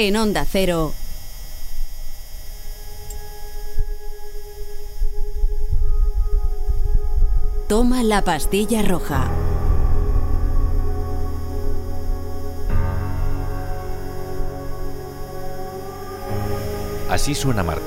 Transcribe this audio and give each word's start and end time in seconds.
En 0.00 0.14
Onda 0.14 0.44
Cero. 0.48 0.92
Toma 7.68 8.04
la 8.04 8.22
pastilla 8.22 8.82
roja. 8.82 9.28
Así 17.10 17.34
suena 17.34 17.64
Marte. 17.64 17.82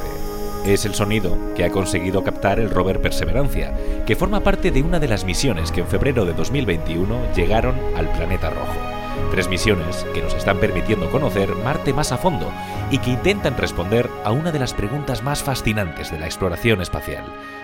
Es 0.66 0.84
el 0.84 0.94
sonido 0.94 1.38
que 1.56 1.64
ha 1.64 1.72
conseguido 1.72 2.26
captar 2.26 2.60
el 2.60 2.72
rover 2.72 3.02
Perseverancia, 3.02 3.74
que 4.06 4.18
forma 4.18 4.42
parte 4.42 4.72
de 4.72 4.82
una 4.82 5.00
de 5.00 5.08
las 5.08 5.24
misiones 5.24 5.72
que 5.72 5.80
en 5.80 5.88
febrero 5.88 6.26
de 6.26 6.34
2021 6.34 7.34
llegaron 7.34 7.76
al 7.96 8.12
planeta 8.12 8.50
rojo. 8.50 9.01
Tres 9.32 9.48
misiones 9.48 10.06
que 10.14 10.22
nos 10.22 10.34
están 10.34 10.60
permitiendo 10.60 11.10
conocer 11.10 11.56
Marte 11.56 11.94
más 11.94 12.12
a 12.12 12.18
fondo 12.18 12.52
y 12.90 12.98
que 12.98 13.12
intentan 13.12 13.58
responder 13.58 14.10
a 14.24 14.32
una 14.32 14.52
de 14.52 14.60
las 14.60 14.74
preguntas 14.74 15.24
más 15.24 15.44
fascinantes 15.44 16.12
de 16.12 16.20
la 16.20 16.26
exploración 16.26 16.82
espacial. 16.82 17.24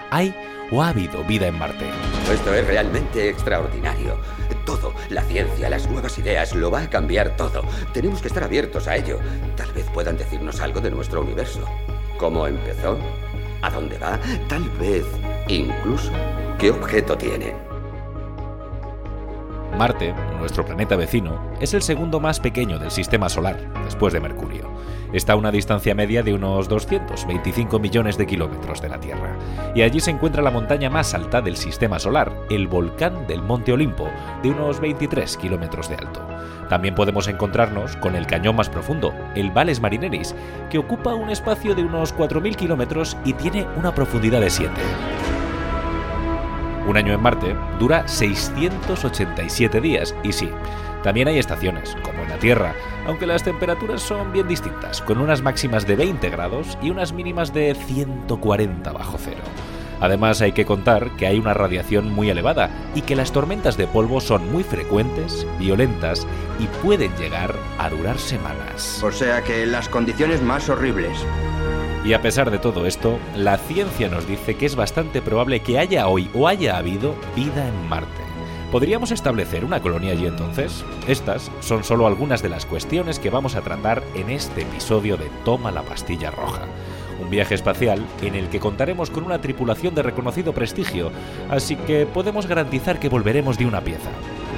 ¿Hay 0.10 0.34
o 0.72 0.82
ha 0.82 0.90
habido 0.90 1.24
vida 1.24 1.48
en 1.48 1.58
Marte? 1.58 1.86
Esto 2.32 2.54
es 2.54 2.66
realmente 2.66 3.30
extraordinario. 3.30 4.18
Todo, 4.66 4.94
la 5.10 5.22
ciencia, 5.24 5.70
las 5.70 5.90
nuevas 5.90 6.18
ideas, 6.18 6.54
lo 6.56 6.72
va 6.72 6.82
a 6.82 6.90
cambiar 6.90 7.36
todo. 7.38 7.64
Tenemos 7.94 8.22
que 8.22 8.28
estar 8.28 8.44
abiertos 8.44 8.88
a 8.88 8.96
ello. 8.96 9.20
Tal 9.56 9.72
vez 9.74 9.86
puedan 9.94 10.18
decirnos 10.18 10.60
algo 10.60 10.82
de 10.82 10.92
nuestro 10.92 11.22
universo. 11.22 11.62
¿Cómo 12.18 12.48
empezó? 12.48 12.98
¿A 13.62 13.70
dónde 13.70 13.98
va? 13.98 14.20
Tal 14.48 14.70
vez, 14.72 15.06
incluso, 15.48 16.12
¿qué 16.58 16.72
objeto 16.72 17.18
tiene? 17.18 17.54
Marte, 19.76 20.14
nuestro 20.40 20.66
planeta 20.66 20.96
vecino, 20.96 21.40
es 21.60 21.74
el 21.74 21.82
segundo 21.82 22.20
más 22.20 22.40
pequeño 22.40 22.80
del 22.80 22.92
sistema 22.92 23.30
solar, 23.30 23.58
después 23.84 24.14
de 24.14 24.20
Mercurio. 24.20 24.72
Está 25.14 25.34
a 25.34 25.36
una 25.36 25.52
distancia 25.52 25.96
media 25.96 26.24
de 26.24 26.34
unos 26.34 26.68
225 26.68 27.80
millones 27.80 28.18
de 28.18 28.26
kilómetros 28.26 28.82
de 28.82 28.90
la 28.90 29.00
Tierra, 29.00 29.38
y 29.76 29.82
allí 29.82 30.00
se 30.00 30.12
encuentra 30.12 30.42
la 30.42 30.52
montaña 30.52 30.90
más 30.90 31.14
alta 31.14 31.42
del 31.42 31.58
sistema 31.58 32.00
solar, 32.00 32.34
el 32.50 32.68
volcán 32.68 33.28
del 33.28 33.42
Monte 33.42 33.72
Olimpo, 33.72 34.10
de 34.42 34.50
unos 34.50 34.80
23 34.80 35.38
kilómetros 35.38 35.90
de 35.90 35.96
alto. 35.96 36.26
También 36.70 36.96
podemos 36.96 37.28
encontrarnos 37.28 37.96
con 37.98 38.16
el 38.16 38.28
cañón 38.28 38.56
más 38.56 38.70
profundo, 38.70 39.14
el 39.36 39.52
Valles 39.52 39.80
Marineris, 39.80 40.36
que 40.70 40.80
ocupa 40.80 41.14
un 41.14 41.30
espacio 41.30 41.76
de 41.76 41.84
unos 41.84 42.16
4.000 42.16 42.56
kilómetros 42.56 43.16
y 43.24 43.34
tiene 43.34 43.66
una 43.78 43.94
profundidad 43.94 44.42
de 44.42 44.50
7. 44.50 44.72
Un 46.88 46.96
año 46.96 47.14
en 47.14 47.22
Marte 47.22 47.54
dura 47.80 48.08
687 48.08 49.82
días 49.82 50.16
y 50.24 50.32
sí, 50.32 50.50
también 51.04 51.28
hay 51.28 51.38
estaciones, 51.38 51.98
como 52.02 52.24
en 52.24 52.30
la 52.30 52.40
Tierra, 52.40 52.74
aunque 53.06 53.28
las 53.28 53.44
temperaturas 53.44 54.02
son 54.02 54.32
bien 54.32 54.48
distintas, 54.48 55.02
con 55.02 55.18
unas 55.18 55.42
máximas 55.42 55.86
de 55.86 55.98
20 55.98 56.30
grados 56.30 56.78
y 56.82 56.90
unas 56.90 57.12
mínimas 57.12 57.54
de 57.54 57.76
140 57.76 58.92
bajo 58.94 59.18
cero. 59.20 59.44
Además 60.00 60.42
hay 60.42 60.54
que 60.54 60.66
contar 60.66 61.12
que 61.18 61.28
hay 61.28 61.40
una 61.40 61.54
radiación 61.54 62.14
muy 62.14 62.30
elevada 62.30 62.70
y 62.96 63.02
que 63.02 63.16
las 63.16 63.32
tormentas 63.32 63.76
de 63.76 63.88
polvo 63.88 64.22
son 64.22 64.50
muy 64.52 64.64
frecuentes, 64.64 65.46
violentas 65.60 66.26
y 66.60 66.68
pueden 66.86 67.16
llegar 67.18 67.54
a 67.80 67.90
durar 67.90 68.18
semanas. 68.18 69.04
O 69.04 69.12
sea 69.12 69.44
que 69.44 69.66
las 69.66 69.90
condiciones 69.90 70.42
más 70.42 70.70
horribles. 70.70 71.18
Y 72.08 72.14
a 72.14 72.22
pesar 72.22 72.52
de 72.52 72.58
todo 72.58 72.86
esto, 72.86 73.20
la 73.36 73.58
ciencia 73.58 74.08
nos 74.08 74.26
dice 74.26 74.56
que 74.56 74.66
es 74.66 74.78
bastante 74.78 75.22
probable 75.22 75.60
que 75.60 75.78
haya 75.78 76.08
hoy 76.08 76.30
o 76.34 76.48
haya 76.48 76.78
habido 76.78 77.16
vida 77.36 77.68
en 77.68 77.90
Marte. 77.90 78.22
¿Podríamos 78.72 79.12
establecer 79.12 79.66
una 79.66 79.82
colonia 79.82 80.14
allí 80.14 80.26
entonces? 80.26 80.86
Estas 81.06 81.52
son 81.60 81.84
solo 81.84 82.08
algunas 82.08 82.42
de 82.42 82.48
las 82.48 82.66
cuestiones 82.66 83.20
que 83.20 83.30
vamos 83.30 83.56
a 83.56 83.62
tratar 83.62 84.04
en 84.16 84.30
este 84.30 84.62
episodio 84.62 85.18
de 85.18 85.30
Toma 85.44 85.70
la 85.70 85.82
pastilla 85.82 86.32
roja. 86.32 86.62
Un 87.22 87.30
viaje 87.30 87.56
espacial 87.56 88.06
en 88.22 88.36
el 88.36 88.48
que 88.48 88.62
contaremos 88.62 89.10
con 89.10 89.26
una 89.26 89.42
tripulación 89.42 89.94
de 89.94 90.04
reconocido 90.04 90.54
prestigio, 90.54 91.12
así 91.50 91.76
que 91.76 92.06
podemos 92.06 92.48
garantizar 92.48 93.02
que 93.02 93.10
volveremos 93.10 93.58
de 93.58 93.66
una 93.66 93.82
pieza. 93.82 94.10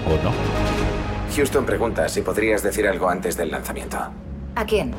¿O 0.05 0.23
no? 0.23 0.31
Houston 1.35 1.65
pregunta 1.65 2.09
si 2.09 2.21
podrías 2.21 2.61
decir 2.61 2.85
algo 2.87 3.09
antes 3.09 3.35
del 3.35 3.49
lanzamiento. 3.49 3.97
¿A 4.53 4.65
quién? 4.65 4.93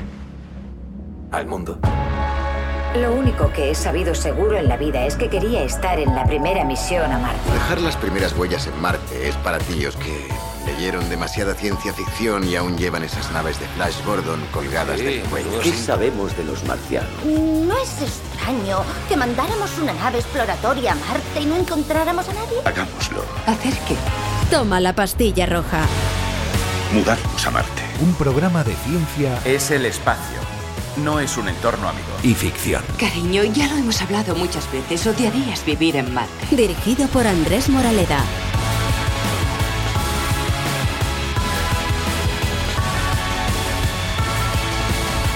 Al 1.31 1.47
mundo. 1.47 1.78
Lo 2.95 3.12
único 3.12 3.53
que 3.53 3.71
he 3.71 3.75
sabido 3.77 4.17
seguro 4.17 4.59
en 4.59 4.67
la 4.69 4.77
vida 4.77 5.06
es 5.06 5.15
que 5.15 5.28
quería 5.28 5.62
estar 5.62 6.01
en 6.01 6.12
la 6.12 6.25
primera 6.25 6.65
misión 6.65 7.12
a 7.12 7.19
Marte. 7.19 7.53
Dejar 7.53 7.81
las 7.81 7.97
primeras 7.97 8.37
huellas 8.37 8.67
en 8.67 8.81
Marte 8.81 9.28
es 9.28 9.37
para 9.37 9.59
tíos 9.59 9.95
que 9.97 10.27
leyeron 10.67 11.09
demasiada 11.09 11.55
ciencia 11.55 11.93
ficción 11.93 12.43
y 12.43 12.56
aún 12.56 12.77
llevan 12.77 13.05
esas 13.05 13.31
naves 13.31 13.61
de 13.61 13.67
Flash 13.69 14.05
Gordon 14.05 14.41
colgadas 14.53 14.99
del 14.99 15.21
cuello. 15.23 15.61
¿Qué 15.62 15.73
sabemos 15.73 16.37
de 16.37 16.43
los 16.43 16.65
marcianos? 16.65 17.25
¿No 17.25 17.77
es 17.78 18.03
extraño 18.03 18.78
que 19.09 19.17
mandáramos 19.17 19.78
una 19.78 19.93
nave 19.93 20.19
exploratoria 20.19 20.93
a 20.93 20.97
Marte 20.97 21.43
y 21.43 21.47
no 21.47 21.55
encontráramos 21.55 22.28
a 22.28 22.34
nadie? 22.34 22.59
Hagámoslo. 22.65 23.25
¿Hacer 23.47 23.75
qué? 23.87 23.95
Toma 24.51 24.81
la 24.81 24.95
pastilla 24.95 25.47
roja. 25.47 25.87
Mudarnos 26.93 27.47
a 27.47 27.51
Marte. 27.53 27.83
Un 28.03 28.15
programa 28.15 28.65
de 28.65 28.75
ciencia 28.75 29.39
Es 29.45 29.71
el 29.71 29.87
espacio. 29.87 30.41
No 31.03 31.21
es 31.21 31.37
un 31.37 31.49
entorno 31.49 31.88
amigo. 31.88 32.09
y 32.22 32.34
ficción. 32.34 32.83
Cariño, 32.99 33.44
ya 33.44 33.69
lo 33.69 33.77
hemos 33.77 34.00
hablado 34.03 34.34
muchas 34.34 34.71
veces. 34.72 35.06
Odiarías 35.06 35.65
vivir 35.65 35.97
en 35.97 36.12
Marte. 36.12 36.55
Dirigido 36.55 37.06
por 37.09 37.27
Andrés 37.27 37.69
Moraleda. 37.69 38.22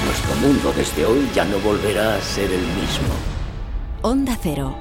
Nuestro 0.05 0.35
mundo 0.37 0.73
desde 0.77 1.07
hoy 1.07 1.29
ya 1.35 1.45
no 1.45 1.59
volverá 1.59 2.17
a 2.17 2.21
ser 2.21 2.51
el 2.51 2.61
mismo. 2.61 3.15
Onda 4.03 4.37
Cero. 4.41 4.77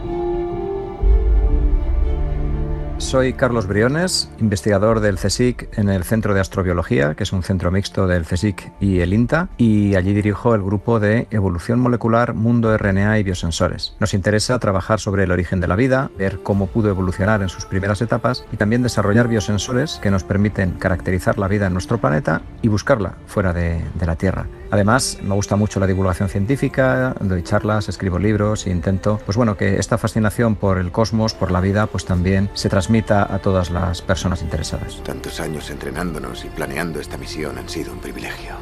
Soy 3.04 3.34
Carlos 3.34 3.68
Briones, 3.68 4.32
investigador 4.40 5.02
del 5.02 5.18
CSIC 5.18 5.78
en 5.78 5.90
el 5.90 6.04
Centro 6.04 6.34
de 6.34 6.40
Astrobiología, 6.40 7.14
que 7.14 7.24
es 7.24 7.34
un 7.34 7.44
centro 7.44 7.70
mixto 7.70 8.08
del 8.08 8.24
CSIC 8.24 8.72
y 8.80 9.02
el 9.02 9.14
INTA, 9.14 9.50
y 9.58 9.96
allí 9.96 10.14
dirijo 10.14 10.56
el 10.56 10.64
grupo 10.64 11.00
de 11.00 11.28
Evolución 11.30 11.80
Molecular, 11.80 12.34
Mundo 12.34 12.76
RNA 12.76 13.20
y 13.20 13.24
Biosensores. 13.24 13.96
Nos 14.00 14.16
interesa 14.16 14.58
trabajar 14.58 15.00
sobre 15.00 15.26
el 15.26 15.32
origen 15.32 15.60
de 15.60 15.68
la 15.68 15.76
vida, 15.76 16.10
ver 16.18 16.40
cómo 16.42 16.68
pudo 16.68 16.90
evolucionar 16.90 17.44
en 17.44 17.50
sus 17.50 17.66
primeras 17.66 18.02
etapas 18.02 18.46
y 18.52 18.58
también 18.58 18.82
desarrollar 18.82 19.28
biosensores 19.28 20.00
que 20.02 20.10
nos 20.10 20.24
permiten 20.24 20.72
caracterizar 20.72 21.38
la 21.38 21.50
vida 21.50 21.68
en 21.68 21.74
nuestro 21.74 22.00
planeta 22.00 22.42
y 22.64 22.70
buscarla 22.70 23.18
fuera 23.28 23.54
de, 23.54 23.84
la 24.04 24.16
Tierra. 24.16 24.48
Además, 24.72 25.20
me 25.22 25.36
gusta 25.36 25.56
mucho 25.56 25.80
la 25.80 25.88
divulgación 25.88 26.30
científica, 26.30 27.16
doy 27.20 27.44
charlas, 27.44 27.90
escribo 27.90 28.18
libros 28.18 28.66
e 28.66 28.72
intento, 28.72 29.20
pues 29.24 29.38
bueno, 29.38 29.56
que 29.56 29.78
esta 29.78 29.98
fascinación 29.98 30.56
por 30.56 30.78
el 30.80 30.92
cosmos, 30.92 31.34
por 31.34 31.52
la 31.52 31.62
vida, 31.62 31.86
pues 31.86 32.06
también 32.06 32.50
se 32.54 32.70
transmita 32.94 33.34
a 33.34 33.40
todas 33.40 33.72
las 33.72 34.04
personas 34.04 34.44
interesadas. 34.44 35.02
Tantos 35.04 35.40
años 35.40 35.72
entrenándonos 35.72 36.46
y 36.46 36.50
planeando 36.50 37.00
esta 37.00 37.18
misión 37.18 37.58
han 37.58 37.68
sido 37.68 37.92
un 37.92 38.00
privilegio. 38.00 38.54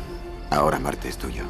Ahora 0.49 0.79
Marte 0.79 1.09
es 1.09 1.17
tuyo. 1.17 1.43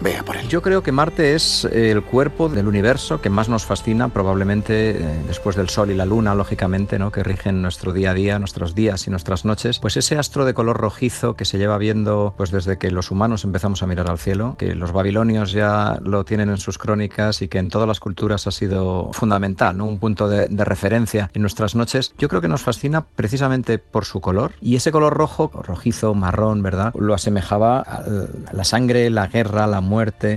Vea 0.00 0.24
por 0.24 0.36
él. 0.36 0.46
Yo 0.48 0.62
creo 0.62 0.82
que 0.84 0.92
Marte 0.92 1.34
es 1.34 1.64
el 1.64 2.02
cuerpo 2.04 2.48
del 2.48 2.68
universo 2.68 3.20
que 3.20 3.30
más 3.30 3.48
nos 3.48 3.64
fascina, 3.64 4.08
probablemente 4.08 4.90
eh, 4.90 5.22
después 5.26 5.56
del 5.56 5.68
Sol 5.68 5.90
y 5.90 5.94
la 5.94 6.06
Luna, 6.06 6.36
lógicamente, 6.36 7.00
¿no? 7.00 7.10
que 7.10 7.24
rigen 7.24 7.62
nuestro 7.62 7.92
día 7.92 8.12
a 8.12 8.14
día, 8.14 8.38
nuestros 8.38 8.76
días 8.76 9.08
y 9.08 9.10
nuestras 9.10 9.44
noches. 9.44 9.80
Pues 9.80 9.96
ese 9.96 10.16
astro 10.16 10.44
de 10.44 10.54
color 10.54 10.76
rojizo 10.76 11.34
que 11.34 11.44
se 11.44 11.58
lleva 11.58 11.78
viendo 11.78 12.34
pues 12.36 12.52
desde 12.52 12.78
que 12.78 12.92
los 12.92 13.10
humanos 13.10 13.44
empezamos 13.44 13.82
a 13.82 13.88
mirar 13.88 14.08
al 14.08 14.18
cielo, 14.18 14.54
que 14.56 14.76
los 14.76 14.92
babilonios 14.92 15.50
ya 15.50 15.98
lo 16.04 16.24
tienen 16.24 16.48
en 16.50 16.58
sus 16.58 16.78
crónicas 16.78 17.42
y 17.42 17.48
que 17.48 17.58
en 17.58 17.68
todas 17.68 17.88
las 17.88 17.98
culturas 17.98 18.46
ha 18.46 18.52
sido 18.52 19.10
fundamental, 19.12 19.76
¿no? 19.76 19.86
un 19.86 19.98
punto 19.98 20.28
de, 20.28 20.46
de 20.46 20.64
referencia 20.64 21.28
en 21.34 21.42
nuestras 21.42 21.74
noches. 21.74 22.14
Yo 22.18 22.28
creo 22.28 22.40
que 22.40 22.48
nos 22.48 22.62
fascina 22.62 23.04
precisamente 23.04 23.78
por 23.78 24.04
su 24.04 24.20
color 24.20 24.52
y 24.60 24.76
ese 24.76 24.92
color 24.92 25.14
rojo, 25.14 25.50
rojizo, 25.52 26.14
marrón, 26.14 26.62
¿verdad? 26.62 26.94
Lo 26.96 27.14
asemejaba 27.14 27.80
a 27.80 28.04
la 28.52 28.64
sangre, 28.64 29.10
la 29.10 29.26
guerra, 29.26 29.66
la 29.66 29.80
muerte. 29.80 29.87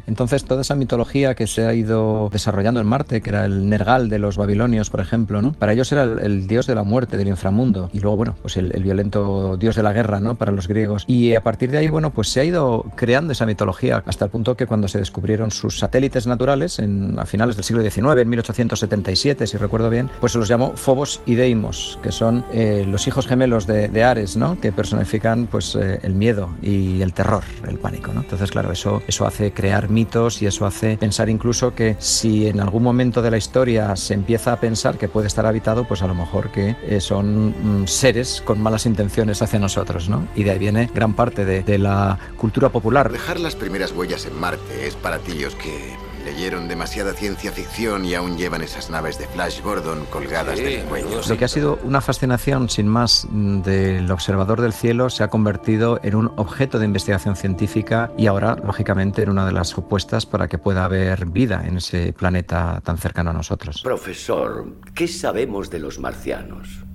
Entonces, 0.08 0.46
toda 0.46 0.62
esa 0.62 0.76
mitología 0.76 1.36
que 1.36 1.48
se 1.48 1.66
ha 1.66 1.74
ido 1.74 2.30
desarrollando 2.32 2.80
en 2.80 2.88
Marte, 2.88 3.22
que 3.22 3.30
era 3.30 3.46
el 3.46 3.70
Nergal 3.70 4.10
de 4.10 4.20
los 4.20 4.38
babilonios, 4.38 4.90
por 4.90 5.02
ejemplo, 5.02 5.42
¿no? 5.42 5.54
Para 5.54 5.74
ellos 5.74 5.92
era 5.92 6.04
el, 6.04 6.48
dios 6.48 6.68
de 6.68 6.76
la 6.76 6.84
muerte, 6.84 7.18
del 7.18 7.28
inframundo. 7.28 7.90
Y 7.94 8.00
luego, 8.00 8.18
bueno, 8.18 8.36
pues 8.42 8.58
el, 8.58 8.72
violento 8.82 9.58
dios 9.58 9.76
de 9.76 9.84
la 9.84 9.94
guerra, 9.94 10.20
¿no? 10.20 10.36
Para 10.36 10.52
los 10.52 10.68
griegos. 10.68 11.04
Y 11.08 11.36
a 11.36 11.42
partir 11.42 11.72
de 11.72 11.78
ahí, 11.78 11.90
bueno, 11.90 12.12
pues 12.12 12.30
se 12.30 12.40
ha 12.40 12.44
ido 12.44 12.86
creando 12.96 13.34
esa 13.34 13.46
mitología 13.46 14.04
hasta 14.06 14.26
el 14.26 14.32
punto 14.32 14.56
que 14.56 14.68
cuando 14.68 14.88
se 14.88 15.00
descubrieron 15.00 15.52
sus 15.52 15.80
satélites 15.80 16.28
naturales, 16.28 16.80
en, 16.80 17.18
a 17.20 17.26
finales 17.26 17.56
del 17.56 17.66
siglo 17.66 17.82
XIX, 17.84 18.22
en 18.22 18.30
1877, 18.30 19.48
si 19.48 19.58
recuerdo 19.58 19.90
bien, 19.90 20.10
pues 20.20 20.34
se 20.34 20.40
los 20.40 20.48
llamó 20.48 20.74
Phobos 20.76 21.22
y 21.26 21.36
Deimos, 21.36 22.00
que 22.02 22.12
son 22.12 22.46
eh, 22.54 22.86
los 22.88 23.08
hijos 23.08 23.28
gemelos 23.28 23.68
de, 23.68 24.04
Ares, 24.04 24.36
¿no? 24.38 24.60
Que 24.60 24.72
personifican, 24.72 25.48
pues, 25.48 25.76
eh, 25.76 26.00
el 26.04 26.14
miedo 26.14 26.50
y 26.62 27.02
el 27.02 27.14
terror, 27.14 27.44
el 27.68 27.78
pánico. 27.78 28.12
Entonces, 28.12 28.50
claro, 28.52 28.72
eso, 28.72 29.02
eso 29.08 29.26
hace 29.26 29.41
crear 29.50 29.90
mitos 29.90 30.44
y 30.44 30.46
eso 30.46 30.68
hace 30.68 30.98
pensar 30.98 31.28
incluso 31.30 31.74
que 31.74 31.96
si 31.98 32.46
en 32.46 32.60
algún 32.60 32.84
momento 32.84 33.24
de 33.24 33.32
la 33.32 33.38
historia 33.38 33.96
se 33.96 34.14
empieza 34.14 34.54
a 34.54 34.60
pensar 34.60 35.00
que 35.00 35.08
puede 35.08 35.26
estar 35.26 35.48
habitado, 35.48 35.88
pues 35.88 36.04
a 36.04 36.08
lo 36.08 36.14
mejor 36.14 36.52
que 36.52 36.76
eh, 36.84 37.02
son 37.02 37.82
mm, 37.82 37.88
seres 37.88 38.44
con 38.46 38.62
malas 38.62 38.86
intenciones 38.86 39.42
hacia 39.42 39.58
nosotros, 39.58 40.10
¿no? 40.10 40.28
Y 40.36 40.44
de 40.44 40.52
ahí 40.52 40.60
viene 40.60 40.90
gran 40.94 41.16
parte 41.16 41.46
de, 41.46 41.64
de 41.64 41.80
la 41.80 42.20
cultura 42.38 42.70
popular. 42.70 43.12
Dejar 43.12 43.40
las 43.40 43.56
primeras 43.56 43.92
huellas 43.92 44.28
en 44.28 44.40
Marte 44.40 44.86
es 44.86 44.96
para 44.96 45.18
tíos 45.18 45.56
que 45.56 46.11
leyeron 46.22 46.68
demasiada 46.68 47.14
ciencia 47.14 47.52
ficción 47.52 48.06
y 48.06 48.14
aún 48.16 48.38
llevan 48.38 48.62
esas 48.62 48.90
naves 48.90 49.18
de 49.18 49.28
Flash 49.28 49.62
Gordon 49.62 50.06
colgadas 50.06 50.58
Sí, 50.58 50.64
del 50.64 50.84
cuello. 50.86 51.22
Lo 51.28 51.38
que 51.38 51.46
ha 51.46 51.48
sido 51.48 51.80
una 51.84 52.02
fascinación 52.02 52.70
sin 52.70 52.88
más 52.88 53.28
del 53.32 54.10
observador 54.12 54.62
del 54.62 54.74
cielo 54.74 55.10
se 55.10 55.24
ha 55.24 55.30
convertido 55.30 56.00
en 56.04 56.16
un 56.16 56.32
objeto 56.38 56.80
de 56.80 56.86
investigación 56.86 57.36
científica 57.36 58.12
y 58.18 58.28
ahora, 58.28 58.56
lógicamente, 58.64 59.24
en 59.24 59.30
una 59.30 59.46
de 59.46 59.52
las 59.52 59.70
supuestas 59.70 60.26
para 60.26 60.48
que 60.48 60.58
pueda 60.58 60.86
haber 60.86 61.26
vida 61.26 61.64
en 61.66 61.78
ese 61.78 62.14
planeta 62.14 62.82
tan 62.84 62.98
cercano 62.98 63.32
a 63.32 63.34
nosotros. 63.34 63.82
Profesor, 63.82 64.68
¿qué 64.94 65.08
sabemos 65.08 65.70
de 65.70 65.80
los 65.80 66.00
marcianos? 66.00 66.86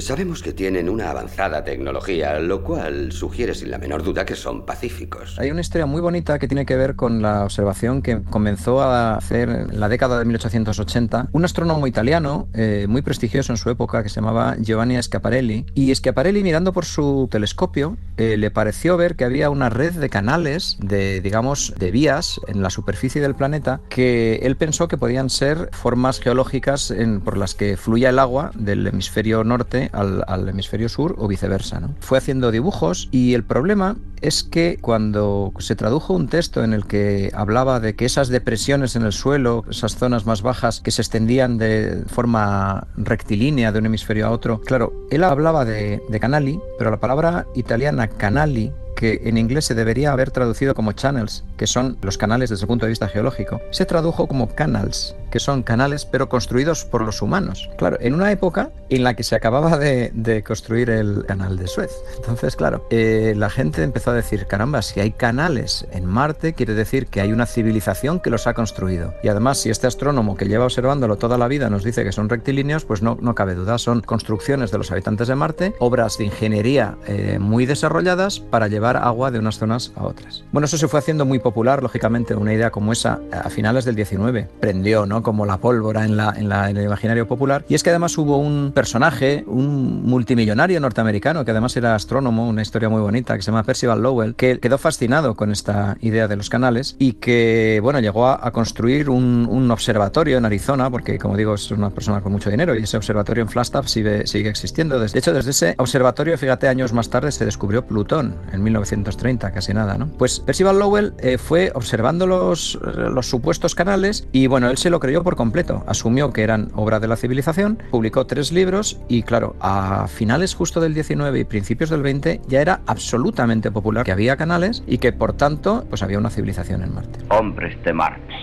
Sabemos 0.00 0.42
que 0.42 0.52
tienen 0.52 0.88
una 0.88 1.10
avanzada 1.10 1.62
tecnología, 1.62 2.40
lo 2.40 2.64
cual 2.64 3.12
sugiere 3.12 3.54
sin 3.54 3.70
la 3.70 3.78
menor 3.78 4.02
duda 4.02 4.24
que 4.24 4.34
son 4.34 4.66
pacíficos. 4.66 5.38
Hay 5.38 5.52
una 5.52 5.60
historia 5.60 5.86
muy 5.86 6.00
bonita 6.00 6.40
que 6.40 6.48
tiene 6.48 6.66
que 6.66 6.74
ver 6.74 6.96
con 6.96 7.22
la 7.22 7.44
observación 7.44 8.02
que 8.02 8.20
comenzó 8.22 8.82
a 8.82 9.14
hacer 9.14 9.48
en 9.48 9.78
la 9.78 9.88
década 9.88 10.18
de 10.18 10.24
1880 10.24 11.28
un 11.30 11.44
astrónomo 11.44 11.86
italiano 11.86 12.48
eh, 12.54 12.86
muy 12.88 13.02
prestigioso 13.02 13.52
en 13.52 13.56
su 13.56 13.70
época 13.70 14.02
que 14.02 14.08
se 14.08 14.16
llamaba 14.16 14.56
Giovanni 14.58 15.00
Schiaparelli. 15.00 15.64
Y 15.74 15.94
Schiaparelli, 15.94 16.42
mirando 16.42 16.72
por 16.72 16.86
su 16.86 17.28
telescopio, 17.30 17.96
eh, 18.16 18.36
le 18.36 18.50
pareció 18.50 18.96
ver 18.96 19.14
que 19.14 19.24
había 19.24 19.48
una 19.48 19.70
red 19.70 19.92
de 19.92 20.10
canales, 20.10 20.76
de 20.80 21.20
digamos, 21.20 21.72
de 21.78 21.92
vías 21.92 22.40
en 22.48 22.62
la 22.62 22.70
superficie 22.70 23.20
del 23.20 23.36
planeta 23.36 23.80
que 23.90 24.40
él 24.42 24.56
pensó 24.56 24.88
que 24.88 24.98
podían 24.98 25.30
ser 25.30 25.68
formas 25.72 26.18
geológicas 26.18 26.92
por 27.24 27.36
las 27.36 27.54
que 27.54 27.76
fluía 27.76 28.10
el 28.10 28.18
agua 28.18 28.50
del 28.56 28.88
hemisferio 28.88 29.44
norte 29.44 29.83
al, 29.92 30.24
al 30.26 30.48
hemisferio 30.48 30.88
sur 30.88 31.14
o 31.18 31.28
viceversa. 31.28 31.80
¿no? 31.80 31.94
Fue 32.00 32.18
haciendo 32.18 32.50
dibujos 32.50 33.08
y 33.10 33.34
el 33.34 33.44
problema 33.44 33.96
es 34.20 34.42
que 34.42 34.78
cuando 34.80 35.52
se 35.58 35.76
tradujo 35.76 36.14
un 36.14 36.28
texto 36.28 36.64
en 36.64 36.72
el 36.72 36.86
que 36.86 37.30
hablaba 37.34 37.80
de 37.80 37.94
que 37.94 38.06
esas 38.06 38.28
depresiones 38.28 38.96
en 38.96 39.02
el 39.02 39.12
suelo, 39.12 39.64
esas 39.68 39.96
zonas 39.96 40.24
más 40.24 40.42
bajas 40.42 40.80
que 40.80 40.90
se 40.90 41.02
extendían 41.02 41.58
de 41.58 42.04
forma 42.06 42.86
rectilínea 42.96 43.70
de 43.70 43.78
un 43.78 43.86
hemisferio 43.86 44.26
a 44.26 44.30
otro, 44.30 44.60
claro, 44.62 44.92
él 45.10 45.24
hablaba 45.24 45.64
de, 45.64 46.02
de 46.08 46.20
canali, 46.20 46.58
pero 46.78 46.90
la 46.90 47.00
palabra 47.00 47.46
italiana 47.54 48.08
canali 48.08 48.72
que 48.94 49.22
en 49.24 49.38
inglés 49.38 49.66
se 49.66 49.74
debería 49.74 50.12
haber 50.12 50.30
traducido 50.30 50.74
como 50.74 50.92
channels, 50.92 51.44
que 51.56 51.66
son 51.66 51.96
los 52.02 52.18
canales 52.18 52.50
desde 52.50 52.64
el 52.64 52.68
punto 52.68 52.86
de 52.86 52.90
vista 52.90 53.08
geológico, 53.08 53.60
se 53.70 53.86
tradujo 53.86 54.26
como 54.26 54.48
canals, 54.48 55.16
que 55.30 55.40
son 55.40 55.62
canales 55.62 56.04
pero 56.04 56.28
construidos 56.28 56.84
por 56.84 57.02
los 57.02 57.22
humanos. 57.22 57.68
Claro, 57.76 57.98
en 58.00 58.14
una 58.14 58.30
época 58.30 58.70
en 58.88 59.04
la 59.04 59.14
que 59.14 59.24
se 59.24 59.34
acababa 59.34 59.78
de, 59.78 60.10
de 60.14 60.42
construir 60.42 60.90
el 60.90 61.24
canal 61.26 61.56
de 61.56 61.66
Suez. 61.66 61.90
Entonces, 62.16 62.56
claro, 62.56 62.86
eh, 62.90 63.34
la 63.36 63.50
gente 63.50 63.82
empezó 63.82 64.10
a 64.10 64.14
decir, 64.14 64.46
caramba, 64.46 64.82
si 64.82 65.00
hay 65.00 65.10
canales 65.10 65.86
en 65.92 66.06
Marte, 66.06 66.54
quiere 66.54 66.74
decir 66.74 67.06
que 67.06 67.20
hay 67.20 67.32
una 67.32 67.46
civilización 67.46 68.20
que 68.20 68.30
los 68.30 68.46
ha 68.46 68.54
construido. 68.54 69.14
Y 69.22 69.28
además, 69.28 69.58
si 69.58 69.70
este 69.70 69.86
astrónomo 69.86 70.36
que 70.36 70.46
lleva 70.46 70.64
observándolo 70.64 71.16
toda 71.16 71.38
la 71.38 71.48
vida 71.48 71.70
nos 71.70 71.84
dice 71.84 72.04
que 72.04 72.12
son 72.12 72.28
rectilíneos, 72.28 72.84
pues 72.84 73.02
no, 73.02 73.18
no 73.20 73.34
cabe 73.34 73.54
duda, 73.54 73.78
son 73.78 74.02
construcciones 74.02 74.70
de 74.70 74.78
los 74.78 74.92
habitantes 74.92 75.28
de 75.28 75.34
Marte, 75.34 75.74
obras 75.78 76.18
de 76.18 76.24
ingeniería 76.24 76.96
eh, 77.06 77.38
muy 77.40 77.66
desarrolladas 77.66 78.40
para 78.40 78.68
llevar 78.68 78.83
agua 78.92 79.30
de 79.30 79.38
unas 79.38 79.58
zonas 79.58 79.92
a 79.96 80.04
otras. 80.04 80.44
Bueno, 80.52 80.66
eso 80.66 80.78
se 80.78 80.88
fue 80.88 80.98
haciendo 80.98 81.24
muy 81.24 81.38
popular, 81.38 81.82
lógicamente, 81.82 82.34
una 82.34 82.52
idea 82.52 82.70
como 82.70 82.92
esa 82.92 83.20
a 83.32 83.50
finales 83.50 83.84
del 83.84 83.94
19. 83.94 84.48
Prendió, 84.60 85.06
¿no? 85.06 85.22
Como 85.22 85.46
la 85.46 85.58
pólvora 85.58 86.04
en, 86.04 86.16
la, 86.16 86.34
en, 86.36 86.48
la, 86.48 86.70
en 86.70 86.76
el 86.76 86.84
imaginario 86.84 87.26
popular. 87.26 87.64
Y 87.68 87.74
es 87.74 87.82
que 87.82 87.90
además 87.90 88.16
hubo 88.18 88.38
un 88.38 88.72
personaje, 88.74 89.44
un 89.46 90.04
multimillonario 90.04 90.80
norteamericano, 90.80 91.44
que 91.44 91.50
además 91.50 91.76
era 91.76 91.94
astrónomo, 91.94 92.48
una 92.48 92.62
historia 92.62 92.88
muy 92.88 93.00
bonita, 93.00 93.36
que 93.36 93.42
se 93.42 93.50
llama 93.50 93.62
Percival 93.62 94.02
Lowell, 94.02 94.34
que 94.34 94.58
quedó 94.58 94.78
fascinado 94.78 95.34
con 95.34 95.50
esta 95.50 95.96
idea 96.00 96.28
de 96.28 96.36
los 96.36 96.50
canales 96.50 96.96
y 96.98 97.14
que, 97.14 97.80
bueno, 97.82 98.00
llegó 98.00 98.28
a, 98.28 98.50
construir 98.52 99.10
un, 99.10 99.48
un, 99.50 99.70
observatorio 99.70 100.38
en 100.38 100.44
Arizona, 100.44 100.90
porque, 100.90 101.18
como 101.18 101.36
digo, 101.36 101.54
es 101.54 101.70
una 101.70 101.90
persona 101.90 102.20
con 102.20 102.32
mucho 102.32 102.50
dinero 102.50 102.74
y 102.76 102.82
ese 102.82 102.96
observatorio 102.96 103.42
en 103.42 103.48
Flagstaff 103.48 103.88
sigue, 103.88 104.26
sigue 104.26 104.48
existiendo. 104.48 104.98
De 105.00 105.06
hecho, 105.06 105.32
desde 105.32 105.50
ese 105.50 105.74
observatorio, 105.78 106.36
fíjate, 106.38 106.68
años 106.68 106.92
más 106.92 107.10
tarde 107.10 107.32
se 107.32 107.44
descubrió 107.44 107.86
Plutón, 107.86 108.36
en 108.52 108.62
1930, 108.74 109.52
casi 109.52 109.72
nada, 109.74 109.96
¿no? 109.96 110.08
Pues 110.18 110.40
Percival 110.40 110.78
Lowell 110.78 111.14
eh, 111.18 111.38
fue 111.38 111.70
observando 111.74 112.26
los, 112.26 112.78
los 112.82 113.26
supuestos 113.26 113.74
canales 113.74 114.28
y, 114.32 114.46
bueno, 114.46 114.70
él 114.70 114.76
se 114.76 114.90
lo 114.90 115.00
creyó 115.00 115.22
por 115.22 115.36
completo. 115.36 115.84
Asumió 115.86 116.32
que 116.32 116.42
eran 116.42 116.68
obra 116.74 117.00
de 117.00 117.08
la 117.08 117.16
civilización, 117.16 117.78
publicó 117.90 118.26
tres 118.26 118.52
libros 118.52 119.00
y, 119.08 119.22
claro, 119.22 119.56
a 119.60 120.06
finales 120.08 120.54
justo 120.54 120.80
del 120.80 120.94
19 120.94 121.40
y 121.40 121.44
principios 121.44 121.90
del 121.90 122.02
20 122.02 122.40
ya 122.48 122.60
era 122.60 122.80
absolutamente 122.86 123.70
popular 123.70 124.04
que 124.04 124.12
había 124.12 124.36
canales 124.36 124.82
y 124.86 124.98
que, 124.98 125.12
por 125.12 125.34
tanto, 125.34 125.84
pues 125.88 126.02
había 126.02 126.18
una 126.18 126.30
civilización 126.30 126.82
en 126.82 126.94
Marte. 126.94 127.20
Hombres 127.30 127.82
de 127.84 127.92
Marte. 127.92 128.34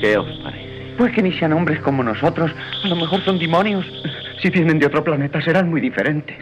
¿Qué 0.00 0.16
os 0.16 0.26
parece? 0.42 0.70
Pues 0.96 1.14
que 1.14 1.22
ni 1.22 1.32
sean 1.32 1.52
hombres 1.52 1.80
como 1.80 2.02
nosotros. 2.02 2.50
A 2.84 2.88
lo 2.88 2.96
mejor 2.96 3.22
son 3.24 3.38
demonios. 3.38 3.86
Si 4.42 4.50
vienen 4.50 4.78
de 4.78 4.86
otro 4.86 5.04
planeta 5.04 5.40
serán 5.40 5.70
muy 5.70 5.80
diferentes. 5.80 6.36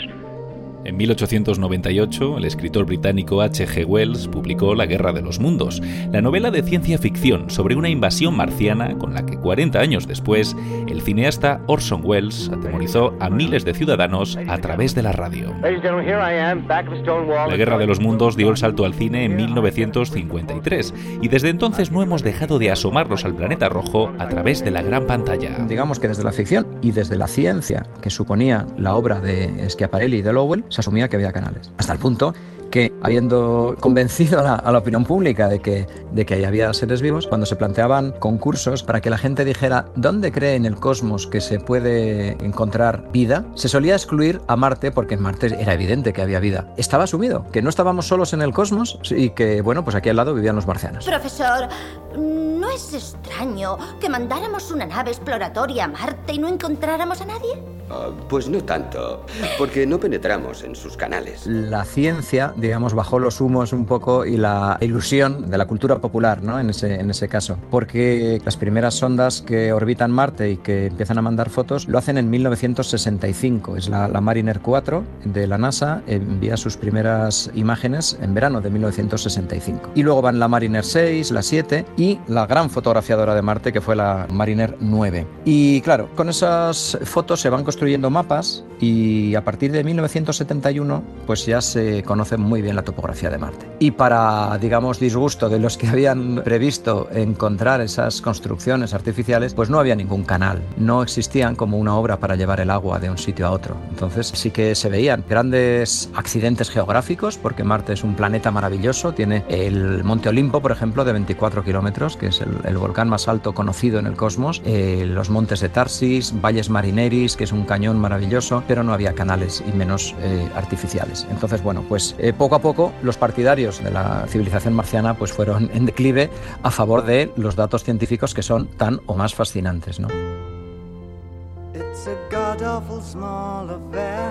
En 0.85 0.97
1898, 0.97 2.39
el 2.39 2.45
escritor 2.45 2.87
británico 2.87 3.43
H.G. 3.43 3.85
Wells 3.85 4.29
publicó 4.29 4.75
La 4.75 4.87
Guerra 4.87 5.13
de 5.13 5.23
los 5.23 5.39
Mundos, 5.41 5.83
la 6.13 6.23
novela 6.23 6.51
de 6.51 6.63
ciencia 6.63 6.99
ficción 6.99 7.51
sobre 7.51 7.75
una 7.75 7.89
invasión 7.89 8.37
marciana 8.37 8.97
con 8.97 9.13
la 9.13 9.27
que 9.27 9.37
40 9.37 9.79
años 9.79 10.07
después, 10.07 10.57
el 10.89 11.03
cineasta 11.03 11.61
Orson 11.67 12.03
Welles 12.05 12.51
atemorizó 12.53 13.15
a 13.21 13.29
miles 13.29 13.65
de 13.65 13.75
ciudadanos 13.75 14.39
a 14.49 14.59
través 14.59 14.95
de 14.95 15.03
la 15.03 15.13
radio. 15.13 15.55
La 15.61 17.57
Guerra 17.57 17.79
de 17.79 17.87
los 17.87 18.01
Mundos 18.01 18.37
dio 18.37 18.51
el 18.51 18.57
salto 18.57 18.85
al 18.85 18.95
cine 18.95 19.25
en 19.25 19.37
1953 19.37 20.95
y 21.21 21.29
desde 21.29 21.49
entonces 21.51 21.91
no 21.91 22.03
hemos 22.03 22.23
dejado 22.23 22.59
de 22.59 22.71
asomarnos 22.71 23.25
al 23.25 23.35
planeta 23.35 23.69
rojo 23.69 24.13
a 24.19 24.29
través 24.29 24.65
de 24.65 24.71
la 24.71 24.83
gran 24.83 25.07
pantalla. 25.07 25.59
Digamos 25.69 25.99
que 25.99 26.09
desde 26.09 26.25
la 26.25 26.33
ficción 26.33 26.67
y 26.83 26.93
desde 26.93 27.17
la 27.17 27.27
ciencia 27.27 27.87
que 28.01 28.11
suponía 28.11 28.67
la 28.77 28.95
obra 28.95 29.21
de 29.21 29.69
Schiaparelli 29.69 30.19
y 30.19 30.23
de 30.23 30.33
Lowell, 30.33 30.65
se 30.69 30.81
asumía 30.81 31.09
que 31.09 31.17
había 31.17 31.33
canales. 31.33 31.71
Hasta 31.79 31.93
el 31.93 31.99
punto 31.99 32.35
que, 32.71 32.93
habiendo 33.03 33.77
convencido 33.81 34.41
a 34.41 34.71
la, 34.71 34.79
opinión 34.79 35.05
pública 35.05 35.49
de 35.49 35.61
que, 35.61 35.87
de 36.13 36.27
que 36.27 36.47
había 36.47 36.73
seres 36.73 37.03
vivos, 37.03 37.27
cuando 37.27 37.47
se 37.47 37.57
planteaban 37.57 38.13
concursos 38.13 38.83
para 38.83 39.01
que 39.01 39.11
la 39.11 39.19
gente 39.19 39.45
dijera 39.45 39.87
dónde 39.97 40.33
cree 40.33 40.55
en 40.55 40.67
el 40.67 40.77
cosmos 40.77 41.27
que 41.27 41.41
se 41.41 41.59
puede 41.59 42.33
encontrar 42.45 43.11
vida, 43.13 43.45
se 43.55 43.69
solía 43.69 43.95
excluir 43.95 44.41
a 44.47 44.57
Marte 44.57 44.93
porque 44.93 45.15
en 45.15 45.23
Marte 45.23 45.47
era 45.61 45.75
evidente 45.75 46.13
que 46.13 46.23
había 46.23 46.41
vida. 46.41 46.73
Estaba 46.77 47.05
asumido, 47.05 47.47
que 47.53 47.63
no 47.63 47.71
estábamos 47.71 48.07
solos 48.07 48.33
en 48.33 48.43
el 48.43 48.53
cosmos 48.53 48.99
y 49.11 49.31
que, 49.31 49.63
bueno, 49.63 49.85
pues 49.85 49.97
aquí 49.97 50.09
al 50.09 50.17
lado 50.17 50.35
vivían 50.35 50.57
los 50.57 50.67
marcianos. 50.67 51.05
Profesor, 51.05 51.69
¿no 52.17 52.71
es 52.71 52.95
extraño 52.95 53.79
que 54.01 54.09
mandáramos 54.09 54.71
una 54.71 54.87
nave 54.87 55.11
exploratoria 55.11 55.85
a 55.85 55.89
Marte 55.89 56.35
y 56.35 56.39
no 56.39 56.49
encontráramos 56.49 57.21
a 57.21 57.27
nadie? 57.27 57.78
Uh, 57.91 58.13
pues 58.29 58.49
no 58.49 58.63
tanto, 58.65 59.25
porque 59.57 59.87
no 59.87 59.99
penetramos 59.99 60.63
en 60.63 60.77
sus 60.77 60.97
canales. 60.97 61.47
La 61.47 61.85
ciencia, 61.85 62.53
digamos, 62.57 62.93
bajó 62.93 63.19
los 63.19 63.41
humos 63.41 63.73
un 63.73 63.87
poco 63.87 64.27
y 64.27 64.37
la 64.37 64.77
ilusión 64.81 65.51
de 65.51 65.57
la 65.57 65.67
cultura 65.67 65.99
popular, 65.99 66.43
¿no? 66.43 66.61
En 66.61 66.71
ese, 66.71 67.01
en 67.01 67.11
ese 67.11 67.29
caso. 67.29 67.57
Porque 67.71 68.41
las 68.45 68.57
primeras 68.57 68.95
sondas 68.95 69.41
que 69.41 69.73
orbitan 69.73 70.11
Marte 70.11 70.51
y 70.51 70.57
que 70.59 70.87
empiezan 70.87 71.19
a 71.19 71.23
mandar 71.23 71.49
fotos 71.49 71.89
lo 71.89 71.97
hacen 71.97 72.19
en 72.19 72.29
1965. 72.29 73.77
Es 73.77 73.89
la, 73.89 74.07
la 74.09 74.21
Mariner 74.21 74.61
4 74.61 75.05
de 75.25 75.47
la 75.47 75.57
NASA, 75.57 76.03
envía 76.07 76.57
sus 76.59 76.77
primeras 76.77 77.51
imágenes 77.55 78.19
en 78.21 78.35
verano 78.35 78.61
de 78.61 78.71
1965. 78.71 79.93
Y 79.95 80.03
luego 80.03 80.21
van 80.21 80.39
la 80.39 80.49
Mariner 80.49 80.85
6, 80.85 81.31
la 81.31 81.43
7 81.43 81.87
y 81.97 82.19
la 82.29 82.47
gran 82.47 82.69
fotografiadora 82.69 83.35
de 83.35 83.43
Marte 83.43 83.73
que 83.73 83.81
fue 83.81 83.97
la 83.97 84.27
Mariner 84.31 84.77
9. 84.81 85.27
Y 85.45 85.81
claro, 85.81 86.11
con 86.15 86.29
esas 86.29 86.99
fotos 87.05 87.41
se 87.41 87.49
van 87.49 87.65
construyendo 87.65 87.78
mapas 88.11 88.65
y 88.81 89.35
a 89.35 89.45
partir 89.45 89.73
de 89.73 89.83
1971 89.83 91.03
pues 91.27 91.47
ya 91.47 91.61
se 91.61 92.03
conoce 92.03 92.37
muy 92.37 92.63
bien 92.63 92.77
la 92.77 92.83
topografía 92.83 93.31
de 93.31 93.39
Marte. 93.39 93.67
Y 93.79 93.91
para, 93.93 94.57
digamos, 94.59 95.01
disgusto 95.01 95.49
de 95.49 95.59
los 95.59 95.77
que 95.77 95.89
habían 95.89 96.43
previsto 96.45 97.09
encontrar 97.13 97.81
esas 97.81 98.21
construcciones 98.23 98.95
artificiales, 98.95 99.55
pues 99.55 99.71
no 99.71 99.79
había 99.79 99.95
ningún 99.95 100.25
canal, 100.25 100.63
no 100.77 101.03
existían 101.03 101.57
como 101.57 101.79
una 101.79 101.97
obra 101.97 102.19
para 102.19 102.37
llevar 102.37 102.61
el 102.61 102.71
agua 102.71 102.99
de 102.99 103.11
un 103.11 103.19
sitio 103.19 103.47
a 103.47 103.51
otro. 103.51 103.77
Entonces 103.91 104.29
sí 104.35 104.51
que 104.51 104.75
se 104.75 104.89
veían 104.89 105.25
grandes 105.29 106.11
accidentes 106.15 106.71
geográficos 106.71 107.37
porque 107.37 107.65
Marte 107.65 107.93
es 107.93 108.05
un 108.05 108.15
planeta 108.15 108.51
maravilloso, 108.51 109.13
tiene 109.13 109.45
el 109.49 110.05
Monte 110.05 110.29
Olimpo, 110.29 110.61
por 110.61 110.73
ejemplo, 110.73 111.05
de 111.05 111.13
24 111.13 111.65
kilómetros, 111.65 112.17
que 112.17 112.29
es 112.29 112.41
el, 112.41 112.57
el, 112.65 112.79
volcán 112.79 113.09
más 113.09 113.29
alto 113.29 113.55
conocido 113.55 113.99
en 113.99 114.07
el 114.07 114.17
cosmos, 114.17 114.63
eh, 114.65 115.05
los 115.07 115.31
montes 115.31 115.61
de 115.61 115.69
Tarsis, 115.69 116.33
Valles 116.41 116.71
Marineris, 116.71 117.37
que 117.37 117.45
es 117.45 117.53
un 117.53 117.65
cañón 117.69 118.01
maravilloso, 118.01 118.65
pero 118.67 118.83
no 118.83 118.93
había 118.93 119.15
canales 119.15 119.63
y 119.65 119.71
menos 119.77 120.17
eh, 120.21 120.49
artificiales. 120.57 121.27
Entonces, 121.31 121.63
bueno, 121.63 121.85
pues 121.89 122.17
eh, 122.19 122.33
poco 122.33 122.57
a 122.57 122.59
poco 122.61 122.93
los 123.03 123.17
partidarios 123.17 123.85
de 123.85 123.93
la 123.93 124.27
civilización 124.27 124.75
marciana 124.75 125.15
pues 125.15 125.33
fueron 125.33 125.71
en 125.73 125.87
declive 125.87 126.31
a 126.65 126.71
favor 126.73 127.05
de 127.05 127.31
los 127.37 127.55
datos 127.55 127.85
científicos 127.85 128.35
que 128.35 128.43
son 128.43 128.67
tan 128.67 129.01
o 129.07 129.15
más 129.15 129.35
fascinantes, 129.35 130.01
¿no? 130.01 130.09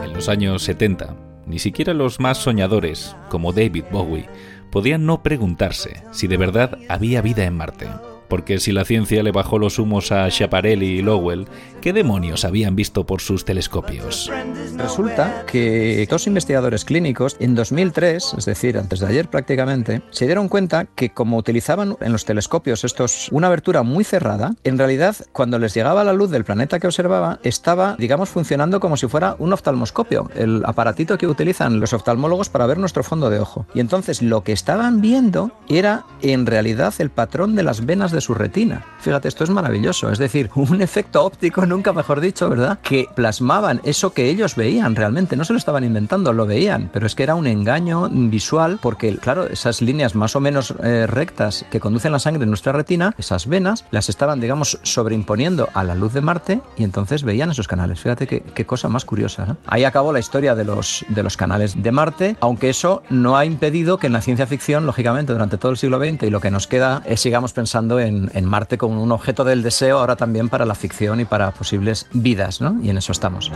En 0.03 0.13
los 0.13 0.29
años 0.29 0.63
70, 0.63 1.15
ni 1.45 1.59
siquiera 1.59 1.93
los 1.93 2.19
más 2.19 2.39
soñadores, 2.39 3.15
como 3.29 3.53
David 3.53 3.85
Bowie, 3.91 4.27
podían 4.71 5.05
no 5.05 5.21
preguntarse 5.23 6.03
si 6.11 6.27
de 6.27 6.37
verdad 6.37 6.77
había 6.89 7.21
vida 7.21 7.45
en 7.45 7.55
Marte 7.55 7.87
porque 8.27 8.59
si 8.59 8.71
la 8.71 8.85
ciencia 8.85 9.23
le 9.23 9.31
bajó 9.31 9.59
los 9.59 9.79
humos 9.79 10.11
a 10.11 10.29
Schiaparelli 10.29 10.99
y 10.99 11.01
Lowell, 11.01 11.47
¿qué 11.81 11.93
demonios 11.93 12.45
habían 12.45 12.75
visto 12.75 13.05
por 13.05 13.21
sus 13.21 13.45
telescopios? 13.45 14.31
Resulta 14.75 15.45
que 15.45 16.05
dos 16.09 16.27
investigadores 16.27 16.85
clínicos 16.85 17.35
en 17.39 17.55
2003, 17.55 18.35
es 18.37 18.45
decir, 18.45 18.77
antes 18.77 18.99
de 18.99 19.07
ayer 19.07 19.29
prácticamente, 19.29 20.01
se 20.11 20.25
dieron 20.25 20.49
cuenta 20.49 20.85
que 20.85 21.11
como 21.11 21.37
utilizaban 21.37 21.95
en 22.01 22.11
los 22.11 22.25
telescopios 22.25 22.83
estos 22.83 23.29
una 23.31 23.47
abertura 23.47 23.83
muy 23.83 24.03
cerrada, 24.03 24.55
en 24.63 24.77
realidad 24.77 25.15
cuando 25.31 25.59
les 25.59 25.73
llegaba 25.73 26.03
la 26.03 26.13
luz 26.13 26.29
del 26.29 26.45
planeta 26.45 26.79
que 26.79 26.87
observaba, 26.87 27.39
estaba, 27.43 27.95
digamos, 27.97 28.29
funcionando 28.29 28.79
como 28.79 28.97
si 28.97 29.07
fuera 29.07 29.35
un 29.39 29.53
oftalmoscopio, 29.53 30.29
el 30.35 30.63
aparatito 30.65 31.17
que 31.17 31.27
utilizan 31.27 31.79
los 31.79 31.93
oftalmólogos 31.93 32.49
para 32.49 32.65
ver 32.65 32.77
nuestro 32.77 33.03
fondo 33.03 33.29
de 33.29 33.39
ojo. 33.39 33.65
Y 33.73 33.79
entonces 33.79 34.21
lo 34.21 34.43
que 34.43 34.51
estaban 34.51 35.01
viendo 35.01 35.51
era 35.69 36.05
en 36.21 36.45
realidad 36.45 36.93
el 36.99 37.09
patrón 37.09 37.55
de 37.55 37.63
las 37.63 37.85
venas 37.85 38.11
de 38.11 38.16
de 38.17 38.21
su 38.21 38.33
retina. 38.33 38.83
Fíjate, 38.99 39.27
esto 39.27 39.43
es 39.43 39.51
maravilloso. 39.51 40.11
Es 40.11 40.17
decir, 40.17 40.49
un 40.55 40.81
efecto 40.81 41.23
óptico, 41.23 41.65
nunca 41.67 41.93
mejor 41.93 42.19
dicho, 42.19 42.49
¿verdad? 42.49 42.79
Que 42.81 43.05
plasmaban 43.15 43.79
eso 43.83 44.11
que 44.11 44.27
ellos 44.27 44.55
veían 44.55 44.95
realmente. 44.95 45.35
No 45.35 45.45
se 45.45 45.53
lo 45.53 45.59
estaban 45.59 45.83
inventando, 45.83 46.33
lo 46.33 46.47
veían. 46.47 46.89
Pero 46.91 47.05
es 47.05 47.13
que 47.13 47.21
era 47.21 47.35
un 47.35 47.45
engaño 47.45 48.09
visual 48.09 48.79
porque, 48.81 49.15
claro, 49.17 49.45
esas 49.45 49.83
líneas 49.83 50.15
más 50.15 50.35
o 50.35 50.39
menos 50.39 50.73
eh, 50.83 51.05
rectas 51.05 51.63
que 51.69 51.79
conducen 51.79 52.11
la 52.11 52.17
sangre 52.17 52.43
en 52.43 52.49
nuestra 52.49 52.71
retina, 52.71 53.13
esas 53.19 53.45
venas, 53.45 53.85
las 53.91 54.09
estaban, 54.09 54.39
digamos, 54.39 54.79
sobreimponiendo 54.81 55.69
a 55.75 55.83
la 55.83 55.93
luz 55.93 56.13
de 56.13 56.21
Marte 56.21 56.61
y 56.75 56.83
entonces 56.83 57.21
veían 57.21 57.51
esos 57.51 57.67
canales. 57.67 57.99
Fíjate 57.99 58.25
qué, 58.25 58.65
cosa 58.65 58.89
más 58.89 59.05
curiosa. 59.05 59.57
Ahí 59.67 59.83
acabó 59.83 60.11
la 60.11 60.19
historia 60.19 60.55
de 60.55 60.65
los, 60.65 61.05
de 61.09 61.21
los 61.21 61.37
canales 61.37 61.81
de 61.81 61.91
Marte, 61.91 62.35
aunque 62.41 62.69
eso 62.69 63.03
no 63.11 63.37
ha 63.37 63.45
impedido 63.45 63.99
que 63.99 64.07
en 64.07 64.13
la 64.13 64.21
ciencia 64.21 64.47
ficción, 64.47 64.87
lógicamente, 64.87 65.33
durante 65.33 65.59
todo 65.59 65.71
el 65.71 65.77
siglo 65.77 65.99
XX 65.99 66.23
y 66.23 66.29
lo 66.31 66.41
que 66.41 66.49
nos 66.49 66.65
queda, 66.65 67.03
es 67.05 67.21
sigamos 67.27 67.51
pensando 67.51 67.99
en 67.99 68.06
en, 68.07 68.45
Marte 68.45 68.77
como 68.77 69.03
un 69.03 69.11
objeto 69.11 69.43
del 69.43 69.61
deseo 69.61 69.99
ahora 69.99 70.15
también 70.15 70.49
para 70.49 70.65
la 70.65 70.75
ficción 70.75 71.19
y 71.19 71.25
para 71.25 71.51
posibles 71.51 72.07
vidas, 72.13 72.61
¿no? 72.61 72.79
Y 72.81 72.89
en 72.89 72.97
eso 72.97 73.11
estamos. 73.11 73.51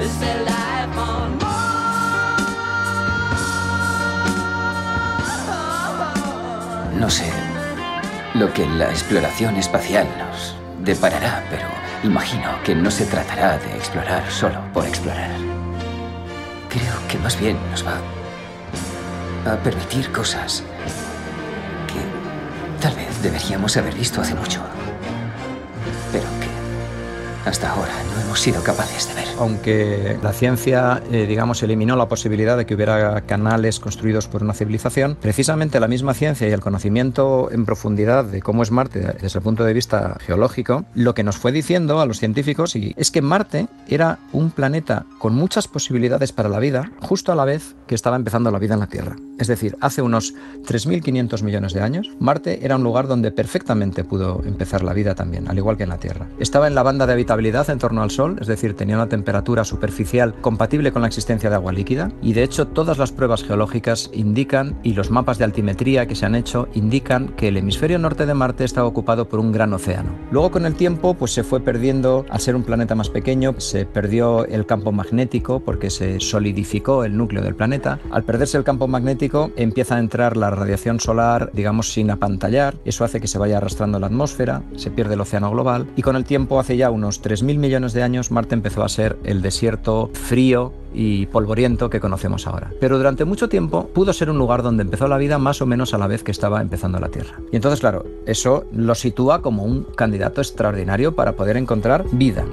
No 6.98 7.10
sé 7.10 7.32
lo 8.36 8.54
que 8.54 8.66
la 8.68 8.90
exploración 8.90 9.56
espacial 9.56 10.08
nos 10.18 10.56
deparará, 10.84 11.44
pero 11.50 11.68
imagino 12.04 12.50
que 12.64 12.76
no 12.76 12.92
se 12.92 13.06
tratará 13.06 13.58
de 13.58 13.76
explorar 13.76 14.30
solo 14.30 14.62
por 14.74 14.86
explorar. 14.86 15.32
Creo 16.70 16.94
que 17.10 17.18
más 17.18 17.40
bien 17.40 17.58
nos 17.72 17.86
va 17.86 17.98
a 19.52 19.56
permitir 19.58 20.12
cosas 20.12 20.64
Tal 22.82 22.96
vez 22.96 23.22
deberíamos 23.22 23.78
haber 23.78 23.94
visto 23.94 24.22
hace 24.22 24.34
mucho. 24.34 24.60
Pero 26.12 26.26
que 26.40 26.51
hasta 27.46 27.72
ahora 27.72 27.92
no 28.14 28.22
hemos 28.22 28.40
sido 28.40 28.64
capaces 28.64 29.08
de 29.08 29.16
ver. 29.16 29.28
Aunque 29.40 30.18
la 30.22 30.34
ciencia, 30.34 31.02
eh, 31.12 31.26
digamos, 31.28 31.64
eliminó 31.64 31.96
la 31.96 32.08
posibilidad 32.08 32.58
de 32.58 32.66
que 32.66 32.76
hubiera 32.76 33.22
canales 33.22 33.80
construidos 33.80 34.28
por 34.28 34.44
una 34.44 34.54
civilización, 34.54 35.18
precisamente 35.20 35.80
la 35.80 35.88
misma 35.88 36.14
ciencia 36.14 36.48
y 36.48 36.52
el 36.52 36.62
conocimiento 36.62 37.50
en 37.52 37.66
profundidad 37.66 38.26
de 38.26 38.42
cómo 38.42 38.64
es 38.64 38.72
Marte 38.72 39.16
desde 39.22 39.40
el 39.40 39.44
punto 39.44 39.64
de 39.64 39.74
vista 39.74 40.18
geológico, 40.20 40.86
lo 40.94 41.14
que 41.14 41.24
nos 41.24 41.38
fue 41.38 41.52
diciendo 41.52 42.00
a 42.00 42.06
los 42.06 42.20
científicos 42.20 42.76
es 42.76 43.12
que 43.12 43.22
Marte 43.22 43.68
era 43.88 44.20
un 44.32 44.52
planeta 44.52 45.06
con 45.18 45.34
muchas 45.34 45.68
posibilidades 45.68 46.32
para 46.32 46.50
la 46.50 46.60
vida, 46.60 46.92
justo 47.02 47.32
a 47.32 47.36
la 47.36 47.46
vez 47.46 47.76
que 47.88 47.96
estaba 47.96 48.16
empezando 48.16 48.52
la 48.52 48.60
vida 48.60 48.76
en 48.76 48.80
la 48.80 48.88
Tierra. 48.88 49.16
Es 49.40 49.48
decir, 49.48 49.76
hace 49.82 50.02
unos 50.02 50.36
3.500 50.68 51.42
millones 51.44 51.74
de 51.74 51.82
años, 51.82 52.10
Marte 52.20 52.64
era 52.64 52.76
un 52.76 52.84
lugar 52.84 53.08
donde 53.08 53.32
perfectamente 53.32 54.04
pudo 54.04 54.42
empezar 54.46 54.84
la 54.84 54.94
vida 54.94 55.16
también, 55.16 55.50
al 55.50 55.58
igual 55.58 55.78
que 55.78 55.84
en 55.84 55.90
la 55.90 55.98
Tierra. 55.98 56.28
Estaba 56.40 56.68
en 56.68 56.76
la 56.76 56.84
banda 56.84 57.08
de 57.08 57.16
habitabilidad 57.32 57.70
en 57.70 57.80
torno 57.80 58.04
al 58.04 58.12
Sol, 58.12 58.38
es 58.42 58.48
decir, 58.48 58.76
tenía 58.76 58.98
una 58.98 59.08
temperatura 59.08 59.64
superficial 59.64 60.36
compatible 60.42 60.92
con 60.92 61.02
la 61.02 61.08
existencia 61.08 61.50
de 61.50 61.56
agua 61.56 61.72
líquida, 61.72 62.12
y 62.22 62.34
de 62.34 62.44
hecho 62.44 62.68
todas 62.68 62.98
las 62.98 63.14
pruebas 63.14 63.44
geológicas 63.44 64.10
indican, 64.14 64.78
y 64.84 64.96
los 64.96 65.12
mapas 65.12 65.38
de 65.38 65.46
altimetría 65.46 66.08
que 66.08 66.16
se 66.16 66.26
han 66.26 66.36
hecho, 66.36 66.68
indican 66.74 67.30
que 67.30 67.48
el 67.48 67.56
hemisferio 67.56 68.00
norte 68.00 68.26
de 68.26 68.34
Marte 68.34 68.66
estaba 68.66 68.86
ocupado 68.86 69.30
por 69.30 69.40
un 69.40 69.54
gran 69.54 69.74
océano. 69.74 70.10
Luego 70.30 70.52
con 70.52 70.66
el 70.66 70.76
tiempo, 70.76 71.14
pues 71.14 71.32
se 71.32 71.46
fue 71.46 71.62
perdiendo, 71.62 72.26
al 72.30 72.42
ser 72.42 72.54
un 72.54 72.64
planeta 72.64 72.96
más 72.96 73.10
pequeño, 73.10 73.56
se 73.60 73.86
perdió 73.86 74.46
el 74.46 74.66
campo 74.66 74.92
magnético 74.92 75.62
porque 75.62 75.90
se 75.90 76.20
solidificó 76.20 77.06
el 77.06 77.16
núcleo 77.16 77.42
del 77.42 77.56
planeta. 77.56 78.00
Al 78.12 78.24
perderse 78.24 78.58
el 78.58 78.66
campo 78.66 78.90
magnético, 78.90 79.52
empieza 79.56 79.96
a 79.96 80.00
entrar 80.00 80.36
la 80.36 80.50
radiación 80.50 81.00
solar, 81.00 81.50
digamos, 81.54 81.94
sin 81.94 82.12
apantallar. 82.12 82.76
Eso 82.84 83.06
hace 83.06 83.22
que 83.22 83.28
se 83.28 83.40
vaya 83.40 83.58
arrastrando 83.58 84.00
la 84.00 84.08
atmósfera, 84.08 84.64
se 84.76 84.92
pierde 84.92 85.14
el 85.14 85.22
océano 85.22 85.50
global 85.50 85.88
y 85.96 86.02
con 86.02 86.18
el 86.18 86.26
tiempo, 86.26 86.60
hace 86.60 86.76
ya 86.76 86.92
unos 86.92 87.21
3.000 87.22 87.58
millones 87.58 87.94
de 87.94 88.04
años, 88.04 88.32
Marte 88.32 88.56
empezó 88.56 88.84
a 88.84 88.90
ser 88.90 89.18
el 89.24 89.42
desierto 89.42 90.10
frío 90.14 90.74
y 90.94 91.26
polvoriento 91.28 91.90
que 91.90 92.00
conocemos 92.00 92.48
ahora. 92.48 92.72
Pero 92.80 92.98
durante 92.98 93.26
mucho 93.26 93.50
tiempo 93.50 93.88
pudo 93.88 94.14
ser 94.14 94.30
un 94.30 94.38
lugar 94.38 94.64
donde 94.64 94.84
empezó 94.84 95.08
la 95.08 95.18
vida 95.18 95.38
más 95.38 95.62
o 95.62 95.66
menos 95.66 95.94
a 95.94 95.98
la 95.98 96.08
vez 96.08 96.24
que 96.24 96.32
estaba 96.32 96.62
empezando 96.62 97.00
la 97.00 97.10
Tierra. 97.10 97.40
Y 97.52 97.56
entonces, 97.56 97.80
claro, 97.80 98.06
eso 98.26 98.66
lo 98.74 98.96
sitúa 98.96 99.42
como 99.42 99.64
un 99.64 99.84
candidato 99.84 100.42
extraordinario 100.42 101.16
para 101.16 101.36
poder 101.36 101.58
encontrar 101.58 102.06
vida. 102.12 102.46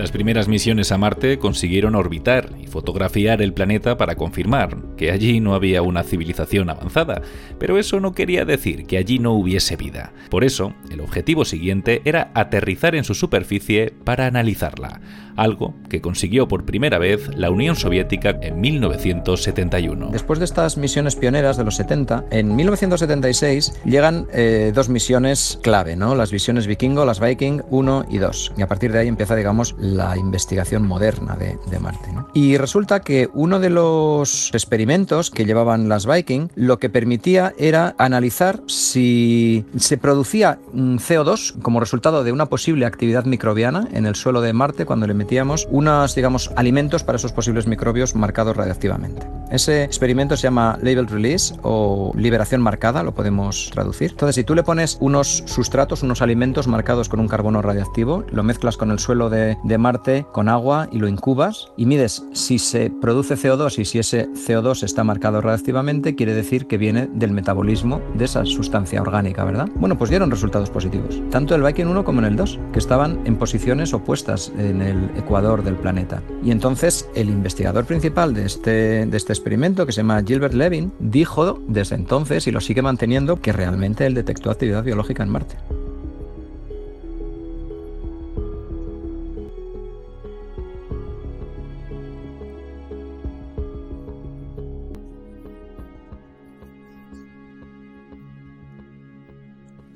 Las 0.00 0.12
primeras 0.12 0.48
misiones 0.48 0.92
a 0.92 0.96
Marte 0.96 1.38
consiguieron 1.38 1.94
orbitar 1.94 2.52
y 2.58 2.66
fotografiar 2.66 3.42
el 3.42 3.52
planeta 3.52 3.98
para 3.98 4.16
confirmar 4.16 4.78
que 4.96 5.10
allí 5.10 5.40
no 5.40 5.54
había 5.54 5.82
una 5.82 6.04
civilización 6.04 6.70
avanzada, 6.70 7.20
pero 7.58 7.76
eso 7.76 8.00
no 8.00 8.12
quería 8.12 8.46
decir 8.46 8.86
que 8.86 8.96
allí 8.96 9.18
no 9.18 9.32
hubiese 9.32 9.76
vida. 9.76 10.14
Por 10.30 10.42
eso, 10.42 10.72
el 10.90 11.02
objetivo 11.02 11.44
siguiente 11.44 12.00
era 12.06 12.30
aterrizar 12.32 12.94
en 12.94 13.04
su 13.04 13.12
superficie 13.12 13.92
para 14.02 14.24
analizarla, 14.24 15.02
algo 15.36 15.74
que 15.88 16.00
consiguió 16.00 16.48
por 16.48 16.64
primera 16.64 16.98
vez 16.98 17.28
la 17.36 17.50
Unión 17.50 17.76
Soviética 17.76 18.38
en 18.42 18.60
1971. 18.60 20.10
Después 20.12 20.38
de 20.38 20.44
estas 20.44 20.76
misiones 20.76 21.16
pioneras 21.16 21.56
de 21.56 21.64
los 21.64 21.76
70, 21.76 22.24
en 22.30 22.54
1976 22.56 23.80
llegan 23.84 24.26
eh, 24.32 24.72
dos 24.74 24.88
misiones 24.88 25.58
clave, 25.62 25.96
¿no? 25.96 26.14
Las 26.14 26.32
misiones 26.32 26.66
Vikingo, 26.66 27.04
las 27.04 27.20
Viking 27.20 27.62
1 27.70 28.06
y 28.10 28.18
2, 28.18 28.52
y 28.56 28.62
a 28.62 28.68
partir 28.68 28.92
de 28.92 29.00
ahí 29.00 29.08
empieza, 29.08 29.36
digamos, 29.36 29.74
la 29.78 30.16
investigación 30.16 30.86
moderna 30.86 31.36
de, 31.36 31.58
Marte. 31.80 32.10
Y 32.34 32.58
resulta 32.58 33.00
que 33.00 33.30
uno 33.32 33.58
de 33.58 33.70
los 33.70 34.50
experimentos 34.52 35.30
que 35.30 35.46
llevaban 35.46 35.88
las 35.88 36.06
Viking 36.06 36.48
lo 36.54 36.78
que 36.78 36.90
permitía 36.90 37.54
era 37.58 37.94
analizar 37.96 38.60
si 38.66 39.64
se 39.76 39.96
producía 39.96 40.58
un 40.72 40.98
CO2 40.98 41.60
como 41.62 41.80
resultado 41.80 42.22
de 42.22 42.32
una 42.32 42.46
posible 42.46 42.84
actividad 42.86 43.24
microbiana 43.24 43.88
en 43.92 44.06
el 44.06 44.14
suelo 44.14 44.40
de 44.40 44.52
Marte 44.52 44.84
cuando 44.84 45.06
le 45.06 45.14
metíamos 45.20 45.68
unos, 45.70 46.14
digamos, 46.14 46.50
alimentos 46.56 47.04
para 47.04 47.16
esos 47.16 47.32
posibles 47.32 47.66
microbios 47.66 48.14
marcados 48.14 48.56
radiactivamente. 48.56 49.26
Ese 49.50 49.84
experimento 49.84 50.34
se 50.34 50.44
llama 50.44 50.78
label 50.80 51.08
release 51.08 51.54
o 51.62 52.12
liberación 52.16 52.62
marcada, 52.62 53.02
lo 53.02 53.12
podemos 53.12 53.68
traducir. 53.70 54.12
Entonces, 54.12 54.36
si 54.36 54.44
tú 54.44 54.54
le 54.54 54.62
pones 54.62 54.96
unos 55.00 55.42
sustratos, 55.44 56.02
unos 56.02 56.22
alimentos 56.22 56.68
marcados 56.68 57.10
con 57.10 57.20
un 57.20 57.28
carbono 57.28 57.60
radiactivo, 57.60 58.24
lo 58.30 58.42
mezclas 58.42 58.78
con 58.78 58.90
el 58.92 58.98
suelo 58.98 59.28
de, 59.28 59.58
Marte 59.76 60.24
con 60.32 60.48
agua 60.48 60.88
y 60.90 60.98
lo 60.98 61.08
incubas 61.08 61.68
y 61.76 61.84
mides 61.84 62.22
si 62.32 62.58
se 62.58 62.90
produce 62.90 63.34
CO2 63.34 63.78
y 63.78 63.84
si 63.84 63.98
ese 63.98 64.28
CO2 64.30 64.84
está 64.84 65.04
marcado 65.04 65.40
radiactivamente, 65.40 66.14
quiere 66.14 66.34
decir 66.34 66.66
que 66.66 66.78
viene 66.78 67.08
del 67.12 67.32
metabolismo 67.32 68.00
de 68.14 68.24
esa 68.24 68.44
sustancia 68.46 69.02
orgánica, 69.02 69.44
¿verdad? 69.44 69.68
Bueno, 69.74 69.98
pues 69.98 70.10
dieron 70.10 70.30
resultados 70.30 70.70
positivos, 70.70 71.20
tanto 71.30 71.54
el 71.54 71.62
Viking 71.62 71.86
1 71.86 72.04
como 72.04 72.20
en 72.20 72.26
el 72.26 72.36
2, 72.36 72.58
que 72.72 72.78
estaban 72.78 73.20
en 73.26 73.36
posiciones 73.36 73.92
opuestas 73.92 74.52
en 74.58 74.82
el 74.82 75.09
ecuador 75.16 75.62
del 75.62 75.76
planeta. 75.76 76.22
Y 76.42 76.50
entonces 76.50 77.08
el 77.14 77.28
investigador 77.28 77.84
principal 77.84 78.34
de 78.34 78.46
este, 78.46 79.06
de 79.06 79.16
este 79.16 79.32
experimento, 79.32 79.86
que 79.86 79.92
se 79.92 80.00
llama 80.00 80.22
Gilbert 80.22 80.54
Levin, 80.54 80.92
dijo 80.98 81.60
desde 81.66 81.96
entonces, 81.96 82.46
y 82.46 82.50
lo 82.50 82.60
sigue 82.60 82.82
manteniendo, 82.82 83.40
que 83.40 83.52
realmente 83.52 84.06
él 84.06 84.14
detectó 84.14 84.50
actividad 84.50 84.84
biológica 84.84 85.22
en 85.22 85.28
Marte. 85.30 85.56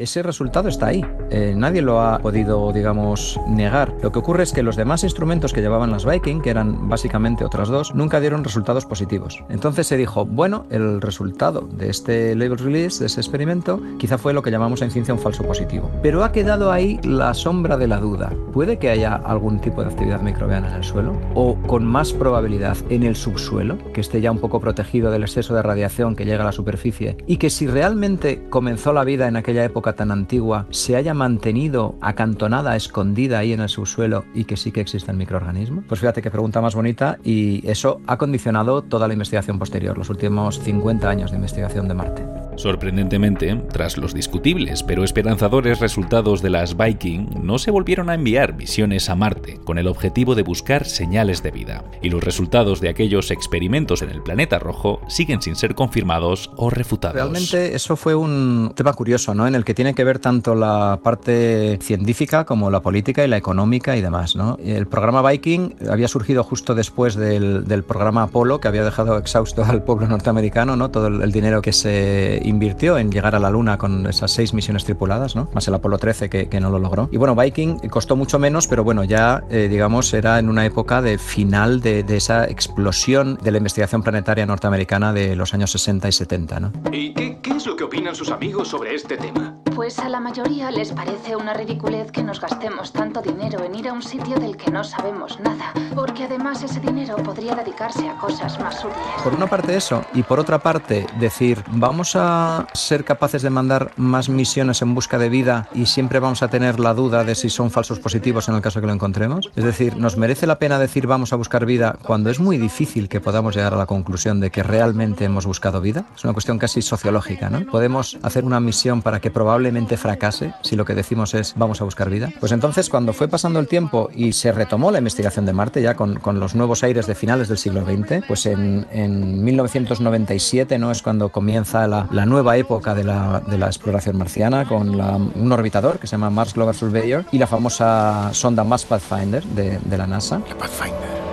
Ese 0.04 0.22
resultado 0.22 0.68
está 0.68 0.86
ahí. 0.86 1.04
Eh, 1.30 1.54
nadie 1.56 1.82
lo 1.82 2.00
ha 2.00 2.18
podido, 2.18 2.72
digamos, 2.72 3.38
negar. 3.48 3.94
Lo 4.02 4.12
que 4.12 4.18
ocurre 4.20 4.44
es 4.44 4.52
que 4.52 4.62
los 4.62 4.76
demás 4.76 5.04
instrumentos 5.04 5.52
que 5.52 5.60
llevaban 5.60 5.90
las 5.90 6.04
Viking, 6.06 6.40
que 6.40 6.50
eran 6.50 6.88
básicamente 6.88 7.44
otras 7.44 7.68
dos, 7.68 7.94
nunca 7.94 8.20
dieron 8.20 8.44
resultados 8.44 8.86
positivos. 8.86 9.42
Entonces 9.48 9.86
se 9.86 9.96
dijo, 9.96 10.24
bueno, 10.24 10.66
el 10.70 11.00
resultado 11.00 11.62
de 11.62 11.90
este 11.90 12.34
label 12.34 12.58
release, 12.58 13.00
de 13.00 13.06
ese 13.06 13.20
experimento, 13.20 13.80
quizá 13.98 14.18
fue 14.18 14.32
lo 14.32 14.42
que 14.42 14.50
llamamos 14.50 14.82
en 14.82 14.90
ciencia 14.90 15.14
un 15.14 15.20
falso 15.20 15.42
positivo. 15.44 15.90
Pero 16.02 16.24
ha 16.24 16.32
quedado 16.32 16.70
ahí 16.70 17.00
la 17.02 17.34
sombra 17.34 17.76
de 17.76 17.88
la 17.88 17.98
duda. 17.98 18.32
¿Puede 18.52 18.78
que 18.78 18.90
haya 18.90 19.14
algún 19.14 19.60
tipo 19.60 19.82
de 19.82 19.88
actividad 19.88 20.20
microbiana 20.20 20.68
en 20.68 20.74
el 20.74 20.84
suelo? 20.84 21.18
¿O 21.34 21.56
con 21.66 21.84
más 21.84 22.12
probabilidad 22.12 22.76
en 22.90 23.02
el 23.02 23.16
subsuelo, 23.16 23.78
que 23.92 24.00
esté 24.00 24.20
ya 24.20 24.30
un 24.30 24.38
poco 24.38 24.60
protegido 24.60 25.10
del 25.10 25.22
exceso 25.22 25.54
de 25.54 25.62
radiación 25.62 26.14
que 26.14 26.24
llega 26.24 26.42
a 26.42 26.46
la 26.46 26.52
superficie? 26.52 27.16
Y 27.26 27.38
que 27.38 27.50
si 27.50 27.66
realmente 27.66 28.46
comenzó 28.50 28.92
la 28.92 29.04
vida 29.04 29.26
en 29.26 29.36
aquella 29.36 29.64
época 29.64 29.93
tan 29.94 30.10
antigua, 30.10 30.66
se 30.70 30.96
haya 30.96 31.14
mantenido 31.14 31.96
acantonada, 32.00 32.76
escondida 32.76 33.38
ahí 33.38 33.52
en 33.52 33.60
el 33.60 33.68
subsuelo 33.68 34.24
y 34.34 34.44
que 34.44 34.56
sí 34.56 34.72
que 34.72 34.80
existen 34.80 35.16
microorganismos? 35.16 35.84
Pues 35.88 36.00
fíjate 36.00 36.22
qué 36.22 36.30
pregunta 36.30 36.60
más 36.60 36.74
bonita 36.74 37.18
y 37.24 37.66
eso 37.68 38.00
ha 38.06 38.18
condicionado 38.18 38.82
toda 38.82 39.08
la 39.08 39.14
investigación 39.14 39.58
posterior, 39.58 39.96
los 39.96 40.10
últimos 40.10 40.60
50 40.60 41.08
años 41.08 41.30
de 41.30 41.36
investigación 41.36 41.88
de 41.88 41.94
Marte. 41.94 42.43
Sorprendentemente, 42.56 43.54
tras 43.72 43.96
los 43.96 44.14
discutibles 44.14 44.82
pero 44.82 45.04
esperanzadores 45.04 45.80
resultados 45.80 46.42
de 46.42 46.50
las 46.50 46.76
Viking, 46.76 47.26
no 47.42 47.58
se 47.58 47.70
volvieron 47.70 48.10
a 48.10 48.14
enviar 48.14 48.54
misiones 48.54 49.10
a 49.10 49.14
Marte 49.14 49.60
con 49.64 49.78
el 49.78 49.86
objetivo 49.86 50.34
de 50.34 50.42
buscar 50.42 50.84
señales 50.84 51.42
de 51.42 51.50
vida, 51.50 51.84
y 52.02 52.10
los 52.10 52.22
resultados 52.22 52.80
de 52.80 52.88
aquellos 52.88 53.30
experimentos 53.30 54.02
en 54.02 54.10
el 54.10 54.22
planeta 54.22 54.58
rojo 54.58 55.00
siguen 55.08 55.42
sin 55.42 55.56
ser 55.56 55.74
confirmados 55.74 56.50
o 56.56 56.70
refutados. 56.70 57.16
Realmente 57.16 57.74
eso 57.74 57.96
fue 57.96 58.14
un 58.14 58.72
tema 58.74 58.92
curioso, 58.92 59.34
¿no? 59.34 59.46
En 59.46 59.54
el 59.54 59.64
que 59.64 59.74
tiene 59.74 59.94
que 59.94 60.04
ver 60.04 60.18
tanto 60.18 60.54
la 60.54 61.00
parte 61.02 61.78
científica 61.82 62.44
como 62.44 62.70
la 62.70 62.80
política 62.80 63.24
y 63.24 63.28
la 63.28 63.36
económica 63.36 63.96
y 63.96 64.00
demás, 64.00 64.36
¿no? 64.36 64.58
El 64.64 64.86
programa 64.86 65.28
Viking 65.28 65.74
había 65.90 66.08
surgido 66.08 66.44
justo 66.44 66.74
después 66.74 67.14
del, 67.14 67.64
del 67.64 67.82
programa 67.82 68.24
Apolo, 68.24 68.60
que 68.60 68.68
había 68.68 68.84
dejado 68.84 69.18
exhausto 69.18 69.64
al 69.64 69.82
pueblo 69.82 70.06
norteamericano, 70.06 70.76
¿no? 70.76 70.90
Todo 70.90 71.08
el 71.08 71.32
dinero 71.32 71.62
que 71.62 71.72
se 71.72 72.40
invirtió 72.44 72.98
en 72.98 73.10
llegar 73.10 73.34
a 73.34 73.38
la 73.38 73.50
Luna 73.50 73.78
con 73.78 74.06
esas 74.06 74.30
seis 74.30 74.54
misiones 74.54 74.84
tripuladas, 74.84 75.36
¿no? 75.36 75.48
Más 75.54 75.66
el 75.68 75.74
Apolo 75.74 75.98
13 75.98 76.28
que, 76.28 76.48
que 76.48 76.60
no 76.60 76.70
lo 76.70 76.78
logró. 76.78 77.08
Y 77.10 77.16
bueno, 77.16 77.34
Viking 77.34 77.88
costó 77.88 78.16
mucho 78.16 78.38
menos, 78.38 78.66
pero 78.66 78.84
bueno, 78.84 79.04
ya 79.04 79.44
eh, 79.50 79.68
digamos 79.68 80.12
era 80.14 80.38
en 80.38 80.48
una 80.48 80.64
época 80.64 81.02
de 81.02 81.18
final 81.18 81.80
de, 81.80 82.02
de, 82.02 82.16
esa 82.16 82.44
explosión 82.46 83.38
de 83.42 83.50
la 83.50 83.58
investigación 83.58 84.02
planetaria 84.02 84.46
norteamericana 84.46 85.12
de 85.12 85.36
los 85.36 85.54
años 85.54 85.70
60 85.70 86.08
y 86.08 86.12
70, 86.12 86.60
¿no? 86.60 86.72
¿Y 86.92 87.12
qué, 87.14 87.38
qué 87.42 87.50
es 87.50 87.66
lo 87.66 87.76
que 87.76 87.84
opinan 87.84 88.14
sus 88.14 88.30
amigos 88.30 88.68
sobre 88.68 88.94
este 88.94 89.16
tema? 89.16 89.56
Pues 89.74 89.98
a 89.98 90.08
la 90.08 90.20
mayoría 90.20 90.70
les 90.70 90.92
parece 90.92 91.34
una 91.34 91.52
ridiculez 91.52 92.12
que 92.12 92.22
nos 92.22 92.40
gastemos 92.40 92.92
tanto 92.92 93.20
dinero 93.20 93.64
en 93.64 93.74
ir 93.74 93.88
a 93.88 93.92
un 93.92 94.02
sitio 94.02 94.36
del 94.36 94.56
que 94.56 94.70
no 94.70 94.84
sabemos 94.84 95.40
nada, 95.40 95.72
porque 95.96 96.24
además 96.24 96.62
ese 96.62 96.78
dinero 96.78 97.16
podría 97.16 97.56
dedicarse 97.56 98.08
a 98.08 98.16
cosas 98.16 98.60
más 98.60 98.84
útiles. 98.84 99.22
Por 99.24 99.34
una 99.34 99.48
parte 99.48 99.76
eso, 99.76 100.04
y 100.14 100.22
por 100.22 100.38
otra 100.38 100.60
parte 100.60 101.06
decir, 101.18 101.64
vamos 101.72 102.14
a 102.14 102.33
ser 102.72 103.04
capaces 103.04 103.42
de 103.42 103.50
mandar 103.50 103.92
más 103.96 104.28
misiones 104.28 104.82
en 104.82 104.94
busca 104.94 105.18
de 105.18 105.28
vida 105.28 105.68
y 105.74 105.86
siempre 105.86 106.18
vamos 106.18 106.42
a 106.42 106.48
tener 106.48 106.80
la 106.80 106.94
duda 106.94 107.24
de 107.24 107.34
si 107.34 107.50
son 107.50 107.70
falsos 107.70 107.98
positivos 107.98 108.48
en 108.48 108.54
el 108.54 108.62
caso 108.62 108.80
que 108.80 108.86
lo 108.86 108.92
encontremos. 108.92 109.50
Es 109.56 109.64
decir, 109.64 109.96
¿nos 109.96 110.16
merece 110.16 110.46
la 110.46 110.58
pena 110.58 110.78
decir 110.78 111.06
vamos 111.06 111.32
a 111.32 111.36
buscar 111.36 111.66
vida 111.66 111.96
cuando 112.02 112.30
es 112.30 112.40
muy 112.40 112.58
difícil 112.58 113.08
que 113.08 113.20
podamos 113.20 113.54
llegar 113.54 113.74
a 113.74 113.76
la 113.76 113.86
conclusión 113.86 114.40
de 114.40 114.50
que 114.50 114.62
realmente 114.62 115.24
hemos 115.24 115.46
buscado 115.46 115.80
vida? 115.80 116.04
Es 116.16 116.24
una 116.24 116.32
cuestión 116.32 116.58
casi 116.58 116.82
sociológica, 116.82 117.50
¿no? 117.50 117.64
Podemos 117.66 118.18
hacer 118.22 118.44
una 118.44 118.60
misión 118.60 119.02
para 119.02 119.20
que 119.20 119.30
probablemente 119.30 119.96
fracase 119.96 120.54
si 120.62 120.76
lo 120.76 120.84
que 120.84 120.94
decimos 120.94 121.34
es 121.34 121.54
vamos 121.56 121.80
a 121.80 121.84
buscar 121.84 122.10
vida. 122.10 122.30
Pues 122.40 122.52
entonces 122.52 122.88
cuando 122.88 123.12
fue 123.12 123.28
pasando 123.28 123.60
el 123.60 123.68
tiempo 123.68 124.10
y 124.14 124.32
se 124.32 124.52
retomó 124.52 124.90
la 124.90 124.98
investigación 124.98 125.46
de 125.46 125.52
Marte 125.52 125.82
ya 125.82 125.94
con, 125.94 126.16
con 126.16 126.40
los 126.40 126.54
nuevos 126.54 126.82
aires 126.82 127.06
de 127.06 127.14
finales 127.14 127.48
del 127.48 127.58
siglo 127.58 127.84
XX, 127.84 128.26
pues 128.26 128.46
en, 128.46 128.86
en 128.90 129.44
1997 129.44 130.78
¿no? 130.78 130.90
es 130.90 131.02
cuando 131.02 131.30
comienza 131.30 131.86
la, 131.86 132.06
la 132.10 132.23
nueva 132.26 132.56
época 132.56 132.94
de 132.94 133.04
la, 133.04 133.40
de 133.40 133.58
la, 133.58 133.66
exploración 133.66 134.16
marciana 134.16 134.66
con 134.66 134.96
la, 134.96 135.16
un 135.16 135.52
orbitador 135.52 135.98
que 135.98 136.06
se 136.06 136.12
llama 136.12 136.30
Mars 136.30 136.54
Global 136.54 136.74
Surveyor 136.74 137.24
y 137.32 137.38
la 137.38 137.46
famosa 137.46 138.30
sonda 138.32 138.64
Mars 138.64 138.84
Pathfinder 138.84 139.42
de, 139.44 139.78
de 139.78 139.98
la 139.98 140.06
NASA. 140.06 140.40
La 140.48 140.56
Pathfinder. 140.56 141.23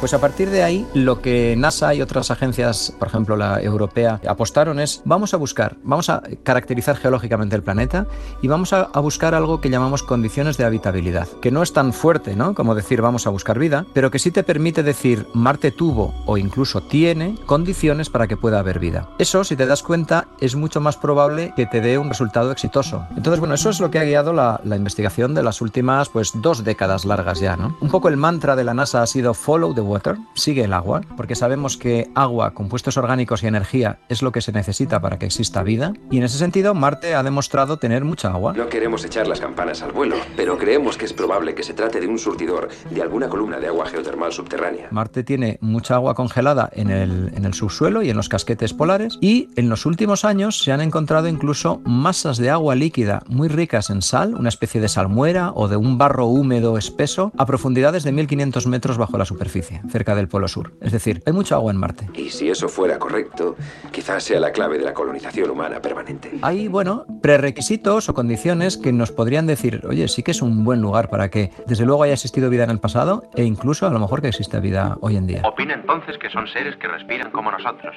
Pues 0.00 0.14
a 0.14 0.18
partir 0.18 0.48
de 0.48 0.62
ahí, 0.62 0.86
lo 0.94 1.20
que 1.20 1.54
NASA 1.58 1.92
y 1.92 2.00
otras 2.00 2.30
agencias, 2.30 2.90
por 2.98 3.08
ejemplo 3.08 3.36
la 3.36 3.60
europea, 3.60 4.18
apostaron 4.26 4.80
es, 4.80 5.02
vamos 5.04 5.34
a 5.34 5.36
buscar, 5.36 5.76
vamos 5.82 6.08
a 6.08 6.22
caracterizar 6.42 6.96
geológicamente 6.96 7.54
el 7.54 7.62
planeta 7.62 8.06
y 8.40 8.48
vamos 8.48 8.72
a, 8.72 8.88
buscar 9.00 9.34
algo 9.34 9.60
que 9.60 9.68
llamamos 9.68 10.02
condiciones 10.02 10.56
de 10.56 10.64
habitabilidad, 10.64 11.28
que 11.42 11.50
no 11.50 11.62
es 11.62 11.74
tan 11.74 11.92
fuerte, 11.92 12.34
¿no? 12.34 12.54
Como 12.54 12.74
decir 12.74 13.02
vamos 13.02 13.26
a 13.26 13.30
buscar 13.30 13.58
vida, 13.58 13.84
pero 13.92 14.10
que 14.10 14.18
sí 14.18 14.30
te 14.30 14.42
permite 14.42 14.82
decir 14.82 15.26
Marte 15.34 15.70
tuvo 15.70 16.14
o 16.24 16.38
incluso 16.38 16.80
tiene 16.80 17.34
condiciones 17.44 18.08
para 18.08 18.26
que 18.26 18.38
pueda 18.38 18.58
haber 18.58 18.78
vida. 18.78 19.06
Eso, 19.18 19.44
si 19.44 19.54
te 19.54 19.66
das 19.66 19.82
cuenta, 19.82 20.28
es 20.40 20.56
mucho 20.56 20.80
más 20.80 20.96
probable 20.96 21.52
que 21.56 21.66
te 21.66 21.82
dé 21.82 21.98
un 21.98 22.08
resultado 22.08 22.52
exitoso. 22.52 23.06
Entonces, 23.16 23.38
bueno, 23.38 23.54
eso 23.54 23.68
es 23.68 23.80
lo 23.80 23.90
que 23.90 23.98
ha 23.98 24.04
guiado 24.04 24.32
la, 24.32 24.62
la 24.64 24.76
investigación 24.76 25.34
de 25.34 25.42
las 25.42 25.60
últimas, 25.60 26.08
pues, 26.08 26.32
dos 26.36 26.64
décadas 26.64 27.04
largas 27.04 27.40
ya, 27.40 27.56
¿no? 27.56 27.76
Un 27.80 27.90
poco 27.90 28.08
el 28.08 28.16
mantra 28.16 28.56
de 28.56 28.64
la 28.64 28.72
NASA 28.72 29.02
ha 29.02 29.06
sido 29.06 29.34
follow 29.34 29.74
the 29.74 29.89
water, 29.90 30.16
sigue 30.34 30.64
el 30.64 30.72
agua, 30.72 31.02
porque 31.16 31.34
sabemos 31.34 31.76
que 31.76 32.10
agua, 32.14 32.52
compuestos 32.54 32.96
orgánicos 32.96 33.42
y 33.42 33.46
energía 33.46 33.98
es 34.08 34.22
lo 34.22 34.32
que 34.32 34.40
se 34.40 34.52
necesita 34.52 35.00
para 35.00 35.18
que 35.18 35.26
exista 35.26 35.62
vida, 35.62 35.92
y 36.10 36.18
en 36.18 36.24
ese 36.24 36.38
sentido 36.38 36.74
Marte 36.74 37.14
ha 37.14 37.22
demostrado 37.22 37.78
tener 37.78 38.04
mucha 38.04 38.28
agua. 38.28 38.52
No 38.52 38.68
queremos 38.68 39.04
echar 39.04 39.26
las 39.26 39.40
campanas 39.40 39.82
al 39.82 39.92
vuelo, 39.92 40.16
pero 40.36 40.56
creemos 40.58 40.96
que 40.96 41.04
es 41.04 41.12
probable 41.12 41.54
que 41.54 41.62
se 41.62 41.74
trate 41.74 42.00
de 42.00 42.06
un 42.06 42.18
surtidor 42.18 42.68
de 42.90 43.02
alguna 43.02 43.28
columna 43.28 43.58
de 43.58 43.68
agua 43.68 43.86
geotermal 43.86 44.32
subterránea. 44.32 44.88
Marte 44.90 45.24
tiene 45.24 45.58
mucha 45.60 45.94
agua 45.94 46.14
congelada 46.14 46.70
en 46.72 46.90
el, 46.90 47.32
en 47.34 47.44
el 47.44 47.54
subsuelo 47.54 48.02
y 48.02 48.10
en 48.10 48.16
los 48.16 48.28
casquetes 48.28 48.72
polares, 48.72 49.18
y 49.20 49.48
en 49.56 49.68
los 49.68 49.86
últimos 49.86 50.24
años 50.24 50.58
se 50.58 50.72
han 50.72 50.80
encontrado 50.80 51.28
incluso 51.28 51.80
masas 51.84 52.38
de 52.38 52.50
agua 52.50 52.74
líquida 52.74 53.22
muy 53.28 53.48
ricas 53.48 53.90
en 53.90 54.02
sal, 54.02 54.34
una 54.34 54.48
especie 54.48 54.80
de 54.80 54.88
salmuera 54.88 55.52
o 55.54 55.68
de 55.68 55.76
un 55.76 55.98
barro 55.98 56.26
húmedo 56.26 56.78
espeso, 56.78 57.32
a 57.36 57.46
profundidades 57.46 58.04
de 58.04 58.12
1500 58.12 58.66
metros 58.66 58.98
bajo 58.98 59.18
la 59.18 59.24
superficie, 59.24 59.79
cerca 59.88 60.14
del 60.14 60.28
Polo 60.28 60.48
Sur. 60.48 60.72
Es 60.80 60.92
decir, 60.92 61.22
hay 61.26 61.32
mucha 61.32 61.56
agua 61.56 61.72
en 61.72 61.78
Marte. 61.78 62.08
Y 62.14 62.30
si 62.30 62.50
eso 62.50 62.68
fuera 62.68 62.98
correcto, 62.98 63.56
quizás 63.90 64.24
sea 64.24 64.40
la 64.40 64.52
clave 64.52 64.78
de 64.78 64.84
la 64.84 64.94
colonización 64.94 65.50
humana 65.50 65.80
permanente. 65.80 66.38
Hay, 66.42 66.68
bueno, 66.68 67.06
prerequisitos 67.22 68.08
o 68.08 68.14
condiciones 68.14 68.76
que 68.76 68.92
nos 68.92 69.12
podrían 69.12 69.46
decir, 69.46 69.82
oye, 69.88 70.08
sí 70.08 70.22
que 70.22 70.30
es 70.30 70.42
un 70.42 70.64
buen 70.64 70.80
lugar 70.80 71.10
para 71.10 71.30
que, 71.30 71.50
desde 71.66 71.84
luego, 71.86 72.02
haya 72.02 72.14
existido 72.14 72.50
vida 72.50 72.64
en 72.64 72.70
el 72.70 72.80
pasado 72.80 73.30
e 73.34 73.44
incluso 73.44 73.86
a 73.86 73.90
lo 73.90 73.98
mejor 73.98 74.22
que 74.22 74.28
exista 74.28 74.60
vida 74.60 74.96
hoy 75.00 75.16
en 75.16 75.26
día. 75.26 75.42
Opina 75.44 75.74
entonces 75.74 76.18
que 76.18 76.30
son 76.30 76.46
seres 76.48 76.76
que 76.76 76.88
respiran 76.88 77.30
como 77.30 77.50
nosotros. 77.50 77.96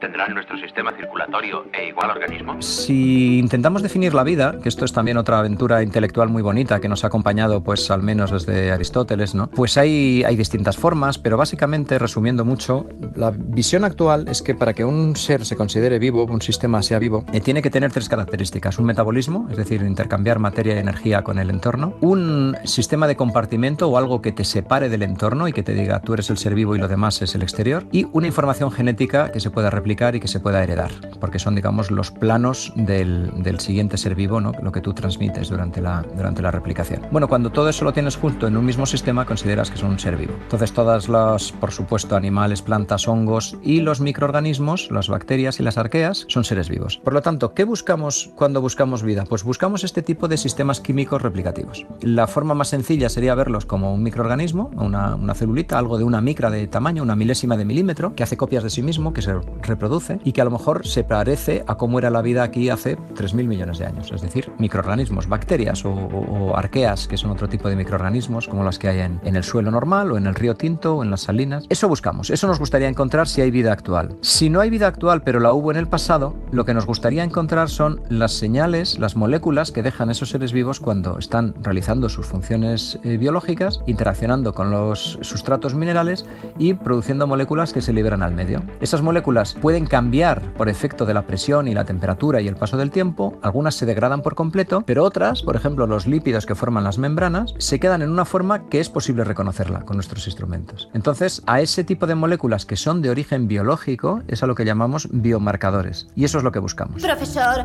¿Tendrán 0.00 0.34
nuestro 0.34 0.58
sistema 0.58 0.92
circulatorio 0.92 1.66
e 1.72 1.88
igual 1.88 2.10
organismo? 2.10 2.60
Si 2.60 3.38
intentamos 3.38 3.82
definir 3.82 4.14
la 4.14 4.24
vida, 4.24 4.58
que 4.62 4.68
esto 4.68 4.84
es 4.84 4.92
también 4.92 5.16
otra 5.16 5.38
aventura 5.38 5.82
intelectual 5.82 6.28
muy 6.28 6.42
bonita 6.42 6.80
que 6.80 6.88
nos 6.88 7.04
ha 7.04 7.06
acompañado, 7.06 7.62
pues 7.62 7.90
al 7.90 8.02
menos 8.02 8.30
desde 8.30 8.70
Aristóteles, 8.70 9.34
¿no? 9.34 9.48
Pues 9.48 9.78
hay, 9.78 10.22
hay 10.24 10.36
distintas 10.36 10.76
formas, 10.76 11.18
pero 11.18 11.36
básicamente, 11.36 11.98
resumiendo 11.98 12.44
mucho, 12.44 12.86
la 13.14 13.30
visión 13.30 13.84
actual 13.84 14.28
es 14.28 14.42
que 14.42 14.54
para 14.54 14.74
que 14.74 14.84
un 14.84 15.16
ser 15.16 15.44
se 15.44 15.56
considere 15.56 15.98
vivo, 15.98 16.24
un 16.24 16.42
sistema 16.42 16.82
sea 16.82 16.98
vivo, 16.98 17.24
eh, 17.32 17.40
tiene 17.40 17.62
que 17.62 17.70
tener 17.70 17.90
tres 17.90 18.08
características. 18.08 18.78
Un 18.78 18.86
metabolismo, 18.86 19.48
es 19.50 19.56
decir, 19.56 19.82
intercambiar 19.82 20.38
materia 20.38 20.74
y 20.74 20.78
energía 20.78 21.22
con 21.22 21.38
el 21.38 21.50
entorno. 21.50 21.96
Un 22.00 22.56
sistema 22.64 23.06
de 23.06 23.16
compartimento 23.16 23.88
o 23.88 23.96
algo 23.96 24.20
que 24.20 24.32
te 24.32 24.44
separe 24.44 24.88
del 24.88 25.02
entorno 25.02 25.48
y 25.48 25.52
que 25.52 25.62
te 25.62 25.72
diga 25.72 26.00
tú 26.00 26.14
eres 26.14 26.30
el 26.30 26.36
ser 26.36 26.54
vivo 26.54 26.76
y 26.76 26.78
lo 26.78 26.88
demás 26.88 27.22
es 27.22 27.34
el 27.34 27.42
exterior. 27.42 27.84
Y 27.90 28.06
una 28.12 28.26
información 28.26 28.70
genética 28.70 29.30
que 29.32 29.40
se 29.40 29.50
pueda 29.50 29.70
replicar 29.70 29.93
y 29.94 30.20
que 30.20 30.28
se 30.28 30.40
pueda 30.40 30.62
heredar, 30.62 30.90
porque 31.20 31.38
son, 31.38 31.54
digamos, 31.54 31.90
los 31.90 32.10
planos 32.10 32.72
del, 32.74 33.30
del 33.42 33.60
siguiente 33.60 33.96
ser 33.96 34.14
vivo, 34.16 34.40
¿no? 34.40 34.52
lo 34.60 34.72
que 34.72 34.80
tú 34.80 34.92
transmites 34.92 35.48
durante 35.48 35.80
la, 35.80 36.04
durante 36.16 36.42
la 36.42 36.50
replicación. 36.50 37.02
Bueno, 37.12 37.28
cuando 37.28 37.50
todo 37.50 37.68
eso 37.68 37.84
lo 37.84 37.92
tienes 37.92 38.16
junto 38.16 38.48
en 38.48 38.56
un 38.56 38.64
mismo 38.64 38.86
sistema, 38.86 39.24
consideras 39.24 39.70
que 39.70 39.76
son 39.76 39.90
un 39.90 39.98
ser 40.00 40.16
vivo. 40.16 40.34
Entonces, 40.42 40.72
todas 40.72 41.08
las, 41.08 41.52
por 41.52 41.70
supuesto, 41.70 42.16
animales, 42.16 42.60
plantas, 42.60 43.06
hongos 43.06 43.56
y 43.62 43.80
los 43.80 44.00
microorganismos, 44.00 44.90
las 44.90 45.08
bacterias 45.08 45.60
y 45.60 45.62
las 45.62 45.78
arqueas, 45.78 46.26
son 46.28 46.44
seres 46.44 46.68
vivos. 46.68 47.00
Por 47.04 47.12
lo 47.12 47.22
tanto, 47.22 47.54
¿qué 47.54 47.62
buscamos 47.64 48.30
cuando 48.34 48.60
buscamos 48.60 49.02
vida? 49.04 49.24
Pues 49.28 49.44
buscamos 49.44 49.84
este 49.84 50.02
tipo 50.02 50.26
de 50.26 50.36
sistemas 50.36 50.80
químicos 50.80 51.22
replicativos. 51.22 51.86
La 52.00 52.26
forma 52.26 52.54
más 52.54 52.68
sencilla 52.68 53.08
sería 53.08 53.34
verlos 53.36 53.64
como 53.64 53.94
un 53.94 54.02
microorganismo, 54.02 54.70
una, 54.76 55.14
una 55.14 55.34
celulita, 55.34 55.78
algo 55.78 55.98
de 55.98 56.04
una 56.04 56.20
micra 56.20 56.50
de 56.50 56.66
tamaño, 56.66 57.02
una 57.02 57.14
milésima 57.14 57.56
de 57.56 57.64
milímetro, 57.64 58.14
que 58.14 58.24
hace 58.24 58.36
copias 58.36 58.64
de 58.64 58.70
sí 58.70 58.82
mismo, 58.82 59.12
que 59.12 59.22
se 59.22 59.34
reproduce 59.74 60.18
y 60.24 60.32
que 60.32 60.40
a 60.40 60.44
lo 60.44 60.50
mejor 60.50 60.86
se 60.86 61.04
parece 61.04 61.64
a 61.66 61.76
cómo 61.76 61.98
era 61.98 62.10
la 62.10 62.22
vida 62.22 62.42
aquí 62.42 62.70
hace 62.70 62.96
3.000 62.96 63.46
millones 63.46 63.78
de 63.78 63.86
años. 63.86 64.10
Es 64.12 64.22
decir, 64.22 64.50
microorganismos, 64.58 65.28
bacterias 65.28 65.84
o, 65.84 66.56
arqueas, 66.56 67.08
que 67.08 67.16
son 67.16 67.30
otro 67.30 67.48
tipo 67.48 67.68
de 67.68 67.76
microorganismos 67.76 68.48
como 68.48 68.64
las 68.64 68.78
que 68.78 68.88
hay 68.88 69.00
en, 69.00 69.20
el 69.24 69.42
suelo 69.42 69.70
normal 69.70 70.12
o 70.12 70.16
en 70.16 70.26
el 70.26 70.34
río 70.34 70.54
Tinto 70.54 70.96
o 70.96 71.02
en 71.02 71.10
las 71.10 71.22
salinas. 71.22 71.66
Eso 71.68 71.88
buscamos, 71.88 72.30
eso 72.30 72.46
nos 72.46 72.58
gustaría 72.58 72.88
encontrar 72.88 73.26
si 73.28 73.40
hay 73.40 73.50
vida 73.50 73.72
actual. 73.72 74.16
Si 74.20 74.50
no 74.50 74.60
hay 74.60 74.70
vida 74.70 74.86
actual 74.86 75.22
pero 75.22 75.40
la 75.40 75.52
hubo 75.52 75.70
en 75.70 75.76
el 75.76 75.88
pasado, 75.88 76.34
lo 76.52 76.64
que 76.64 76.74
nos 76.74 76.86
gustaría 76.86 77.24
encontrar 77.24 77.68
son 77.68 78.00
las 78.08 78.32
señales, 78.32 78.98
las 78.98 79.16
moléculas 79.16 79.72
que 79.72 79.82
dejan 79.82 80.10
esos 80.10 80.30
seres 80.30 80.52
vivos 80.52 80.80
cuando 80.80 81.18
están 81.18 81.54
realizando 81.60 82.08
sus 82.08 82.26
funciones 82.26 82.98
eh, 83.02 83.16
biológicas, 83.16 83.80
interaccionando 83.86 84.54
con 84.54 84.70
los 84.70 85.18
sustratos 85.22 85.74
minerales 85.74 86.26
y 86.58 86.74
produciendo 86.74 87.26
moléculas 87.26 87.72
que 87.72 87.82
se 87.82 87.92
liberan 87.92 88.22
al 88.22 88.34
medio. 88.34 88.62
Esas 88.80 89.02
moléculas 89.02 89.56
pueden 89.64 89.86
cambiar 89.86 90.52
por 90.58 90.68
efecto 90.68 91.06
de 91.06 91.14
la 91.14 91.26
presión 91.26 91.68
y 91.68 91.72
la 91.72 91.86
temperatura 91.86 92.42
y 92.42 92.48
el 92.48 92.54
paso 92.54 92.76
del 92.76 92.90
tiempo, 92.90 93.38
algunas 93.40 93.74
se 93.74 93.86
degradan 93.86 94.20
por 94.20 94.34
completo, 94.34 94.82
pero 94.84 95.02
otras, 95.02 95.40
por 95.40 95.56
ejemplo 95.56 95.86
los 95.86 96.06
lípidos 96.06 96.44
que 96.44 96.54
forman 96.54 96.84
las 96.84 96.98
membranas, 96.98 97.54
se 97.56 97.80
quedan 97.80 98.02
en 98.02 98.10
una 98.10 98.26
forma 98.26 98.68
que 98.68 98.78
es 98.78 98.90
posible 98.90 99.24
reconocerla 99.24 99.80
con 99.86 99.96
nuestros 99.96 100.26
instrumentos. 100.26 100.90
Entonces, 100.92 101.42
a 101.46 101.62
ese 101.62 101.82
tipo 101.82 102.06
de 102.06 102.14
moléculas 102.14 102.66
que 102.66 102.76
son 102.76 103.00
de 103.00 103.08
origen 103.08 103.48
biológico 103.48 104.20
es 104.28 104.42
a 104.42 104.46
lo 104.46 104.54
que 104.54 104.66
llamamos 104.66 105.08
biomarcadores, 105.10 106.08
y 106.14 106.24
eso 106.24 106.36
es 106.36 106.44
lo 106.44 106.52
que 106.52 106.58
buscamos. 106.58 107.00
Profesor, 107.00 107.64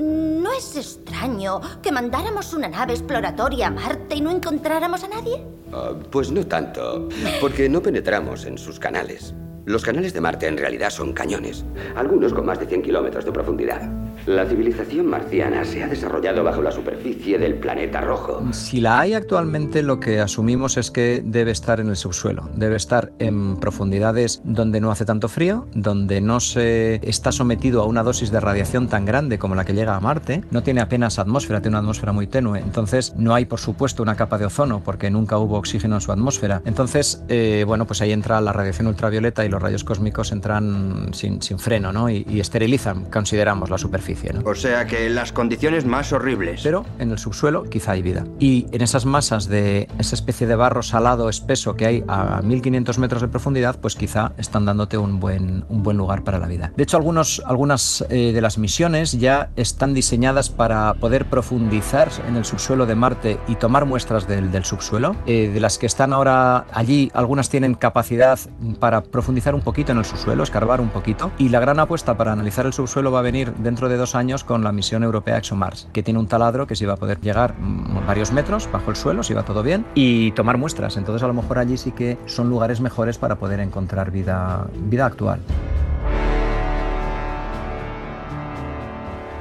¿no 0.00 0.52
es 0.52 0.76
extraño 0.76 1.60
que 1.82 1.90
mandáramos 1.90 2.54
una 2.54 2.68
nave 2.68 2.92
exploratoria 2.92 3.66
a 3.66 3.70
Marte 3.72 4.14
y 4.14 4.20
no 4.20 4.30
encontráramos 4.30 5.02
a 5.02 5.08
nadie? 5.08 5.44
Ah, 5.72 5.94
pues 6.12 6.30
no 6.30 6.46
tanto, 6.46 7.08
porque 7.40 7.68
no 7.68 7.82
penetramos 7.82 8.46
en 8.46 8.56
sus 8.56 8.78
canales. 8.78 9.34
Los 9.66 9.84
canales 9.84 10.14
de 10.14 10.20
Marte 10.20 10.46
en 10.46 10.56
realidad 10.56 10.90
son 10.90 11.12
cañones, 11.12 11.64
algunos 11.94 12.32
con 12.32 12.46
más 12.46 12.58
de 12.58 12.66
100 12.66 12.82
kilómetros 12.82 13.24
de 13.24 13.32
profundidad. 13.32 14.09
La 14.26 14.44
civilización 14.46 15.06
marciana 15.06 15.64
se 15.64 15.82
ha 15.82 15.88
desarrollado 15.88 16.44
bajo 16.44 16.60
la 16.60 16.70
superficie 16.70 17.38
del 17.38 17.54
planeta 17.54 18.02
rojo. 18.02 18.42
Si 18.52 18.80
la 18.80 19.00
hay 19.00 19.14
actualmente, 19.14 19.82
lo 19.82 19.98
que 19.98 20.20
asumimos 20.20 20.76
es 20.76 20.90
que 20.90 21.22
debe 21.24 21.50
estar 21.50 21.80
en 21.80 21.88
el 21.88 21.96
subsuelo, 21.96 22.50
debe 22.54 22.76
estar 22.76 23.12
en 23.18 23.56
profundidades 23.56 24.42
donde 24.44 24.80
no 24.80 24.90
hace 24.90 25.06
tanto 25.06 25.28
frío, 25.28 25.66
donde 25.74 26.20
no 26.20 26.40
se 26.40 27.00
está 27.02 27.32
sometido 27.32 27.82
a 27.82 27.86
una 27.86 28.02
dosis 28.02 28.30
de 28.30 28.40
radiación 28.40 28.88
tan 28.88 29.06
grande 29.06 29.38
como 29.38 29.54
la 29.54 29.64
que 29.64 29.72
llega 29.72 29.96
a 29.96 30.00
Marte, 30.00 30.42
no 30.50 30.62
tiene 30.62 30.82
apenas 30.82 31.18
atmósfera, 31.18 31.60
tiene 31.60 31.76
una 31.76 31.80
atmósfera 31.80 32.12
muy 32.12 32.26
tenue, 32.26 32.60
entonces 32.60 33.14
no 33.16 33.34
hay 33.34 33.46
por 33.46 33.58
supuesto 33.58 34.02
una 34.02 34.16
capa 34.16 34.36
de 34.36 34.44
ozono 34.44 34.82
porque 34.84 35.10
nunca 35.10 35.38
hubo 35.38 35.56
oxígeno 35.56 35.94
en 35.94 36.00
su 36.02 36.12
atmósfera. 36.12 36.60
Entonces, 36.66 37.22
eh, 37.28 37.64
bueno, 37.66 37.86
pues 37.86 38.02
ahí 38.02 38.12
entra 38.12 38.40
la 38.40 38.52
radiación 38.52 38.86
ultravioleta 38.86 39.44
y 39.44 39.48
los 39.48 39.62
rayos 39.62 39.82
cósmicos 39.82 40.30
entran 40.32 41.10
sin, 41.14 41.40
freno 41.58 41.92
¿no? 41.92 42.10
y 42.10 42.38
esterilizan, 42.38 43.06
consideramos, 43.06 43.70
la 43.70 43.78
superficie. 43.78 44.09
O 44.44 44.54
sea 44.54 44.86
que 44.86 45.08
las 45.10 45.32
condiciones 45.32 45.84
más 45.84 46.12
horribles. 46.12 46.60
Pero 46.62 46.84
en 46.98 47.10
el 47.10 47.18
subsuelo 47.18 47.64
quizá 47.64 47.92
hay 47.92 48.02
vida. 48.02 48.24
Y 48.38 48.66
en 48.72 48.82
esas 48.82 49.06
masas 49.06 49.48
de 49.48 49.88
esa 49.98 50.14
especie 50.14 50.46
de 50.46 50.54
barro 50.54 50.82
salado 50.82 51.28
espeso 51.28 51.76
que 51.76 51.86
hay 51.86 52.04
a 52.08 52.42
1500 52.42 52.98
metros 52.98 53.22
de 53.22 53.28
profundidad, 53.28 53.78
pues 53.80 53.96
quizá 53.96 54.32
están 54.38 54.64
dándote 54.64 54.98
un 54.98 55.20
buen, 55.20 55.64
un 55.68 55.82
buen 55.82 55.96
lugar 55.96 56.24
para 56.24 56.38
la 56.38 56.46
vida. 56.46 56.72
De 56.76 56.82
hecho, 56.82 56.96
algunos, 56.96 57.42
algunas 57.46 58.04
eh, 58.10 58.32
de 58.32 58.40
las 58.40 58.58
misiones 58.58 59.12
ya 59.12 59.50
están 59.56 59.94
diseñadas 59.94 60.50
para 60.50 60.94
poder 60.94 61.26
profundizar 61.26 62.10
en 62.26 62.36
el 62.36 62.44
subsuelo 62.44 62.86
de 62.86 62.94
Marte 62.94 63.38
y 63.48 63.56
tomar 63.56 63.84
muestras 63.84 64.26
del, 64.26 64.50
del 64.50 64.64
subsuelo. 64.64 65.16
Eh, 65.26 65.50
de 65.52 65.60
las 65.60 65.78
que 65.78 65.86
están 65.86 66.12
ahora 66.12 66.66
allí, 66.72 67.10
algunas 67.14 67.48
tienen 67.48 67.74
capacidad 67.74 68.38
para 68.78 69.02
profundizar 69.02 69.54
un 69.54 69.60
poquito 69.62 69.92
en 69.92 69.98
el 69.98 70.04
subsuelo, 70.04 70.42
escarbar 70.42 70.80
un 70.80 70.90
poquito. 70.90 71.30
Y 71.38 71.48
la 71.48 71.60
gran 71.60 71.78
apuesta 71.78 72.16
para 72.16 72.32
analizar 72.32 72.66
el 72.66 72.72
subsuelo 72.72 73.10
va 73.12 73.20
a 73.20 73.22
venir 73.22 73.52
dentro 73.54 73.88
de 73.88 73.89
dos 73.96 74.14
años 74.14 74.44
con 74.44 74.64
la 74.64 74.72
misión 74.72 75.02
europea 75.02 75.38
ExoMars, 75.38 75.88
que 75.92 76.02
tiene 76.02 76.20
un 76.20 76.26
taladro 76.26 76.66
que 76.66 76.76
se 76.76 76.84
iba 76.84 76.94
a 76.94 76.96
poder 76.96 77.20
llegar 77.20 77.54
mm, 77.58 78.06
varios 78.06 78.32
metros 78.32 78.68
bajo 78.72 78.90
el 78.90 78.96
suelo, 78.96 79.22
si 79.22 79.34
va 79.34 79.44
todo 79.44 79.62
bien, 79.62 79.84
y 79.94 80.32
tomar 80.32 80.58
muestras. 80.58 80.96
Entonces 80.96 81.22
a 81.22 81.26
lo 81.26 81.34
mejor 81.34 81.58
allí 81.58 81.76
sí 81.76 81.92
que 81.92 82.18
son 82.26 82.48
lugares 82.48 82.80
mejores 82.80 83.18
para 83.18 83.36
poder 83.36 83.60
encontrar 83.60 84.10
vida, 84.10 84.66
vida 84.74 85.06
actual. 85.06 85.40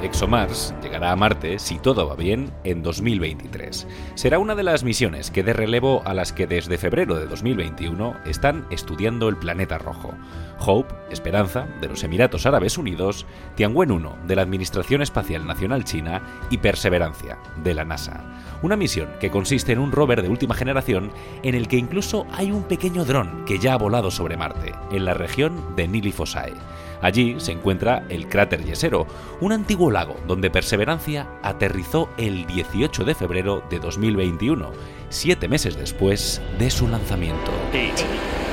ExoMars 0.02 0.74
llegará 0.82 1.12
a 1.12 1.16
Marte, 1.16 1.60
si 1.60 1.78
todo 1.78 2.08
va 2.08 2.16
bien, 2.16 2.52
en 2.64 2.82
2023. 2.82 3.86
Será 4.16 4.40
una 4.40 4.56
de 4.56 4.64
las 4.64 4.84
misiones 4.84 5.30
que 5.30 5.44
dé 5.44 5.52
relevo 5.52 6.02
a 6.06 6.14
las 6.14 6.32
que 6.32 6.48
desde 6.48 6.78
febrero 6.78 7.16
de 7.16 7.28
2021 7.28 8.16
están 8.26 8.66
estudiando 8.70 9.28
el 9.28 9.38
planeta 9.38 9.78
rojo. 9.78 10.14
Hope, 10.60 10.94
Esperanza, 11.10 11.68
de 11.82 11.90
los 11.90 12.04
Emiratos 12.04 12.46
Árabes 12.46 12.78
Unidos, 12.78 13.26
Tianwen 13.56 13.92
1, 13.92 14.20
de 14.26 14.36
la 14.36 14.42
Administración 14.42 15.02
Espacial 15.02 15.46
Nacional 15.46 15.84
China, 15.84 16.22
y 16.50 16.58
Perseverancia, 16.58 17.38
de 17.64 17.74
la 17.74 17.84
NASA. 17.84 18.24
Una 18.62 18.78
misión 18.78 19.10
que 19.20 19.32
consiste 19.32 19.74
en 19.74 19.80
un 19.80 19.92
rover 19.92 20.22
de 20.22 20.30
última 20.30 20.56
generación 20.56 21.12
en 21.44 21.56
el 21.56 21.68
que 21.68 21.78
incluso 21.78 22.26
hay 22.32 22.52
un 22.52 22.64
pequeño 22.64 23.04
dron 23.04 23.44
que 23.46 23.60
ya 23.60 23.74
ha 23.74 23.78
volado 23.78 24.12
sobre 24.12 24.38
Marte, 24.38 24.74
en 24.92 25.06
la 25.06 25.14
región 25.14 25.76
de 25.76 25.88
Nili 25.88 26.12
Fossae. 26.12 26.54
Allí 27.02 27.40
se 27.40 27.52
encuentra 27.52 28.04
el 28.10 28.28
cráter 28.28 28.64
Yesero, 28.64 29.08
un 29.40 29.54
antiguo 29.54 29.92
lago 29.92 30.18
donde 30.28 30.50
Perseverancia 30.50 31.28
aterrizó 31.42 32.10
el 32.18 32.46
18 32.46 33.06
de 33.06 33.16
febrero 33.16 33.64
de 33.70 33.80
2021, 33.80 34.72
siete 35.10 35.48
meses 35.48 35.78
después 35.78 36.42
de 36.58 36.70
su 36.70 36.88
lanzamiento. 36.88 37.52
8, 37.70 38.06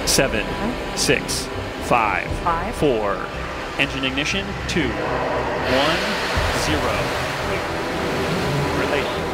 7, 0.05 0.43
6, 0.95 1.49
5, 1.89 1.99
4, 2.79 3.17
engine 3.79 4.09
ignition 4.09 4.45
2, 4.69 4.85
1, 4.85 4.93
0. 6.67 6.81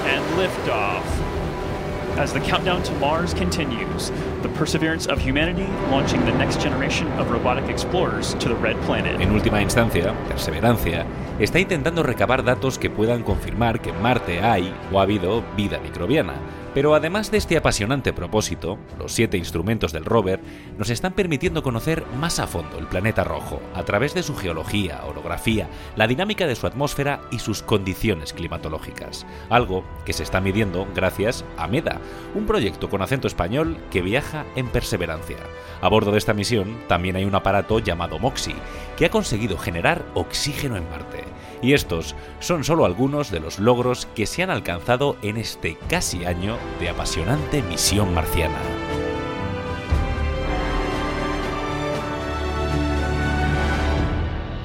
And 0.04 0.36
liftoff. 0.36 1.31
As 2.18 2.32
the 2.32 2.40
countdown 2.40 2.82
to 2.82 2.92
Mars 3.00 3.32
continues, 3.32 4.10
the 4.42 4.48
perseverance 4.50 5.06
of 5.06 5.18
humanity 5.18 5.66
launching 5.90 6.24
the 6.26 6.32
next 6.32 6.60
generation 6.60 7.06
of 7.18 7.30
robotic 7.30 7.68
explorers 7.70 8.34
to 8.34 8.48
the 8.48 8.54
red 8.54 8.76
planet. 8.82 9.18
En 9.20 9.32
última 9.32 9.62
instancia, 9.62 10.14
Perseverancia 10.28 11.06
está 11.38 11.58
intentando 11.58 12.02
recabar 12.02 12.44
datos 12.44 12.78
que 12.78 12.90
puedan 12.90 13.22
confirmar 13.22 13.80
que 13.80 13.90
en 13.90 14.02
Marte 14.02 14.40
hay 14.40 14.74
o 14.92 15.00
ha 15.00 15.02
habido 15.02 15.42
vida 15.56 15.78
microbiana 15.78 16.34
pero 16.74 16.94
además 16.94 17.30
de 17.30 17.38
este 17.38 17.56
apasionante 17.56 18.12
propósito, 18.12 18.78
los 18.98 19.12
siete 19.12 19.36
instrumentos 19.36 19.92
del 19.92 20.04
rover 20.04 20.40
nos 20.78 20.90
están 20.90 21.12
permitiendo 21.12 21.62
conocer 21.62 22.04
más 22.18 22.38
a 22.38 22.46
fondo 22.46 22.78
el 22.78 22.86
planeta 22.86 23.24
rojo, 23.24 23.60
a 23.74 23.84
través 23.84 24.14
de 24.14 24.22
su 24.22 24.34
geología, 24.34 25.04
orografía, 25.04 25.68
la 25.96 26.06
dinámica 26.06 26.46
de 26.46 26.56
su 26.56 26.66
atmósfera 26.66 27.20
y 27.30 27.38
sus 27.38 27.62
condiciones 27.62 28.32
climatológicas. 28.32 29.26
Algo 29.50 29.84
que 30.04 30.12
se 30.12 30.22
está 30.22 30.40
midiendo 30.40 30.86
gracias 30.94 31.44
a 31.56 31.68
MEDA, 31.68 32.00
un 32.34 32.46
proyecto 32.46 32.88
con 32.88 33.02
acento 33.02 33.26
español 33.26 33.76
que 33.90 34.02
viaja 34.02 34.44
en 34.56 34.68
perseverancia. 34.68 35.38
A 35.80 35.88
bordo 35.88 36.12
de 36.12 36.18
esta 36.18 36.34
misión 36.34 36.78
también 36.88 37.16
hay 37.16 37.24
un 37.24 37.34
aparato 37.34 37.78
llamado 37.78 38.18
MOXIE, 38.18 38.54
que 38.96 39.06
ha 39.06 39.10
conseguido 39.10 39.58
generar 39.58 40.04
oxígeno 40.14 40.76
en 40.76 40.88
Marte. 40.88 41.31
Y 41.62 41.74
estos 41.74 42.14
son 42.40 42.64
solo 42.64 42.84
algunos 42.84 43.30
de 43.30 43.40
los 43.40 43.58
logros 43.58 44.06
que 44.14 44.26
se 44.26 44.42
han 44.42 44.50
alcanzado 44.50 45.16
en 45.22 45.36
este 45.36 45.78
casi 45.88 46.24
año 46.24 46.58
de 46.80 46.90
apasionante 46.90 47.62
misión 47.62 48.12
marciana. 48.12 48.58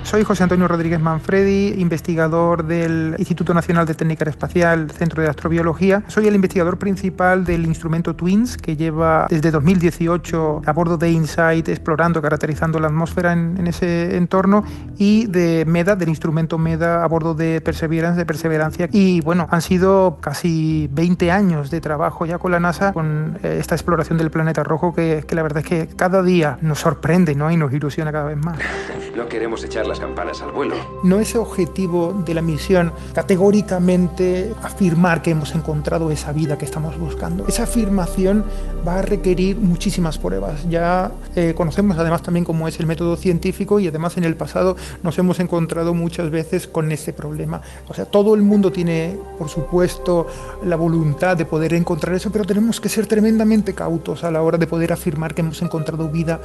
Soy 0.08 0.24
José 0.24 0.44
Antonio 0.44 0.70
Rodríguez 0.70 1.02
Manfredi, 1.02 1.74
investigador 1.82 2.66
del 2.66 3.16
Instituto 3.18 3.54
Nacional 3.54 3.86
de 3.86 3.94
Técnica 3.94 4.24
Espacial, 4.30 4.90
Centro 4.90 5.22
de 5.22 5.28
Astrobiología. 5.28 6.02
Soy 6.08 6.30
el 6.30 6.36
investigador 6.36 6.80
principal 6.80 7.44
del 7.44 7.66
instrumento 7.66 8.16
TWINS, 8.16 8.56
que 8.56 8.78
lleva 8.78 9.28
desde 9.30 9.52
2018 9.52 10.62
a 10.66 10.72
bordo 10.72 10.98
de 10.98 11.12
InSight 11.12 11.68
explorando, 11.68 12.22
caracterizando 12.22 12.80
la 12.80 12.88
atmósfera 12.88 13.34
en, 13.34 13.68
ese 13.68 14.16
entorno, 14.16 14.64
y 14.98 15.28
de 15.28 15.66
MEDA, 15.68 15.98
del 15.98 16.08
instrumento 16.08 16.58
MEDA 16.58 17.04
a 17.04 17.08
bordo 17.10 17.34
de 17.34 17.60
Perseverance, 17.60 18.18
de 18.18 18.26
Perseverancia. 18.26 18.88
Y 18.94 19.20
bueno, 19.20 19.50
han 19.52 19.62
sido 19.62 20.20
casi 20.22 20.88
20 20.94 21.32
años 21.32 21.70
de 21.70 21.82
trabajo 21.82 22.26
ya 22.26 22.38
con 22.38 22.54
la 22.54 22.62
NASA, 22.62 22.94
con 22.94 23.40
eh, 23.44 23.58
esta 23.60 23.76
exploración 23.76 24.18
del 24.18 24.32
planeta 24.32 24.64
rojo, 24.64 24.96
que, 24.96 25.26
que 25.28 25.36
la 25.36 25.44
verdad 25.44 25.64
es 25.64 25.66
que 25.66 25.88
cada 25.98 26.24
día 26.24 26.58
nos 26.62 26.80
sorprende 26.80 27.36
¿no? 27.36 27.52
y 27.52 27.58
nos 27.58 27.74
ilusiona 27.74 28.14
cada 28.14 28.30
vez 28.30 28.38
más. 28.38 28.58
No 29.18 29.28
queremos 29.28 29.64
echar 29.64 29.88
las 29.88 30.00
campanas 30.00 30.44
al 30.44 30.52
vuelo. 30.52 30.76
No 31.02 31.20
es 31.20 31.36
objetivo 31.36 32.14
de 32.24 32.36
la 32.36 32.44
misión 32.44 32.94
categóricamente 33.16 34.54
afirmar 34.62 35.24
que 35.24 35.32
hemos 35.32 35.56
encontrado 35.56 36.12
esa 36.12 36.32
vida 36.34 36.60
que 36.60 36.66
estamos 36.66 37.00
buscando. 37.00 37.48
Esa 37.48 37.64
afirmación 37.64 38.46
va 38.88 39.00
a 39.00 39.02
requerir 39.02 39.58
muchísimas 39.58 40.20
pruebas. 40.20 40.70
Ya 40.70 41.12
eh, 41.36 41.56
conocemos 41.58 41.98
además 41.98 42.22
también 42.22 42.46
cómo 42.46 42.68
es 42.68 42.80
el 42.80 42.86
método 42.86 43.16
científico 43.16 43.80
y 43.80 43.88
además 43.88 44.18
en 44.18 44.24
el 44.24 44.36
pasado 44.36 44.78
nos 45.02 45.18
hemos 45.18 45.40
encontrado 45.40 45.96
muchas 45.96 46.30
veces 46.30 46.68
con 46.68 46.92
ese 46.92 47.12
problema. 47.12 47.60
O 47.88 47.96
sea, 47.96 48.06
todo 48.06 48.36
el 48.36 48.44
mundo 48.44 48.72
tiene, 48.72 49.18
por 49.40 49.50
supuesto, 49.50 50.28
la 50.64 50.76
voluntad 50.76 51.36
de 51.36 51.46
poder 51.46 51.74
encontrar 51.74 52.16
eso, 52.16 52.32
pero 52.32 52.46
tenemos 52.46 52.80
que 52.80 52.88
ser 52.88 53.08
tremendamente 53.08 53.74
cautos 53.74 54.24
a 54.24 54.30
la 54.30 54.44
hora 54.44 54.60
de 54.60 54.68
poder 54.68 54.94
afirmar 54.94 55.34
que 55.34 55.42
hemos 55.42 55.60
encontrado 55.64 56.08
vida 56.08 56.40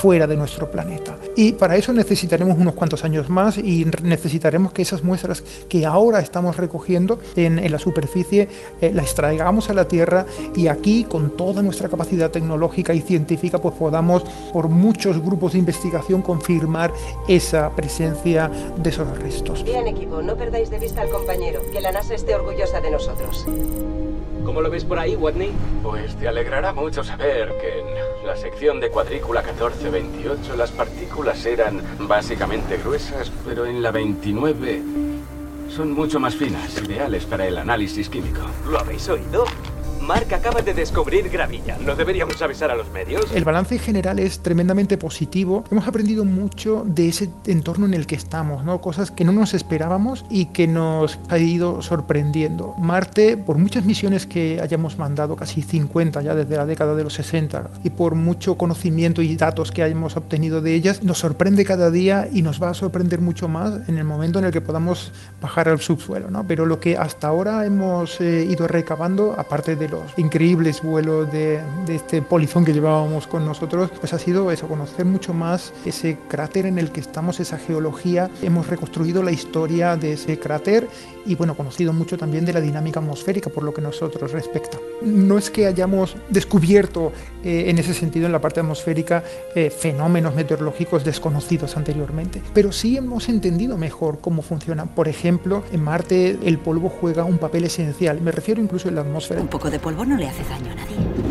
fuera 0.00 0.26
de 0.26 0.36
nuestro 0.36 0.68
planeta. 0.68 1.16
Y 1.36 1.52
para 1.52 1.76
eso 1.76 1.92
necesitamos 1.92 2.07
necesitaremos 2.08 2.56
unos 2.56 2.72
cuantos 2.72 3.04
años 3.04 3.28
más 3.28 3.58
y 3.58 3.84
necesitaremos 4.02 4.72
que 4.72 4.80
esas 4.80 5.04
muestras 5.04 5.42
que 5.68 5.84
ahora 5.84 6.20
estamos 6.20 6.56
recogiendo 6.56 7.18
en, 7.36 7.58
en 7.58 7.70
la 7.70 7.78
superficie 7.78 8.48
eh, 8.80 8.92
las 8.94 9.14
traigamos 9.14 9.68
a 9.68 9.74
la 9.74 9.86
Tierra 9.86 10.24
y 10.56 10.68
aquí 10.68 11.04
con 11.04 11.36
toda 11.36 11.62
nuestra 11.62 11.90
capacidad 11.90 12.30
tecnológica 12.30 12.94
y 12.94 13.02
científica 13.02 13.58
pues 13.58 13.74
podamos 13.74 14.22
por 14.54 14.68
muchos 14.68 15.22
grupos 15.22 15.52
de 15.52 15.58
investigación 15.58 16.22
confirmar 16.22 16.94
esa 17.28 17.76
presencia 17.76 18.50
de 18.78 18.88
esos 18.88 19.18
restos. 19.18 19.62
Bien 19.64 19.86
equipo, 19.86 20.22
no 20.22 20.34
perdáis 20.34 20.70
de 20.70 20.78
vista 20.78 21.02
al 21.02 21.10
compañero, 21.10 21.60
que 21.70 21.82
la 21.82 21.92
NASA 21.92 22.14
esté 22.14 22.34
orgullosa 22.34 22.80
de 22.80 22.90
nosotros. 22.90 23.44
¿Cómo 24.48 24.62
lo 24.62 24.70
ves 24.70 24.86
por 24.86 24.98
ahí, 24.98 25.14
Watney? 25.14 25.52
Pues 25.82 26.16
te 26.16 26.26
alegrará 26.26 26.72
mucho 26.72 27.04
saber 27.04 27.52
que 27.60 27.80
en 27.80 28.26
la 28.26 28.34
sección 28.34 28.80
de 28.80 28.88
cuadrícula 28.88 29.42
1428 29.42 30.56
las 30.56 30.70
partículas 30.70 31.44
eran 31.44 31.82
básicamente 32.00 32.76
gruesas, 32.78 33.30
pero 33.44 33.66
en 33.66 33.82
la 33.82 33.90
29 33.90 34.82
son 35.68 35.92
mucho 35.92 36.18
más 36.20 36.36
finas, 36.36 36.80
ideales 36.82 37.24
para 37.24 37.46
el 37.46 37.58
análisis 37.58 38.08
químico. 38.08 38.40
¿Lo 38.70 38.78
habéis 38.78 39.08
oído? 39.08 39.44
Mark 40.00 40.32
acaba 40.32 40.62
de 40.62 40.74
descubrir 40.74 41.28
gravilla. 41.28 41.76
¿No 41.84 41.94
deberíamos 41.94 42.40
avisar 42.40 42.70
a 42.70 42.76
los 42.76 42.90
medios? 42.90 43.30
El 43.34 43.44
balance 43.44 43.78
general 43.78 44.18
es 44.18 44.40
tremendamente 44.40 44.96
positivo. 44.96 45.64
Hemos 45.70 45.86
aprendido 45.86 46.24
mucho 46.24 46.84
de 46.86 47.08
ese 47.08 47.28
entorno 47.46 47.86
en 47.86 47.94
el 47.94 48.06
que 48.06 48.14
estamos, 48.14 48.64
¿no? 48.64 48.80
Cosas 48.80 49.10
que 49.10 49.24
no 49.24 49.32
nos 49.32 49.54
esperábamos 49.54 50.24
y 50.30 50.46
que 50.46 50.66
nos 50.66 51.18
ha 51.28 51.38
ido 51.38 51.82
sorprendiendo. 51.82 52.74
Marte, 52.78 53.36
por 53.36 53.58
muchas 53.58 53.84
misiones 53.84 54.26
que 54.26 54.60
hayamos 54.62 54.98
mandado, 54.98 55.36
casi 55.36 55.62
50 55.62 56.22
ya 56.22 56.34
desde 56.34 56.56
la 56.56 56.66
década 56.66 56.94
de 56.94 57.04
los 57.04 57.14
60, 57.14 57.70
y 57.84 57.90
por 57.90 58.14
mucho 58.14 58.56
conocimiento 58.56 59.22
y 59.22 59.36
datos 59.36 59.72
que 59.72 59.82
hayamos 59.82 60.16
obtenido 60.16 60.60
de 60.60 60.74
ellas, 60.74 61.02
nos 61.02 61.18
sorprende 61.18 61.64
cada 61.64 61.90
día 61.90 62.28
y 62.32 62.42
nos 62.42 62.62
va 62.62 62.70
a 62.70 62.74
sorprender 62.74 63.20
mucho 63.20 63.48
más 63.48 63.88
en 63.88 63.98
el 63.98 64.04
momento 64.04 64.38
en 64.38 64.46
el 64.46 64.52
que 64.52 64.60
podamos 64.60 65.12
bajar 65.40 65.68
al 65.68 65.80
subsuelo, 65.80 66.30
¿no? 66.30 66.46
Pero 66.46 66.66
lo 66.66 66.80
que 66.80 66.96
hasta 66.96 67.28
ahora 67.28 67.66
hemos 67.66 68.20
eh, 68.20 68.46
ido 68.48 68.66
recabando, 68.68 69.34
aparte 69.36 69.76
de 69.76 69.87
los 69.90 70.16
increíbles 70.16 70.82
vuelos 70.82 71.30
de, 71.32 71.60
de, 71.86 71.94
este 71.94 72.22
polizón 72.22 72.64
que 72.64 72.72
llevábamos 72.72 73.26
con 73.26 73.44
nosotros, 73.44 73.90
pues 73.98 74.12
ha 74.12 74.18
sido 74.18 74.50
eso, 74.50 74.68
conocer 74.68 75.04
mucho 75.04 75.34
más 75.34 75.72
ese 75.84 76.18
cráter 76.28 76.66
en 76.66 76.78
el 76.78 76.90
que 76.90 77.00
estamos, 77.00 77.40
esa 77.40 77.58
geología. 77.58 78.30
Hemos 78.42 78.66
reconstruido 78.68 79.22
la 79.22 79.32
historia 79.32 79.96
de 79.96 80.12
ese 80.14 80.38
cráter 80.38 80.88
y 81.28 81.34
bueno, 81.34 81.54
conocido 81.54 81.92
mucho 81.92 82.16
también 82.16 82.44
de 82.44 82.52
la 82.52 82.60
dinámica 82.60 83.00
atmosférica 83.00 83.50
por 83.50 83.62
lo 83.62 83.74
que 83.74 83.82
nosotros 83.82 84.32
respecta. 84.32 84.78
No 85.02 85.38
es 85.38 85.50
que 85.50 85.66
hayamos 85.66 86.16
descubierto 86.30 87.12
eh, 87.44 87.64
en 87.68 87.78
ese 87.78 87.94
sentido 87.94 88.26
en 88.26 88.32
la 88.32 88.40
parte 88.40 88.60
atmosférica 88.60 89.22
eh, 89.54 89.70
fenómenos 89.70 90.34
meteorológicos 90.34 91.04
desconocidos 91.04 91.76
anteriormente, 91.76 92.42
pero 92.54 92.72
sí 92.72 92.96
hemos 92.96 93.28
entendido 93.28 93.76
mejor 93.76 94.20
cómo 94.20 94.42
funciona. 94.42 94.86
Por 94.86 95.08
ejemplo, 95.08 95.62
en 95.70 95.82
Marte 95.82 96.38
el 96.42 96.58
polvo 96.58 96.88
juega 96.88 97.24
un 97.24 97.38
papel 97.38 97.64
esencial, 97.64 98.20
me 98.20 98.32
refiero 98.32 98.62
incluso 98.62 98.88
en 98.88 98.94
la 98.94 99.02
atmósfera. 99.02 99.40
Un 99.40 99.48
poco 99.48 99.70
de 99.70 99.77
polvo 99.78 100.04
no 100.04 100.16
le 100.16 100.28
hace 100.28 100.42
daño 100.44 100.72
a 100.72 100.74
nadie. 100.74 101.27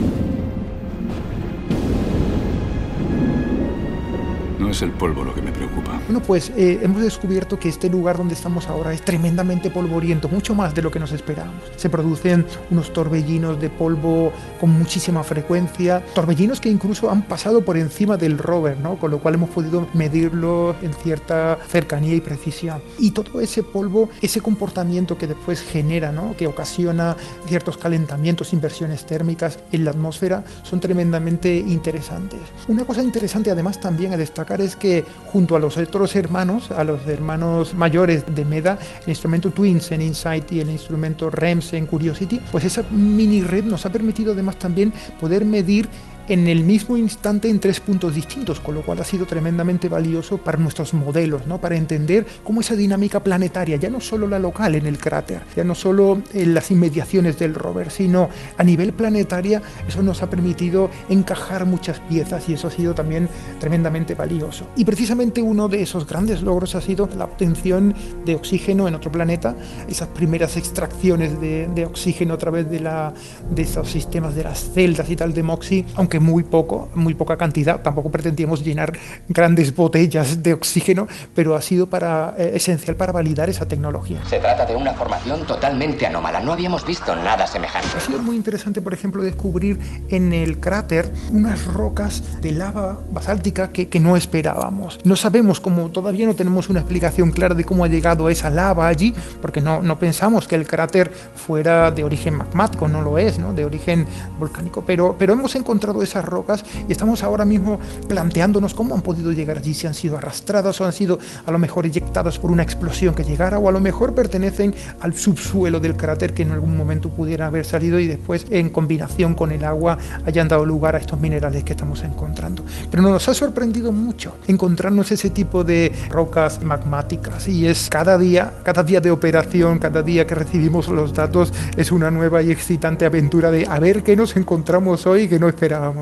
No 4.59 4.71
es 4.71 4.81
el 4.81 4.91
polvo 4.91 5.23
lo 5.23 5.35
que 5.35 5.41
me 5.41 5.51
preocupa. 5.51 6.01
Bueno, 6.07 6.19
pues 6.21 6.51
eh, 6.57 6.79
hemos 6.81 7.03
descubierto 7.03 7.59
que 7.59 7.69
este 7.69 7.89
lugar 7.89 8.17
donde 8.17 8.33
estamos 8.33 8.67
ahora 8.67 8.91
es 8.91 9.03
tremendamente 9.03 9.69
polvoriento, 9.69 10.29
mucho 10.29 10.55
más 10.55 10.73
de 10.73 10.81
lo 10.81 10.89
que 10.89 10.99
nos 10.99 11.11
esperábamos. 11.11 11.61
Se 11.75 11.91
producen 11.91 12.43
unos 12.71 12.91
torbellinos 12.91 13.61
de 13.61 13.69
polvo 13.69 14.31
con 14.59 14.71
muchísima 14.71 15.23
frecuencia, 15.23 16.03
torbellinos 16.15 16.59
que 16.59 16.69
incluso 16.69 17.11
han 17.11 17.21
pasado 17.21 17.63
por 17.63 17.77
encima 17.77 18.17
del 18.17 18.39
rover, 18.39 18.79
¿no? 18.79 18.97
con 18.97 19.11
lo 19.11 19.19
cual 19.19 19.35
hemos 19.35 19.51
podido 19.51 19.87
medirlo 19.93 20.75
en 20.81 20.93
cierta 20.93 21.59
cercanía 21.67 22.15
y 22.15 22.21
precisión. 22.21 22.81
Y 22.97 23.11
todo 23.11 23.39
ese 23.41 23.61
polvo, 23.61 24.09
ese 24.21 24.41
comportamiento 24.41 25.19
que 25.19 25.27
después 25.27 25.61
genera, 25.61 26.11
¿no? 26.11 26.35
que 26.35 26.47
ocasiona 26.47 27.15
ciertos 27.45 27.77
calentamientos, 27.77 28.53
inversiones 28.53 29.05
térmicas 29.05 29.59
en 29.71 29.85
la 29.85 29.91
atmósfera, 29.91 30.43
son 30.63 30.79
tremendamente 30.79 31.55
interesantes. 31.55 32.39
Una 32.67 32.85
cosa 32.85 33.03
interesante 33.03 33.51
además 33.51 33.79
también 33.79 34.13
a 34.13 34.17
destacar 34.17 34.46
es 34.55 34.75
que 34.75 35.05
junto 35.25 35.55
a 35.55 35.59
los 35.59 35.77
otros 35.77 36.15
hermanos, 36.15 36.71
a 36.71 36.83
los 36.83 37.05
hermanos 37.07 37.73
mayores 37.73 38.23
de 38.33 38.45
MEDA, 38.45 38.79
el 39.03 39.09
instrumento 39.09 39.51
TWINS 39.51 39.91
en 39.91 40.01
InSight 40.01 40.51
y 40.53 40.61
el 40.61 40.69
instrumento 40.69 41.29
REMS 41.29 41.73
en 41.73 41.85
Curiosity, 41.85 42.39
pues 42.51 42.63
esa 42.63 42.83
mini 42.89 43.41
red 43.41 43.65
nos 43.65 43.85
ha 43.85 43.91
permitido 43.91 44.33
además 44.33 44.57
también 44.57 44.93
poder 45.19 45.45
medir 45.45 45.89
en 46.27 46.47
el 46.47 46.63
mismo 46.63 46.97
instante 46.97 47.49
en 47.49 47.59
tres 47.59 47.79
puntos 47.79 48.15
distintos, 48.15 48.59
con 48.59 48.75
lo 48.75 48.81
cual 48.81 48.99
ha 48.99 49.03
sido 49.03 49.25
tremendamente 49.25 49.89
valioso 49.89 50.37
para 50.37 50.57
nuestros 50.57 50.93
modelos, 50.93 51.47
¿no? 51.47 51.59
para 51.59 51.75
entender 51.75 52.25
cómo 52.43 52.61
esa 52.61 52.75
dinámica 52.75 53.21
planetaria, 53.21 53.77
ya 53.77 53.89
no 53.89 54.01
solo 54.01 54.27
la 54.27 54.39
local 54.39 54.75
en 54.75 54.85
el 54.85 54.97
cráter, 54.97 55.41
ya 55.55 55.63
no 55.63 55.75
solo 55.75 56.21
en 56.33 56.53
las 56.53 56.71
inmediaciones 56.71 57.39
del 57.39 57.53
rover, 57.53 57.91
sino 57.91 58.29
a 58.57 58.63
nivel 58.63 58.93
planetaria, 58.93 59.61
eso 59.87 60.03
nos 60.03 60.21
ha 60.21 60.29
permitido 60.29 60.89
encajar 61.09 61.65
muchas 61.65 61.99
piezas 62.01 62.47
y 62.49 62.53
eso 62.53 62.67
ha 62.67 62.71
sido 62.71 62.93
también 62.93 63.29
tremendamente 63.59 64.15
valioso. 64.15 64.67
Y 64.75 64.85
precisamente 64.85 65.41
uno 65.41 65.67
de 65.67 65.81
esos 65.81 66.07
grandes 66.07 66.41
logros 66.41 66.75
ha 66.75 66.81
sido 66.81 67.09
la 67.17 67.25
obtención 67.25 67.95
de 68.25 68.35
oxígeno 68.35 68.87
en 68.87 68.95
otro 68.95 69.11
planeta, 69.11 69.55
esas 69.87 70.09
primeras 70.09 70.57
extracciones 70.57 71.39
de, 71.39 71.69
de 71.73 71.85
oxígeno 71.85 72.33
a 72.33 72.37
través 72.37 72.69
de, 72.69 72.79
la, 72.79 73.13
de 73.49 73.61
esos 73.61 73.89
sistemas 73.89 74.35
de 74.35 74.43
las 74.43 74.71
celdas 74.73 75.09
y 75.09 75.15
tal 75.15 75.33
de 75.33 75.43
MOXIE, 75.43 75.85
aunque 75.95 76.16
muy 76.19 76.43
poco, 76.43 76.89
muy 76.95 77.13
poca 77.13 77.37
cantidad, 77.37 77.81
tampoco 77.81 78.09
pretendíamos 78.09 78.63
llenar 78.63 78.93
grandes 79.27 79.75
botellas 79.75 80.43
de 80.43 80.53
oxígeno, 80.53 81.07
pero 81.35 81.55
ha 81.55 81.61
sido 81.61 81.87
para, 81.87 82.35
eh, 82.37 82.51
esencial 82.55 82.95
para 82.95 83.11
validar 83.11 83.49
esa 83.49 83.67
tecnología. 83.67 84.21
Se 84.25 84.39
trata 84.39 84.65
de 84.65 84.75
una 84.75 84.93
formación 84.93 85.45
totalmente 85.45 86.05
anómala, 86.05 86.39
no 86.39 86.53
habíamos 86.53 86.85
visto 86.85 87.15
nada 87.15 87.47
semejante. 87.47 87.89
Ha 87.95 87.99
sido 87.99 88.19
muy 88.19 88.35
interesante, 88.35 88.81
por 88.81 88.93
ejemplo, 88.93 89.21
descubrir 89.23 89.79
en 90.09 90.33
el 90.33 90.59
cráter 90.59 91.11
unas 91.31 91.65
rocas 91.65 92.41
de 92.41 92.51
lava 92.51 92.99
basáltica 93.11 93.71
que, 93.71 93.89
que 93.89 93.99
no 93.99 94.15
esperábamos. 94.15 94.99
No 95.03 95.15
sabemos 95.15 95.59
cómo, 95.59 95.89
todavía 95.89 96.25
no 96.25 96.35
tenemos 96.35 96.69
una 96.69 96.79
explicación 96.79 97.31
clara 97.31 97.55
de 97.55 97.63
cómo 97.63 97.83
ha 97.83 97.87
llegado 97.87 98.29
esa 98.29 98.49
lava 98.49 98.87
allí, 98.87 99.13
porque 99.41 99.61
no, 99.61 99.81
no 99.81 99.99
pensamos 99.99 100.47
que 100.47 100.55
el 100.55 100.67
cráter 100.67 101.11
fuera 101.35 101.91
de 101.91 102.03
origen 102.03 102.35
magmático, 102.35 102.87
no 102.87 103.01
lo 103.01 103.17
es, 103.17 103.39
¿no? 103.39 103.53
de 103.53 103.65
origen 103.65 104.05
volcánico, 104.39 104.83
pero, 104.85 105.15
pero 105.17 105.33
hemos 105.33 105.55
encontrado 105.55 106.01
esas 106.07 106.25
rocas 106.25 106.63
y 106.87 106.91
estamos 106.91 107.23
ahora 107.23 107.45
mismo 107.45 107.79
planteándonos 108.07 108.73
cómo 108.73 108.95
han 108.95 109.01
podido 109.01 109.31
llegar 109.31 109.57
allí, 109.57 109.73
si 109.73 109.87
han 109.87 109.93
sido 109.93 110.17
arrastradas 110.17 110.79
o 110.81 110.85
han 110.85 110.93
sido 110.93 111.19
a 111.45 111.51
lo 111.51 111.59
mejor 111.59 111.85
eyectadas 111.85 112.39
por 112.39 112.51
una 112.51 112.63
explosión 112.63 113.13
que 113.13 113.23
llegara 113.23 113.59
o 113.59 113.69
a 113.69 113.71
lo 113.71 113.79
mejor 113.79 114.13
pertenecen 114.13 114.73
al 114.99 115.13
subsuelo 115.13 115.79
del 115.79 115.95
cráter 115.95 116.33
que 116.33 116.43
en 116.43 116.51
algún 116.51 116.75
momento 116.75 117.09
pudiera 117.09 117.47
haber 117.47 117.65
salido 117.65 117.99
y 117.99 118.07
después 118.07 118.45
en 118.49 118.69
combinación 118.69 119.35
con 119.35 119.51
el 119.51 119.63
agua 119.63 119.97
hayan 120.25 120.47
dado 120.47 120.65
lugar 120.65 120.95
a 120.95 120.99
estos 120.99 121.19
minerales 121.19 121.63
que 121.63 121.73
estamos 121.73 122.03
encontrando. 122.03 122.63
Pero 122.89 123.03
nos 123.03 123.27
ha 123.27 123.33
sorprendido 123.33 123.91
mucho 123.91 124.35
encontrarnos 124.47 125.11
ese 125.11 125.29
tipo 125.29 125.63
de 125.63 125.91
rocas 126.09 126.63
magmáticas 126.63 127.47
y 127.47 127.67
es 127.67 127.89
cada 127.89 128.17
día, 128.17 128.53
cada 128.63 128.83
día 128.83 129.01
de 129.01 129.11
operación, 129.11 129.79
cada 129.79 130.01
día 130.01 130.25
que 130.25 130.35
recibimos 130.35 130.87
los 130.87 131.13
datos 131.13 131.53
es 131.75 131.91
una 131.91 132.11
nueva 132.11 132.41
y 132.41 132.51
excitante 132.51 133.05
aventura 133.05 133.51
de 133.51 133.65
a 133.67 133.79
ver 133.79 134.03
qué 134.03 134.15
nos 134.15 134.35
encontramos 134.35 135.05
hoy 135.05 135.27
que 135.27 135.39
no 135.39 135.47
esperábamos. 135.47 135.96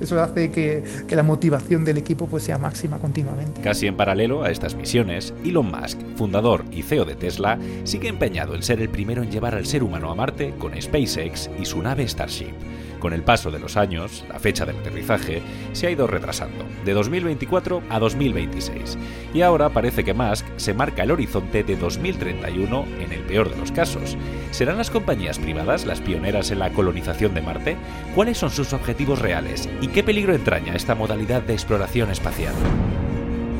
Eso 0.00 0.20
hace 0.22 0.50
que, 0.50 0.82
que, 1.06 1.16
la 1.16 1.22
motivación 1.22 1.84
del 1.84 1.98
equipo 1.98 2.26
pues, 2.26 2.44
sea 2.44 2.58
máxima 2.58 2.98
continuamente. 2.98 3.60
Casi 3.60 3.86
en 3.86 3.96
paralelo 3.96 4.42
a 4.42 4.50
estas 4.50 4.74
misiones, 4.74 5.34
Elon 5.44 5.70
Musk, 5.70 5.98
fundador 6.16 6.64
y 6.70 6.82
CEO 6.82 7.04
de 7.04 7.14
Tesla, 7.14 7.58
sigue 7.84 8.08
empeñado 8.08 8.54
en 8.54 8.62
ser 8.62 8.80
el 8.80 8.88
primero 8.88 9.22
en 9.22 9.30
llevar 9.30 9.54
al 9.54 9.66
ser 9.66 9.82
humano 9.82 10.10
a 10.10 10.14
Marte 10.14 10.54
con 10.58 10.80
SpaceX 10.80 11.50
y 11.60 11.64
su 11.64 11.82
nave 11.82 12.06
Starship. 12.08 12.54
Con 12.98 13.12
el 13.12 13.22
paso 13.22 13.50
de 13.50 13.58
los 13.58 13.76
años, 13.76 14.24
la 14.28 14.38
fecha 14.38 14.64
del 14.64 14.76
aterrizaje 14.76 15.42
se 15.72 15.86
ha 15.86 15.90
ido 15.90 16.06
retrasando, 16.06 16.64
de 16.84 16.92
2024 16.92 17.82
a 17.88 17.98
2026, 17.98 18.98
y 19.34 19.42
ahora 19.42 19.70
parece 19.70 20.04
que 20.04 20.14
Musk 20.14 20.46
se 20.56 20.74
marca 20.74 21.02
el 21.02 21.10
horizonte 21.10 21.62
de 21.62 21.76
2031 21.76 22.86
en 23.00 23.12
el 23.12 23.20
peor 23.20 23.50
de 23.50 23.56
los 23.56 23.72
casos. 23.72 24.16
¿Serán 24.50 24.78
las 24.78 24.90
compañías 24.90 25.38
privadas 25.38 25.86
las 25.86 26.00
pioneras 26.00 26.50
en 26.50 26.58
la 26.58 26.72
colonización 26.72 27.34
de 27.34 27.42
Marte? 27.42 27.76
¿Cuáles 28.14 28.38
son 28.38 28.50
sus 28.50 28.72
objetivos 28.72 29.20
reales? 29.20 29.68
¿Y 29.80 29.88
qué 29.88 30.02
peligro 30.02 30.34
entraña 30.34 30.74
esta 30.74 30.94
modalidad 30.94 31.42
de 31.42 31.52
exploración 31.52 32.10
espacial? 32.10 32.54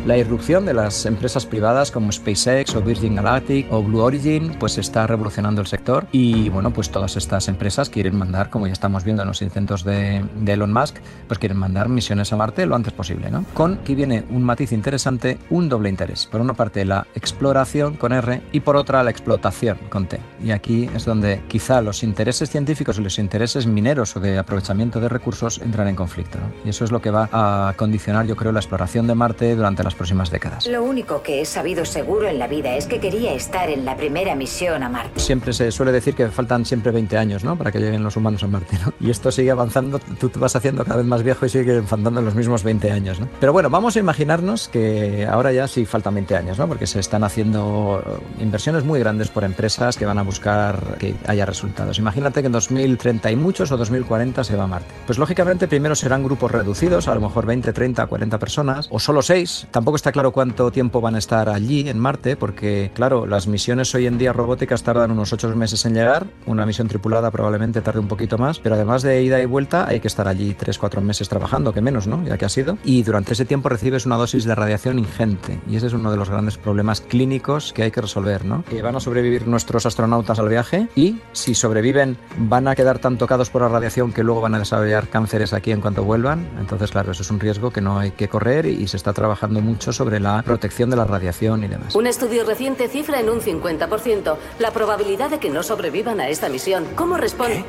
La 0.06 0.16
irrupción 0.16 0.64
de 0.64 0.72
las 0.72 1.04
empresas 1.04 1.46
privadas 1.46 1.90
como 1.90 2.12
SpaceX 2.12 2.76
o 2.76 2.80
Virgin 2.80 3.16
Galactic 3.16 3.66
o 3.72 3.82
Blue 3.82 4.02
Origin 4.02 4.54
pues 4.56 4.78
está 4.78 5.04
revolucionando 5.04 5.60
el 5.60 5.66
sector 5.66 6.06
y 6.12 6.48
bueno 6.48 6.72
pues 6.72 6.90
todas 6.90 7.16
estas 7.16 7.48
empresas 7.48 7.90
quieren 7.90 8.16
mandar 8.16 8.48
como 8.48 8.68
ya 8.68 8.72
estamos 8.72 9.02
viendo 9.02 9.22
en 9.22 9.28
los 9.28 9.42
intentos 9.42 9.82
de, 9.82 10.24
de 10.38 10.52
Elon 10.52 10.72
Musk 10.72 10.98
pues 11.26 11.40
quieren 11.40 11.58
mandar 11.58 11.88
misiones 11.88 12.32
a 12.32 12.36
Marte 12.36 12.66
lo 12.66 12.76
antes 12.76 12.92
posible 12.92 13.32
¿no? 13.32 13.44
con 13.52 13.78
que 13.78 13.96
viene 13.96 14.24
un 14.30 14.44
matiz 14.44 14.70
interesante 14.70 15.38
un 15.50 15.68
doble 15.68 15.88
interés 15.88 16.26
por 16.26 16.40
una 16.40 16.54
parte 16.54 16.84
la 16.84 17.04
exploración 17.16 17.96
con 17.96 18.12
R 18.12 18.42
y 18.52 18.60
por 18.60 18.76
otra 18.76 19.02
la 19.02 19.10
explotación 19.10 19.76
con 19.88 20.06
T 20.06 20.20
y 20.40 20.52
aquí 20.52 20.88
es 20.94 21.04
donde 21.04 21.42
quizá 21.48 21.82
los 21.82 22.04
intereses 22.04 22.48
científicos 22.48 23.00
y 23.00 23.02
los 23.02 23.18
intereses 23.18 23.66
mineros 23.66 24.14
o 24.14 24.20
de 24.20 24.38
aprovechamiento 24.38 25.00
de 25.00 25.08
recursos 25.08 25.60
entran 25.60 25.88
en 25.88 25.96
conflicto 25.96 26.38
¿no? 26.38 26.46
y 26.64 26.68
eso 26.68 26.84
es 26.84 26.92
lo 26.92 27.02
que 27.02 27.10
va 27.10 27.28
a 27.32 27.74
condicionar 27.76 28.24
yo 28.24 28.36
creo 28.36 28.52
la 28.52 28.60
exploración 28.60 29.08
de 29.08 29.16
Marte 29.16 29.56
durante 29.56 29.82
las 29.82 29.95
próximas 29.96 30.30
décadas. 30.30 30.66
Lo 30.66 30.82
único 30.84 31.22
que 31.22 31.40
he 31.40 31.44
sabido 31.44 31.84
seguro 31.84 32.28
en 32.28 32.38
la 32.38 32.46
vida 32.46 32.76
es 32.76 32.86
que 32.86 33.00
quería 33.00 33.32
estar 33.32 33.68
en 33.70 33.84
la 33.84 33.96
primera 33.96 34.34
misión 34.34 34.82
a 34.82 34.88
Marte. 34.88 35.18
Siempre 35.20 35.52
se 35.52 35.70
suele 35.72 35.92
decir 35.92 36.14
que 36.14 36.28
faltan 36.28 36.64
siempre 36.64 36.92
20 36.92 37.18
años, 37.18 37.44
¿no? 37.44 37.56
Para 37.56 37.72
que 37.72 37.78
lleguen 37.78 38.02
los 38.02 38.16
humanos 38.16 38.42
a 38.42 38.46
Marte, 38.46 38.78
¿no? 38.84 38.92
Y 39.00 39.10
esto 39.10 39.32
sigue 39.32 39.50
avanzando, 39.50 39.98
tú 39.98 40.28
te 40.28 40.38
vas 40.38 40.54
haciendo 40.56 40.84
cada 40.84 40.96
vez 40.96 41.06
más 41.06 41.22
viejo 41.22 41.46
y 41.46 41.48
sigue 41.48 41.82
faltando 41.82 42.20
los 42.20 42.34
mismos 42.34 42.62
20 42.62 42.92
años, 42.92 43.20
¿no? 43.20 43.28
Pero 43.40 43.52
bueno, 43.52 43.70
vamos 43.70 43.96
a 43.96 43.98
imaginarnos 43.98 44.68
que 44.68 45.26
ahora 45.26 45.52
ya 45.52 45.68
sí 45.68 45.86
faltan 45.86 46.14
20 46.14 46.36
años, 46.36 46.58
¿no? 46.58 46.68
Porque 46.68 46.86
se 46.86 47.00
están 47.00 47.24
haciendo 47.24 48.02
inversiones 48.40 48.84
muy 48.84 49.00
grandes 49.00 49.28
por 49.28 49.44
empresas 49.44 49.96
que 49.96 50.06
van 50.06 50.18
a 50.18 50.22
buscar 50.22 50.96
que 50.98 51.14
haya 51.26 51.46
resultados. 51.46 51.98
Imagínate 51.98 52.40
que 52.40 52.46
en 52.46 52.52
2030 52.52 53.28
hay 53.28 53.36
muchos 53.36 53.70
o 53.72 53.76
2040 53.76 54.44
se 54.44 54.56
va 54.56 54.64
a 54.64 54.66
Marte. 54.66 54.92
Pues 55.06 55.18
lógicamente 55.18 55.68
primero 55.68 55.94
serán 55.94 56.22
grupos 56.22 56.50
reducidos, 56.50 57.08
a 57.08 57.14
lo 57.14 57.20
mejor 57.20 57.46
20, 57.46 57.72
30, 57.72 58.06
40 58.06 58.38
personas, 58.38 58.88
o 58.90 58.98
solo 58.98 59.22
6. 59.22 59.68
Tampoco 59.70 59.85
está 59.94 60.10
claro 60.10 60.32
cuánto 60.32 60.72
tiempo 60.72 61.00
van 61.00 61.14
a 61.14 61.18
estar 61.18 61.48
allí 61.48 61.88
en 61.88 62.00
Marte, 62.00 62.36
porque 62.36 62.90
claro, 62.92 63.24
las 63.26 63.46
misiones 63.46 63.94
hoy 63.94 64.06
en 64.06 64.18
día 64.18 64.32
robóticas 64.32 64.82
tardan 64.82 65.12
unos 65.12 65.32
8 65.32 65.54
meses 65.54 65.86
en 65.86 65.94
llegar, 65.94 66.26
una 66.46 66.66
misión 66.66 66.88
tripulada 66.88 67.30
probablemente 67.30 67.80
tarde 67.80 68.00
un 68.00 68.08
poquito 68.08 68.36
más, 68.36 68.58
pero 68.58 68.74
además 68.74 69.02
de 69.02 69.22
ida 69.22 69.40
y 69.40 69.46
vuelta 69.46 69.86
hay 69.86 70.00
que 70.00 70.08
estar 70.08 70.26
allí 70.26 70.54
3, 70.54 70.76
4 70.76 71.00
meses 71.00 71.28
trabajando, 71.28 71.72
que 71.72 71.80
menos, 71.80 72.08
¿no? 72.08 72.24
Ya 72.24 72.36
que 72.36 72.44
ha 72.44 72.48
sido. 72.48 72.78
Y 72.84 73.04
durante 73.04 73.34
ese 73.34 73.44
tiempo 73.44 73.68
recibes 73.68 74.06
una 74.06 74.16
dosis 74.16 74.44
de 74.44 74.56
radiación 74.56 74.98
ingente, 74.98 75.60
y 75.70 75.76
ese 75.76 75.86
es 75.86 75.92
uno 75.92 76.10
de 76.10 76.16
los 76.16 76.30
grandes 76.30 76.58
problemas 76.58 77.00
clínicos 77.00 77.72
que 77.72 77.84
hay 77.84 77.92
que 77.92 78.00
resolver, 78.00 78.44
¿no? 78.44 78.64
Que 78.64 78.82
van 78.82 78.96
a 78.96 79.00
sobrevivir 79.00 79.46
nuestros 79.46 79.86
astronautas 79.86 80.40
al 80.40 80.48
viaje 80.48 80.88
y 80.96 81.20
si 81.30 81.54
sobreviven 81.54 82.16
van 82.38 82.66
a 82.66 82.74
quedar 82.74 82.98
tan 82.98 83.18
tocados 83.18 83.50
por 83.50 83.62
la 83.62 83.68
radiación 83.68 84.12
que 84.12 84.24
luego 84.24 84.40
van 84.40 84.56
a 84.56 84.58
desarrollar 84.58 85.08
cánceres 85.08 85.52
aquí 85.52 85.70
en 85.70 85.80
cuanto 85.80 86.02
vuelvan. 86.02 86.48
Entonces, 86.58 86.90
claro, 86.90 87.12
eso 87.12 87.22
es 87.22 87.30
un 87.30 87.38
riesgo 87.38 87.70
que 87.70 87.80
no 87.80 87.98
hay 87.98 88.10
que 88.10 88.28
correr 88.28 88.66
y 88.66 88.88
se 88.88 88.96
está 88.96 89.12
trabajando 89.12 89.60
mucho 89.60 89.75
sobre 89.80 90.20
la 90.20 90.42
protección 90.42 90.90
de 90.90 90.96
la 90.96 91.04
radiación 91.04 91.64
y 91.64 91.68
demás. 91.68 91.94
Un 91.94 92.06
estudio 92.06 92.44
reciente 92.44 92.88
cifra 92.88 93.20
en 93.20 93.30
un 93.30 93.40
50% 93.40 94.36
la 94.58 94.70
probabilidad 94.70 95.30
de 95.30 95.38
que 95.38 95.50
no 95.50 95.62
sobrevivan 95.62 96.20
a 96.20 96.28
esta 96.28 96.48
misión. 96.48 96.84
¿Cómo 96.94 97.16
responde? 97.16 97.64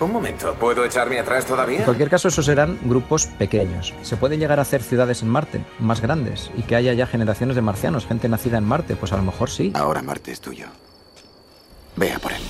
Un 0.00 0.12
momento, 0.12 0.54
¿puedo 0.54 0.84
echarme 0.84 1.18
atrás 1.18 1.44
todavía? 1.44 1.80
En 1.80 1.84
cualquier 1.84 2.08
caso, 2.08 2.28
esos 2.28 2.44
serán 2.46 2.78
grupos 2.84 3.26
pequeños. 3.26 3.92
Se 4.02 4.16
pueden 4.16 4.38
llegar 4.38 4.60
a 4.60 4.62
hacer 4.62 4.80
ciudades 4.80 5.22
en 5.22 5.28
Marte, 5.28 5.64
más 5.80 6.00
grandes, 6.00 6.52
y 6.56 6.62
que 6.62 6.76
haya 6.76 6.92
ya 6.92 7.06
generaciones 7.06 7.56
de 7.56 7.62
marcianos, 7.62 8.06
gente 8.06 8.28
nacida 8.28 8.58
en 8.58 8.64
Marte, 8.64 8.94
pues 8.94 9.12
a 9.12 9.16
lo 9.16 9.24
mejor 9.24 9.50
sí. 9.50 9.72
Ahora 9.74 10.02
Marte 10.02 10.30
es 10.30 10.40
tuyo. 10.40 10.66
Vea 11.96 12.20
por 12.20 12.32
él. 12.32 12.40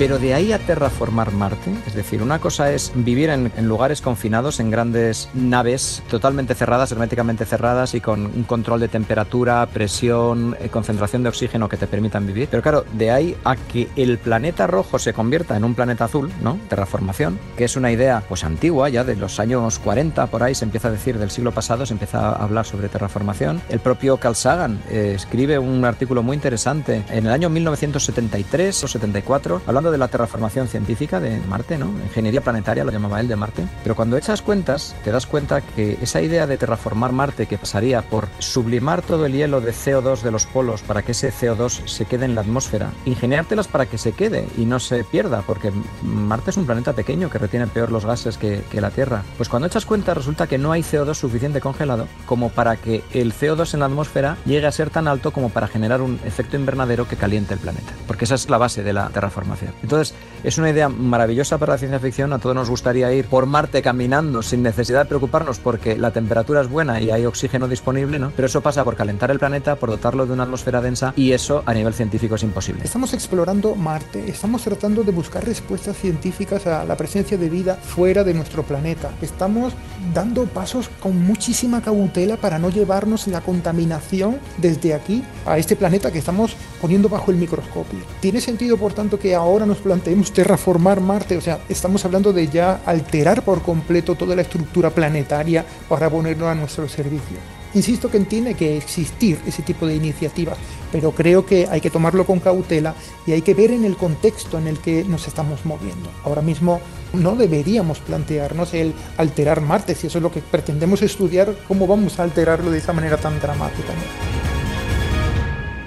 Pero 0.00 0.18
de 0.18 0.32
ahí 0.32 0.50
a 0.54 0.58
terraformar 0.58 1.30
Marte, 1.30 1.70
es 1.86 1.94
decir, 1.94 2.22
una 2.22 2.38
cosa 2.38 2.72
es 2.72 2.90
vivir 2.94 3.28
en, 3.28 3.50
lugares 3.68 4.00
confinados, 4.00 4.58
en 4.58 4.70
grandes 4.70 5.28
naves 5.34 6.02
totalmente 6.08 6.54
cerradas, 6.54 6.90
herméticamente 6.90 7.44
cerradas 7.44 7.94
y 7.94 8.00
con 8.00 8.24
un 8.24 8.44
control 8.44 8.80
de 8.80 8.88
temperatura, 8.88 9.66
presión, 9.66 10.56
eh, 10.58 10.70
concentración 10.70 11.22
de 11.22 11.28
oxígeno 11.28 11.68
que 11.68 11.76
te 11.76 11.86
permitan 11.86 12.26
vivir. 12.26 12.48
Pero 12.50 12.62
claro, 12.62 12.86
de 12.94 13.10
ahí 13.10 13.36
a 13.44 13.56
que 13.56 13.90
el 13.94 14.16
planeta 14.16 14.66
rojo 14.66 14.98
se 14.98 15.12
convierta 15.12 15.54
en 15.54 15.64
un 15.64 15.74
planeta 15.74 16.06
azul, 16.06 16.32
¿no? 16.42 16.58
Terraformación, 16.70 17.38
que 17.58 17.64
es 17.64 17.76
una 17.76 17.92
idea 17.92 18.22
pues 18.26 18.42
antigua, 18.42 18.88
ya 18.88 19.04
de 19.04 19.16
los 19.16 19.38
años 19.38 19.78
40 19.80 20.28
por 20.28 20.42
ahí 20.42 20.54
se 20.54 20.64
empieza 20.64 20.88
a 20.88 20.92
decir 20.92 21.18
del 21.18 21.30
siglo 21.30 21.52
pasado, 21.52 21.84
se 21.84 21.92
empieza 21.92 22.30
a 22.30 22.42
hablar 22.42 22.64
sobre 22.64 22.88
terraformación. 22.88 23.60
El 23.68 23.80
propio 23.80 24.16
Carl 24.16 24.34
Sagan 24.34 24.80
eh, 24.88 25.12
escribe 25.14 25.58
un 25.58 25.84
artículo 25.84 26.22
muy 26.22 26.36
interesante 26.36 27.04
en 27.10 27.26
el 27.26 27.32
año 27.32 27.50
1973 27.50 28.84
o 28.84 28.88
74 28.88 29.60
hablando 29.66 29.89
de 29.90 29.98
la 29.98 30.08
terraformación 30.08 30.68
científica 30.68 31.20
de 31.20 31.38
Marte, 31.48 31.78
¿no? 31.78 31.86
Ingeniería 32.04 32.40
planetaria 32.40 32.84
lo 32.84 32.92
llamaba 32.92 33.20
él 33.20 33.28
de 33.28 33.36
Marte. 33.36 33.64
Pero 33.82 33.94
cuando 33.94 34.16
echas 34.16 34.42
cuentas, 34.42 34.94
te 35.04 35.10
das 35.10 35.26
cuenta 35.26 35.60
que 35.60 35.98
esa 36.00 36.20
idea 36.20 36.46
de 36.46 36.56
terraformar 36.56 37.12
Marte, 37.12 37.46
que 37.46 37.58
pasaría 37.58 38.02
por 38.02 38.28
sublimar 38.38 39.02
todo 39.02 39.26
el 39.26 39.32
hielo 39.32 39.60
de 39.60 39.72
CO2 39.72 40.22
de 40.22 40.30
los 40.30 40.46
polos 40.46 40.82
para 40.82 41.02
que 41.02 41.12
ese 41.12 41.32
CO2 41.32 41.86
se 41.86 42.04
quede 42.04 42.24
en 42.24 42.34
la 42.34 42.42
atmósfera, 42.42 42.90
ingeniártelas 43.04 43.68
para 43.68 43.86
que 43.86 43.98
se 43.98 44.12
quede 44.12 44.46
y 44.56 44.64
no 44.64 44.80
se 44.80 45.04
pierda, 45.04 45.42
porque 45.46 45.72
Marte 46.02 46.50
es 46.50 46.56
un 46.56 46.66
planeta 46.66 46.92
pequeño 46.92 47.30
que 47.30 47.38
retiene 47.38 47.66
peor 47.66 47.92
los 47.92 48.04
gases 48.04 48.38
que, 48.38 48.62
la 48.80 48.90
Tierra. 48.90 49.24
Pues 49.36 49.50
cuando 49.50 49.68
echas 49.68 49.84
cuenta, 49.84 50.14
resulta 50.14 50.46
que 50.46 50.56
no 50.56 50.72
hay 50.72 50.80
CO2 50.80 51.14
suficiente 51.14 51.60
congelado 51.60 52.08
como 52.24 52.48
para 52.48 52.76
que 52.76 53.04
el 53.12 53.34
CO2 53.34 53.74
en 53.74 53.80
la 53.80 53.86
atmósfera 53.86 54.38
llegue 54.46 54.66
a 54.66 54.72
ser 54.72 54.88
tan 54.88 55.06
alto 55.06 55.32
como 55.32 55.50
para 55.50 55.68
generar 55.68 56.00
un 56.00 56.18
efecto 56.24 56.56
invernadero 56.56 57.06
que 57.06 57.16
caliente 57.16 57.54
el 57.54 57.60
planeta. 57.60 57.92
Porque 58.06 58.24
esa 58.24 58.36
es 58.36 58.48
la 58.48 58.56
base 58.56 58.82
de 58.82 58.92
la 58.94 59.08
terraformación. 59.10 59.72
Entonces, 59.82 60.14
es 60.42 60.58
una 60.58 60.70
idea 60.70 60.88
maravillosa 60.88 61.58
para 61.58 61.74
la 61.74 61.78
ciencia 61.78 62.00
ficción. 62.00 62.32
A 62.32 62.38
todos 62.38 62.54
nos 62.54 62.70
gustaría 62.70 63.12
ir 63.12 63.26
por 63.26 63.46
Marte 63.46 63.82
caminando 63.82 64.42
sin 64.42 64.62
necesidad 64.62 65.00
de 65.00 65.04
preocuparnos 65.06 65.58
porque 65.58 65.96
la 65.98 66.10
temperatura 66.10 66.60
es 66.62 66.68
buena 66.68 67.00
y 67.00 67.10
hay 67.10 67.26
oxígeno 67.26 67.68
disponible, 67.68 68.18
¿no? 68.18 68.32
Pero 68.34 68.46
eso 68.46 68.60
pasa 68.60 68.84
por 68.84 68.96
calentar 68.96 69.30
el 69.30 69.38
planeta, 69.38 69.76
por 69.76 69.90
dotarlo 69.90 70.26
de 70.26 70.32
una 70.32 70.44
atmósfera 70.44 70.80
densa 70.80 71.12
y 71.16 71.32
eso 71.32 71.62
a 71.66 71.74
nivel 71.74 71.94
científico 71.94 72.36
es 72.36 72.42
imposible. 72.42 72.84
Estamos 72.84 73.12
explorando 73.12 73.74
Marte, 73.74 74.30
estamos 74.30 74.62
tratando 74.62 75.02
de 75.02 75.12
buscar 75.12 75.44
respuestas 75.44 75.96
científicas 75.96 76.66
a 76.66 76.84
la 76.84 76.96
presencia 76.96 77.36
de 77.36 77.48
vida 77.48 77.74
fuera 77.74 78.24
de 78.24 78.34
nuestro 78.34 78.62
planeta. 78.62 79.10
Estamos 79.20 79.74
dando 80.14 80.44
pasos 80.44 80.88
con 81.00 81.22
muchísima 81.22 81.82
cautela 81.82 82.36
para 82.36 82.58
no 82.58 82.70
llevarnos 82.70 83.26
la 83.26 83.40
contaminación 83.40 84.38
desde 84.58 84.94
aquí 84.94 85.22
a 85.46 85.58
este 85.58 85.76
planeta 85.76 86.10
que 86.10 86.18
estamos 86.18 86.56
poniendo 86.80 87.08
bajo 87.08 87.30
el 87.30 87.36
microscopio. 87.36 88.00
Tiene 88.20 88.40
sentido, 88.40 88.76
por 88.76 88.92
tanto, 88.92 89.18
que 89.18 89.34
ahora 89.34 89.66
nos 89.66 89.78
planteemos 89.78 90.29
terraformar 90.30 91.00
Marte, 91.00 91.36
o 91.36 91.40
sea, 91.40 91.60
estamos 91.68 92.04
hablando 92.04 92.32
de 92.32 92.48
ya 92.48 92.80
alterar 92.86 93.42
por 93.42 93.62
completo 93.62 94.14
toda 94.14 94.34
la 94.36 94.42
estructura 94.42 94.90
planetaria 94.90 95.64
para 95.88 96.08
ponerlo 96.08 96.48
a 96.48 96.54
nuestro 96.54 96.88
servicio. 96.88 97.38
Insisto 97.72 98.10
que 98.10 98.18
tiene 98.20 98.54
que 98.54 98.76
existir 98.76 99.38
ese 99.46 99.62
tipo 99.62 99.86
de 99.86 99.94
iniciativas, 99.94 100.58
pero 100.90 101.12
creo 101.12 101.46
que 101.46 101.68
hay 101.70 101.80
que 101.80 101.90
tomarlo 101.90 102.26
con 102.26 102.40
cautela 102.40 102.94
y 103.26 103.32
hay 103.32 103.42
que 103.42 103.54
ver 103.54 103.70
en 103.70 103.84
el 103.84 103.96
contexto 103.96 104.58
en 104.58 104.66
el 104.66 104.78
que 104.80 105.04
nos 105.04 105.28
estamos 105.28 105.64
moviendo. 105.64 106.10
Ahora 106.24 106.42
mismo 106.42 106.80
no 107.12 107.36
deberíamos 107.36 108.00
plantearnos 108.00 108.74
el 108.74 108.92
alterar 109.16 109.60
Marte, 109.60 109.94
si 109.94 110.08
eso 110.08 110.18
es 110.18 110.22
lo 110.22 110.32
que 110.32 110.40
pretendemos 110.40 111.02
estudiar, 111.02 111.54
¿cómo 111.68 111.86
vamos 111.86 112.18
a 112.18 112.24
alterarlo 112.24 112.72
de 112.72 112.78
esa 112.78 112.92
manera 112.92 113.16
tan 113.16 113.38
dramática? 113.40 113.92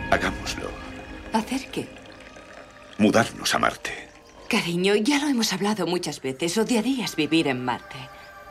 Hagámoslo. 0.10 0.70
¿Hacer 1.34 1.68
qué? 1.70 1.88
Mudarnos 2.98 3.54
a 3.54 3.60
Marte. 3.60 4.12
Cariño, 4.54 4.94
ya 4.94 5.18
lo 5.18 5.30
hemos 5.30 5.52
hablado 5.52 5.88
muchas 5.88 6.22
veces. 6.22 6.56
Odiarías 6.60 7.16
vivir 7.16 7.48
en 7.48 7.66
Marte. 7.66 7.98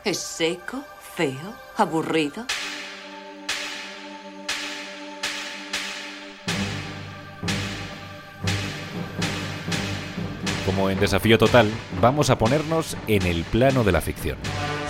Es 0.03 0.17
seco, 0.17 0.83
feo, 1.15 1.55
aburrido. 1.77 2.45
Como 10.65 10.89
en 10.89 10.99
Desafío 10.99 11.37
Total, 11.37 11.71
vamos 12.01 12.29
a 12.29 12.37
ponernos 12.37 12.97
en 13.07 13.21
el 13.21 13.45
plano 13.45 13.85
de 13.85 13.93
la 13.93 14.01
ficción. 14.01 14.37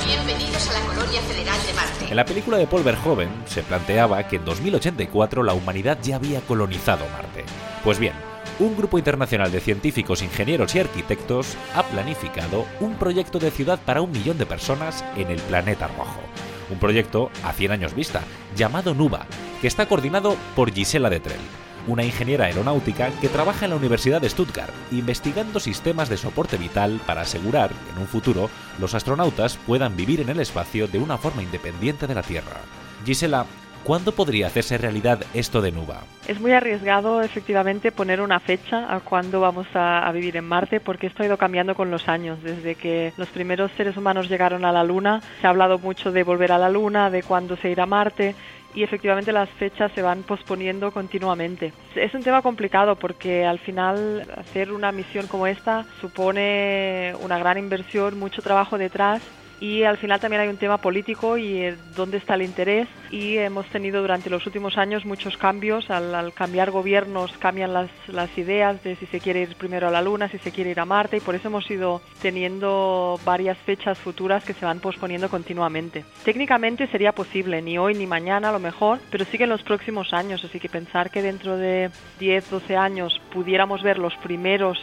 Bienvenidos 0.03 0.67
a 0.67 0.79
la 0.79 0.85
Colonia 0.87 1.21
Federal 1.21 1.59
de 1.67 1.73
Marte. 1.73 2.05
En 2.09 2.15
la 2.15 2.25
película 2.25 2.57
de 2.57 2.65
Paul 2.65 2.81
Verhoeven 2.81 3.29
se 3.45 3.61
planteaba 3.61 4.27
que 4.27 4.37
en 4.37 4.45
2084 4.45 5.43
la 5.43 5.53
humanidad 5.53 5.99
ya 6.01 6.15
había 6.15 6.41
colonizado 6.41 7.05
Marte. 7.15 7.45
Pues 7.83 7.99
bien, 7.99 8.13
un 8.59 8.77
grupo 8.77 8.97
internacional 8.97 9.51
de 9.51 9.59
científicos, 9.59 10.21
ingenieros 10.21 10.75
y 10.75 10.79
arquitectos 10.79 11.57
ha 11.75 11.83
planificado 11.83 12.65
un 12.79 12.95
proyecto 12.95 13.39
de 13.39 13.51
ciudad 13.51 13.79
para 13.83 14.01
un 14.01 14.11
millón 14.11 14.37
de 14.37 14.45
personas 14.45 15.03
en 15.15 15.29
el 15.31 15.39
planeta 15.41 15.87
rojo. 15.87 16.21
Un 16.69 16.79
proyecto 16.79 17.29
a 17.43 17.53
100 17.53 17.71
años 17.71 17.93
vista, 17.93 18.21
llamado 18.55 18.93
NUBA, 18.93 19.25
que 19.61 19.67
está 19.67 19.87
coordinado 19.87 20.35
por 20.55 20.71
Gisela 20.71 21.09
Detrell, 21.09 21.39
una 21.87 22.03
ingeniera 22.03 22.45
aeronáutica 22.45 23.09
que 23.19 23.29
trabaja 23.29 23.65
en 23.65 23.71
la 23.71 23.77
Universidad 23.77 24.21
de 24.21 24.29
Stuttgart, 24.29 24.73
investigando 24.91 25.59
sistemas 25.59 26.09
de 26.09 26.17
soporte 26.17 26.57
vital 26.57 27.01
para 27.05 27.21
asegurar 27.21 27.69
que 27.69 27.91
en 27.91 27.99
un 27.99 28.07
futuro 28.07 28.49
los 28.79 28.93
astronautas 28.93 29.57
puedan 29.57 29.95
vivir 29.95 30.21
en 30.21 30.29
el 30.29 30.39
espacio 30.39 30.87
de 30.87 30.99
una 30.99 31.17
forma 31.17 31.43
independiente 31.43 32.07
de 32.07 32.15
la 32.15 32.23
Tierra. 32.23 32.61
Gisela, 33.05 33.45
¿Cuándo 33.83 34.13
podría 34.13 34.47
hacerse 34.47 34.77
realidad 34.77 35.25
esto 35.33 35.61
de 35.61 35.73
Nuba? 35.73 36.03
Es 36.25 36.39
muy 36.39 36.53
arriesgado, 36.53 37.21
efectivamente, 37.21 37.91
poner 37.91 38.21
una 38.21 38.39
fecha 38.39 38.93
a 38.93 39.01
cuándo 39.01 39.41
vamos 39.41 39.67
a, 39.73 40.07
a, 40.07 40.11
vivir 40.13 40.37
en 40.37 40.45
Marte, 40.45 40.79
porque 40.79 41.07
esto 41.07 41.21
ha 41.21 41.25
ido 41.25 41.37
cambiando 41.37 41.75
con 41.75 41.91
los 41.91 42.07
años. 42.07 42.41
Desde 42.41 42.75
que 42.75 43.11
los 43.17 43.27
primeros 43.27 43.73
seres 43.73 43.97
humanos 43.97 44.29
llegaron 44.29 44.63
a 44.63 44.71
la 44.71 44.85
Luna, 44.85 45.21
se 45.41 45.47
ha 45.47 45.49
hablado 45.49 45.79
mucho 45.79 46.13
de 46.13 46.23
volver 46.23 46.53
a 46.53 46.57
la 46.57 46.69
Luna, 46.69 47.09
de 47.09 47.23
cuándo 47.23 47.57
se 47.57 47.71
irá 47.71 47.83
a 47.83 47.87
Marte, 47.87 48.35
y 48.73 48.83
efectivamente 48.83 49.33
las 49.33 49.49
fechas 49.49 49.91
se 49.93 50.01
van 50.01 50.23
posponiendo 50.23 50.91
continuamente. 50.91 51.73
Es 51.93 52.13
un 52.13 52.23
tema 52.23 52.41
complicado 52.41 52.95
porque 52.95 53.45
al 53.45 53.59
final 53.59 54.25
hacer 54.37 54.71
una 54.71 54.93
misión 54.93 55.27
como 55.27 55.45
esta 55.45 55.85
supone 55.99 57.13
una 57.21 57.37
gran 57.37 57.57
inversión, 57.57 58.17
mucho 58.17 58.41
trabajo 58.41 58.77
detrás 58.77 59.21
y 59.63 59.85
al 59.85 59.95
final 59.95 60.19
también 60.19 60.41
hay 60.41 60.49
un 60.49 60.57
tema 60.57 60.77
político 60.77 61.37
y 61.37 61.61
eh, 61.61 61.77
dónde 61.95 62.17
está 62.17 62.33
el 62.33 62.41
interés 62.41 62.85
y 63.11 63.37
hemos 63.37 63.65
tenido 63.67 64.01
durante 64.01 64.29
los 64.29 64.45
últimos 64.45 64.77
años 64.77 65.05
muchos 65.05 65.37
cambios. 65.37 65.89
Al, 65.89 66.33
cambiar 66.33 66.69
gobiernos 66.69 67.31
cambian 67.37 67.71
las, 67.71 67.89
ideas 68.37 68.83
de 68.83 68.97
si 68.97 69.05
se 69.05 69.21
quiere 69.21 69.43
ir 69.43 69.55
primero 69.55 69.87
a 69.87 69.91
la 69.91 70.01
Luna, 70.01 70.27
si 70.27 70.37
se 70.39 70.51
quiere 70.51 70.71
ir 70.71 70.81
a 70.81 70.85
Marte 70.85 71.15
y 71.15 71.21
por 71.21 71.33
eso 71.33 71.47
hemos 71.47 71.71
ido 71.71 72.01
teniendo 72.21 73.17
varias 73.23 73.57
fechas 73.59 73.97
futuras 73.97 74.43
que 74.43 74.53
se 74.53 74.65
van 74.65 74.81
posponiendo 74.81 75.29
continuamente. 75.29 76.03
Técnicamente 76.25 76.87
sería 76.87 77.13
posible, 77.13 77.61
ni 77.61 77.77
hoy 77.77 77.93
ni 77.95 78.05
mañana 78.05 78.49
a 78.49 78.51
lo 78.51 78.59
mejor, 78.59 78.99
pero 79.11 79.23
sí 79.23 79.37
que 79.37 79.45
en 79.45 79.49
los 79.49 79.63
próximos 79.63 80.11
años, 80.11 80.43
así 80.43 80.59
que 80.59 80.67
pensar 80.67 81.09
que 81.09 81.21
dentro 81.21 81.55
de 81.55 81.89
10, 82.19 82.49
12 82.49 82.75
años 82.75 83.21
pudiéramos 83.31 83.81
ver 83.81 83.97
los 83.97 84.13
primeros 84.17 84.77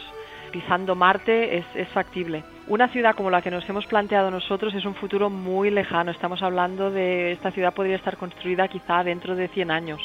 pisando 0.51 0.95
Marte 0.95 1.59
es 1.59 1.87
factible. 1.89 2.43
Una 2.71 2.87
ciudad 2.87 3.15
como 3.17 3.29
la 3.29 3.41
que 3.41 3.51
nos 3.51 3.67
hemos 3.67 3.85
planteado 3.85 4.31
nosotros 4.31 4.73
es 4.73 4.85
un 4.85 4.95
futuro 4.95 5.29
muy 5.29 5.69
lejano. 5.69 6.09
Estamos 6.09 6.41
hablando 6.41 6.89
de 6.89 7.33
esta 7.33 7.51
ciudad 7.51 7.73
podría 7.73 7.97
estar 7.97 8.15
construida 8.15 8.69
quizá 8.69 9.03
dentro 9.03 9.35
de 9.35 9.49
100 9.49 9.71
años. 9.71 9.99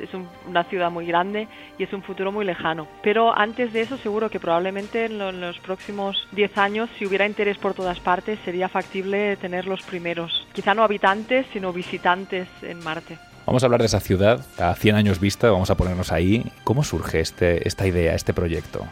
Es, 0.00 0.10
una 0.44 0.64
ciudad 0.64 0.90
muy 0.90 1.06
grande 1.06 1.46
y 1.78 1.84
es 1.84 1.92
un 1.92 2.02
futuro 2.02 2.32
muy 2.32 2.44
lejano. 2.44 2.88
Pero 3.04 3.38
antes 3.38 3.72
de 3.72 3.82
eso 3.82 3.96
seguro 3.98 4.30
que 4.30 4.40
probablemente 4.40 5.04
en, 5.04 5.40
los 5.40 5.60
próximos 5.60 6.26
10 6.32 6.58
años, 6.58 6.90
si 6.98 7.06
hubiera 7.06 7.24
interés 7.24 7.56
por 7.56 7.74
todas 7.74 8.00
partes, 8.00 8.40
sería 8.44 8.68
factible 8.68 9.36
tener 9.36 9.68
los 9.68 9.82
primeros, 9.82 10.44
quizá 10.52 10.74
no 10.74 10.82
habitantes, 10.82 11.46
sino 11.52 11.72
visitantes 11.72 12.48
en 12.62 12.82
Marte. 12.82 13.16
Vamos 13.46 13.62
a 13.62 13.66
hablar 13.66 13.78
de 13.78 13.86
esa 13.86 14.00
ciudad 14.00 14.44
a 14.58 14.74
100 14.74 14.96
años 14.96 15.20
vista, 15.20 15.52
vamos 15.52 15.70
a 15.70 15.76
ponernos 15.76 16.10
ahí. 16.10 16.44
¿Cómo 16.64 16.82
surge 16.82 17.20
este, 17.20 17.68
esta 17.68 17.86
idea, 17.86 18.16
este 18.16 18.34
proyecto? 18.34 18.88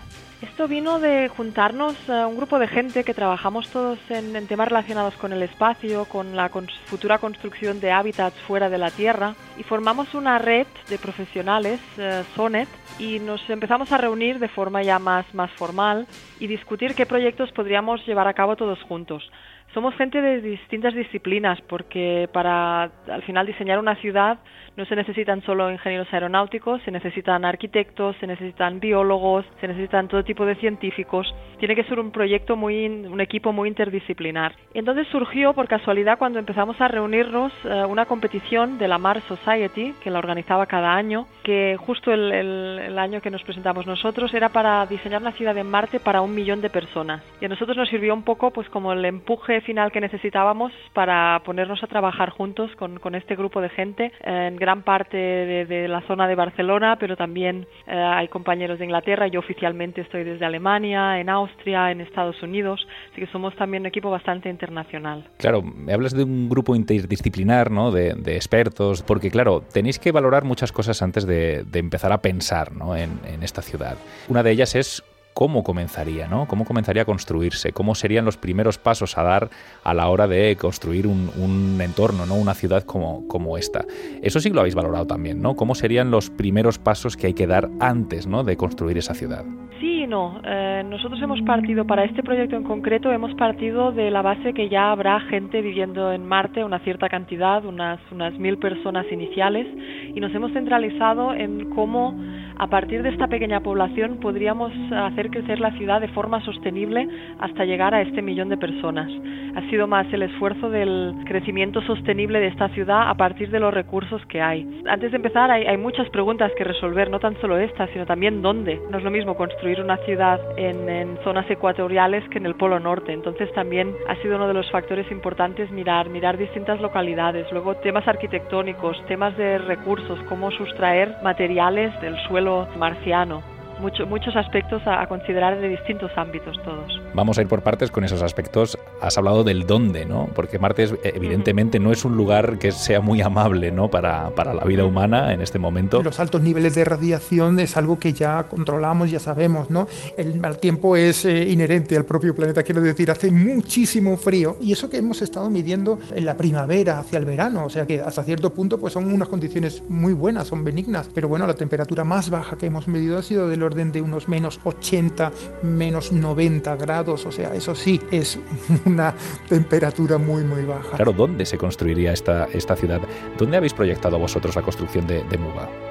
Esto 0.48 0.68
vino 0.68 1.00
de 1.00 1.28
juntarnos 1.28 1.96
a 2.08 2.22
eh, 2.22 2.24
un 2.24 2.36
grupo 2.36 2.60
de 2.60 2.68
gente 2.68 3.02
que 3.02 3.14
trabajamos 3.14 3.68
todos 3.70 3.98
en, 4.10 4.46
temas 4.46 4.68
relacionados 4.68 5.14
con 5.16 5.32
el 5.32 5.42
espacio, 5.42 6.04
con 6.04 6.36
la 6.36 6.48
futura 6.86 7.18
construcción 7.18 7.80
de 7.80 7.90
hábitats 7.90 8.38
fuera 8.46 8.70
de 8.70 8.78
la 8.78 8.92
Tierra 8.92 9.34
y 9.58 9.64
formamos 9.64 10.14
una 10.14 10.38
red 10.38 10.66
de 10.88 10.98
profesionales, 10.98 11.80
eh, 11.98 12.22
SONET, 12.36 12.68
y 12.98 13.18
nos 13.18 13.50
empezamos 13.50 13.90
a 13.90 13.98
reunir 13.98 14.38
de 14.38 14.48
forma 14.48 14.82
ya 14.82 15.00
más, 15.00 15.26
más 15.34 15.50
formal 15.50 16.06
y 16.38 16.46
discutir 16.46 16.94
qué 16.94 17.06
proyectos 17.06 17.50
podríamos 17.50 18.06
llevar 18.06 18.28
a 18.28 18.34
cabo 18.34 18.54
todos 18.54 18.80
juntos. 18.84 19.28
Somos 19.74 19.94
gente 19.96 20.20
de 20.22 20.40
distintas 20.40 20.94
disciplinas 20.94 21.60
porque 21.62 22.28
para 22.32 22.84
al 22.84 23.22
final 23.22 23.46
diseñar 23.46 23.78
una 23.78 23.96
ciudad 23.96 24.38
no 24.76 24.84
se 24.84 24.96
necesitan 24.96 25.42
solo 25.42 25.70
ingenieros 25.70 26.12
aeronáuticos, 26.12 26.82
se 26.82 26.90
necesitan 26.90 27.44
arquitectos, 27.44 28.14
se 28.20 28.26
necesitan 28.26 28.78
biólogos, 28.78 29.46
se 29.60 29.68
necesitan 29.68 30.06
todo 30.06 30.22
tipo 30.22 30.44
de 30.44 30.54
científicos. 30.56 31.34
Tiene 31.58 31.74
que 31.74 31.84
ser 31.84 31.98
un 31.98 32.10
proyecto 32.10 32.56
muy, 32.56 32.86
un 32.86 33.20
equipo 33.20 33.52
muy 33.52 33.68
interdisciplinar. 33.68 34.54
Entonces 34.74 35.06
surgió 35.08 35.54
por 35.54 35.66
casualidad 35.66 36.18
cuando 36.18 36.38
empezamos 36.38 36.78
a 36.80 36.88
reunirnos 36.88 37.52
eh, 37.64 37.84
una 37.86 38.04
competición 38.04 38.76
de 38.76 38.88
la 38.88 38.98
Mars 38.98 39.24
Society 39.28 39.94
que 40.02 40.10
la 40.10 40.18
organizaba 40.18 40.66
cada 40.66 40.94
año, 40.94 41.26
que 41.42 41.76
justo 41.78 42.12
el, 42.12 42.30
el 42.32 42.98
año 42.98 43.22
que 43.22 43.30
nos 43.30 43.42
presentamos 43.42 43.86
nosotros 43.86 44.32
era 44.34 44.50
para 44.50 44.84
diseñar 44.84 45.22
una 45.22 45.32
ciudad 45.32 45.56
en 45.56 45.70
Marte 45.70 46.00
para 46.00 46.20
un 46.20 46.34
millón 46.34 46.60
de 46.60 46.68
personas. 46.68 47.22
Y 47.40 47.46
a 47.46 47.48
nosotros 47.48 47.78
nos 47.78 47.88
sirvió 47.88 48.12
un 48.12 48.24
poco 48.24 48.50
pues 48.50 48.68
como 48.68 48.92
el 48.92 49.04
empuje 49.06 49.62
final 49.66 49.92
que 49.92 50.00
necesitábamos 50.00 50.72
para 50.94 51.42
ponernos 51.44 51.82
a 51.82 51.86
trabajar 51.86 52.30
juntos 52.30 52.70
con, 52.76 52.98
con 52.98 53.14
este 53.14 53.36
grupo 53.36 53.60
de 53.60 53.68
gente 53.68 54.12
en 54.24 54.56
gran 54.56 54.82
parte 54.82 55.16
de, 55.16 55.88
la 55.88 56.00
zona 56.06 56.26
de 56.26 56.34
Barcelona, 56.34 56.96
pero 56.98 57.16
también 57.16 57.66
eh, 57.86 57.92
hay 57.94 58.28
compañeros 58.28 58.78
de 58.78 58.86
Inglaterra. 58.86 59.28
Yo 59.28 59.40
oficialmente 59.40 60.00
estoy 60.00 60.24
desde 60.24 60.46
Alemania, 60.46 61.20
en 61.20 61.28
Austria, 61.28 61.90
en 61.90 62.00
Estados 62.00 62.42
Unidos, 62.42 62.86
así 63.12 63.20
que 63.20 63.26
somos 63.26 63.54
también 63.56 63.82
un 63.82 63.86
equipo 63.88 64.10
bastante 64.10 64.48
internacional. 64.48 65.28
Claro, 65.38 65.60
me 65.62 65.92
hablas 65.92 66.12
de 66.12 66.24
un 66.24 66.48
grupo 66.48 66.74
interdisciplinar, 66.74 67.70
¿no? 67.70 67.90
De, 67.90 68.36
expertos, 68.36 69.02
porque 69.02 69.30
claro, 69.30 69.62
tenéis 69.72 69.98
que 69.98 70.12
valorar 70.12 70.44
muchas 70.44 70.70
cosas 70.70 71.02
antes 71.02 71.26
de, 71.26 71.64
empezar 71.74 72.12
a 72.12 72.18
pensar 72.18 72.72
¿no? 72.72 72.96
en, 72.96 73.18
en 73.26 73.42
esta 73.42 73.62
ciudad. 73.62 73.96
Una 74.28 74.42
de 74.42 74.52
ellas 74.52 74.74
es 74.74 75.02
cómo 75.36 75.62
comenzaría, 75.62 76.28
¿no? 76.28 76.46
Cómo 76.46 76.64
comenzaría 76.64 77.02
a 77.02 77.04
construirse, 77.04 77.70
cómo 77.74 77.94
serían 77.94 78.24
los 78.24 78.38
primeros 78.38 78.78
pasos 78.78 79.18
a 79.18 79.22
dar 79.22 79.50
a 79.84 79.92
la 79.92 80.08
hora 80.08 80.26
de 80.26 80.56
construir 80.56 81.06
un, 81.06 81.78
entorno, 81.78 82.24
¿no? 82.24 82.36
Una 82.36 82.54
ciudad 82.54 82.84
como, 82.84 83.28
como 83.28 83.58
esta. 83.58 83.84
Eso 84.22 84.40
sí 84.40 84.48
lo 84.48 84.60
habéis 84.60 84.74
valorado 84.74 85.06
también, 85.06 85.42
¿no? 85.42 85.54
¿Cómo 85.54 85.74
serían 85.74 86.10
los 86.10 86.30
primeros 86.30 86.78
pasos 86.78 87.18
que 87.18 87.26
hay 87.26 87.34
que 87.34 87.46
dar 87.46 87.68
antes, 87.80 88.26
¿no? 88.26 88.44
De 88.44 88.56
construir 88.56 88.96
esa 88.96 89.12
ciudad. 89.12 89.44
Sí 89.78 90.04
y 90.04 90.06
no. 90.06 90.40
Eh, 90.42 90.82
nosotros 90.88 91.20
hemos 91.20 91.42
partido, 91.42 91.86
para 91.86 92.04
este 92.04 92.22
proyecto 92.22 92.56
en 92.56 92.62
concreto, 92.62 93.12
hemos 93.12 93.34
partido 93.34 93.92
de 93.92 94.10
la 94.10 94.22
base 94.22 94.54
que 94.54 94.70
ya 94.70 94.90
habrá 94.90 95.20
gente 95.20 95.60
viviendo 95.60 96.12
en 96.12 96.26
Marte, 96.26 96.64
una 96.64 96.78
cierta 96.78 97.10
cantidad, 97.10 97.62
unas, 97.62 98.00
unas 98.10 98.32
mil 98.38 98.56
personas 98.56 99.04
iniciales, 99.12 99.66
y 100.14 100.18
nos 100.18 100.34
hemos 100.34 100.52
centralizado 100.52 101.34
en 101.34 101.68
cómo 101.74 102.14
a 102.58 102.66
partir 102.68 103.02
de 103.02 103.10
esta 103.10 103.26
pequeña 103.26 103.60
población 103.60 104.18
podríamos 104.20 104.72
hacer 104.90 105.30
crecer 105.30 105.60
la 105.60 105.72
ciudad 105.72 106.00
de 106.00 106.08
forma 106.08 106.42
sostenible 106.44 107.06
hasta 107.38 107.64
llegar 107.64 107.94
a 107.94 108.00
este 108.00 108.22
millón 108.22 108.48
de 108.48 108.56
personas. 108.56 109.10
Ha 109.54 109.70
sido 109.70 109.86
más 109.86 110.06
el 110.12 110.22
esfuerzo 110.22 110.70
del 110.70 111.14
crecimiento 111.24 111.80
sostenible 111.82 112.40
de 112.40 112.48
esta 112.48 112.68
ciudad 112.70 113.08
a 113.08 113.14
partir 113.14 113.50
de 113.50 113.60
los 113.60 113.72
recursos 113.72 114.24
que 114.26 114.40
hay. 114.40 114.82
Antes 114.86 115.10
de 115.10 115.16
empezar, 115.16 115.50
hay, 115.50 115.76
muchas 115.76 116.08
preguntas 116.10 116.52
que 116.56 116.64
resolver, 116.64 117.10
no 117.10 117.20
tan 117.20 117.40
solo 117.40 117.58
esta, 117.58 117.86
sino 117.88 118.06
también 118.06 118.42
dónde. 118.42 118.80
No 118.90 118.98
es 118.98 119.04
lo 119.04 119.10
mismo 119.10 119.36
construir 119.36 119.80
una 119.80 119.96
ciudad 119.98 120.40
en, 120.56 120.88
en 120.88 121.18
zonas 121.24 121.50
ecuatoriales 121.50 122.28
que 122.28 122.38
en 122.38 122.46
el 122.46 122.54
Polo 122.54 122.80
Norte. 122.80 123.12
Entonces 123.12 123.52
también 123.54 123.94
ha 124.08 124.16
sido 124.16 124.36
uno 124.36 124.48
de 124.48 124.54
los 124.54 124.70
factores 124.70 125.10
importantes 125.10 125.70
mirar, 125.70 126.08
mirar 126.08 126.36
distintas 126.36 126.80
localidades. 126.80 127.50
Luego 127.52 127.76
temas 127.76 128.06
arquitectónicos, 128.08 129.02
temas 129.06 129.36
de 129.36 129.58
recursos, 129.58 130.18
cómo 130.28 130.50
sustraer 130.50 131.16
materiales 131.22 131.98
del 132.00 132.16
suelo 132.28 132.45
marciano. 132.76 133.55
Muchos 133.80 134.36
aspectos 134.36 134.82
a, 134.86 135.06
considerar 135.06 135.60
de 135.60 135.68
distintos 135.68 136.10
ámbitos 136.16 136.56
todos. 136.64 137.00
Vamos 137.14 137.38
a 137.38 137.42
ir 137.42 137.48
por 137.48 137.62
partes 137.62 137.90
con 137.90 138.04
esos 138.04 138.22
aspectos. 138.22 138.78
Has 139.00 139.18
hablado 139.18 139.44
del 139.44 139.66
dónde, 139.66 140.04
¿no? 140.04 140.28
Porque 140.34 140.58
Marte 140.58 140.88
evidentemente 141.04 141.78
no 141.78 141.92
es 141.92 142.04
un 142.04 142.16
lugar 142.16 142.58
que 142.58 142.72
sea 142.72 143.00
muy 143.00 143.20
amable, 143.20 143.70
¿no? 143.70 143.88
Para, 143.88 144.30
para, 144.30 144.54
la 144.54 144.64
vida 144.64 144.84
humana 144.84 145.32
en 145.32 145.42
este 145.42 145.58
momento. 145.58 146.02
Los 146.02 146.20
altos 146.20 146.42
niveles 146.42 146.74
de 146.74 146.84
radiación 146.84 147.58
es 147.60 147.76
algo 147.76 147.98
que 147.98 148.12
ya 148.12 148.44
controlamos, 148.44 149.10
ya 149.10 149.18
sabemos, 149.18 149.70
¿no? 149.70 149.88
El 150.16 150.38
mal 150.40 150.58
tiempo 150.58 150.96
es 150.96 151.24
eh, 151.24 151.48
inherente 151.48 151.96
al 151.96 152.04
propio 152.04 152.34
planeta, 152.34 152.62
quiero 152.62 152.80
decir, 152.80 153.10
hace 153.10 153.30
muchísimo 153.30 154.16
frío 154.16 154.56
y 154.60 154.72
eso 154.72 154.88
que 154.88 154.98
hemos 154.98 155.22
estado 155.22 155.50
midiendo 155.50 155.98
en 156.14 156.24
la 156.24 156.36
primavera 156.36 156.98
hacia 156.98 157.18
el 157.18 157.24
verano, 157.24 157.64
o 157.64 157.70
sea 157.70 157.86
que 157.86 158.00
hasta 158.00 158.22
cierto 158.22 158.52
punto 158.52 158.78
pues 158.78 158.92
son 158.92 159.12
unas 159.12 159.28
condiciones 159.28 159.82
muy 159.88 160.12
buenas, 160.12 160.48
son 160.48 160.64
benignas, 160.64 161.08
pero 161.12 161.28
bueno, 161.28 161.46
la 161.46 161.54
temperatura 161.54 162.04
más 162.04 162.30
baja 162.30 162.56
que 162.56 162.66
hemos 162.66 162.88
medido 162.88 163.18
ha 163.18 163.22
sido 163.22 163.48
de 163.48 163.56
orden 163.66 163.92
de 163.92 164.00
unos 164.00 164.28
menos 164.28 164.60
80, 164.64 165.32
menos 165.62 166.12
90 166.12 166.76
grados, 166.76 167.26
o 167.26 167.32
sea, 167.32 167.54
eso 167.54 167.74
sí, 167.74 168.00
es 168.10 168.38
una 168.84 169.14
temperatura 169.48 170.18
muy, 170.18 170.42
muy 170.44 170.64
baja. 170.64 170.96
Claro, 170.96 171.12
¿dónde 171.12 171.44
se 171.44 171.58
construiría 171.58 172.12
esta, 172.12 172.46
esta 172.52 172.74
ciudad? 172.74 173.00
¿Dónde 173.38 173.56
habéis 173.56 173.74
proyectado 173.74 174.18
vosotros 174.18 174.56
la 174.56 174.62
construcción 174.62 175.06
de, 175.06 175.22
de? 175.24 175.36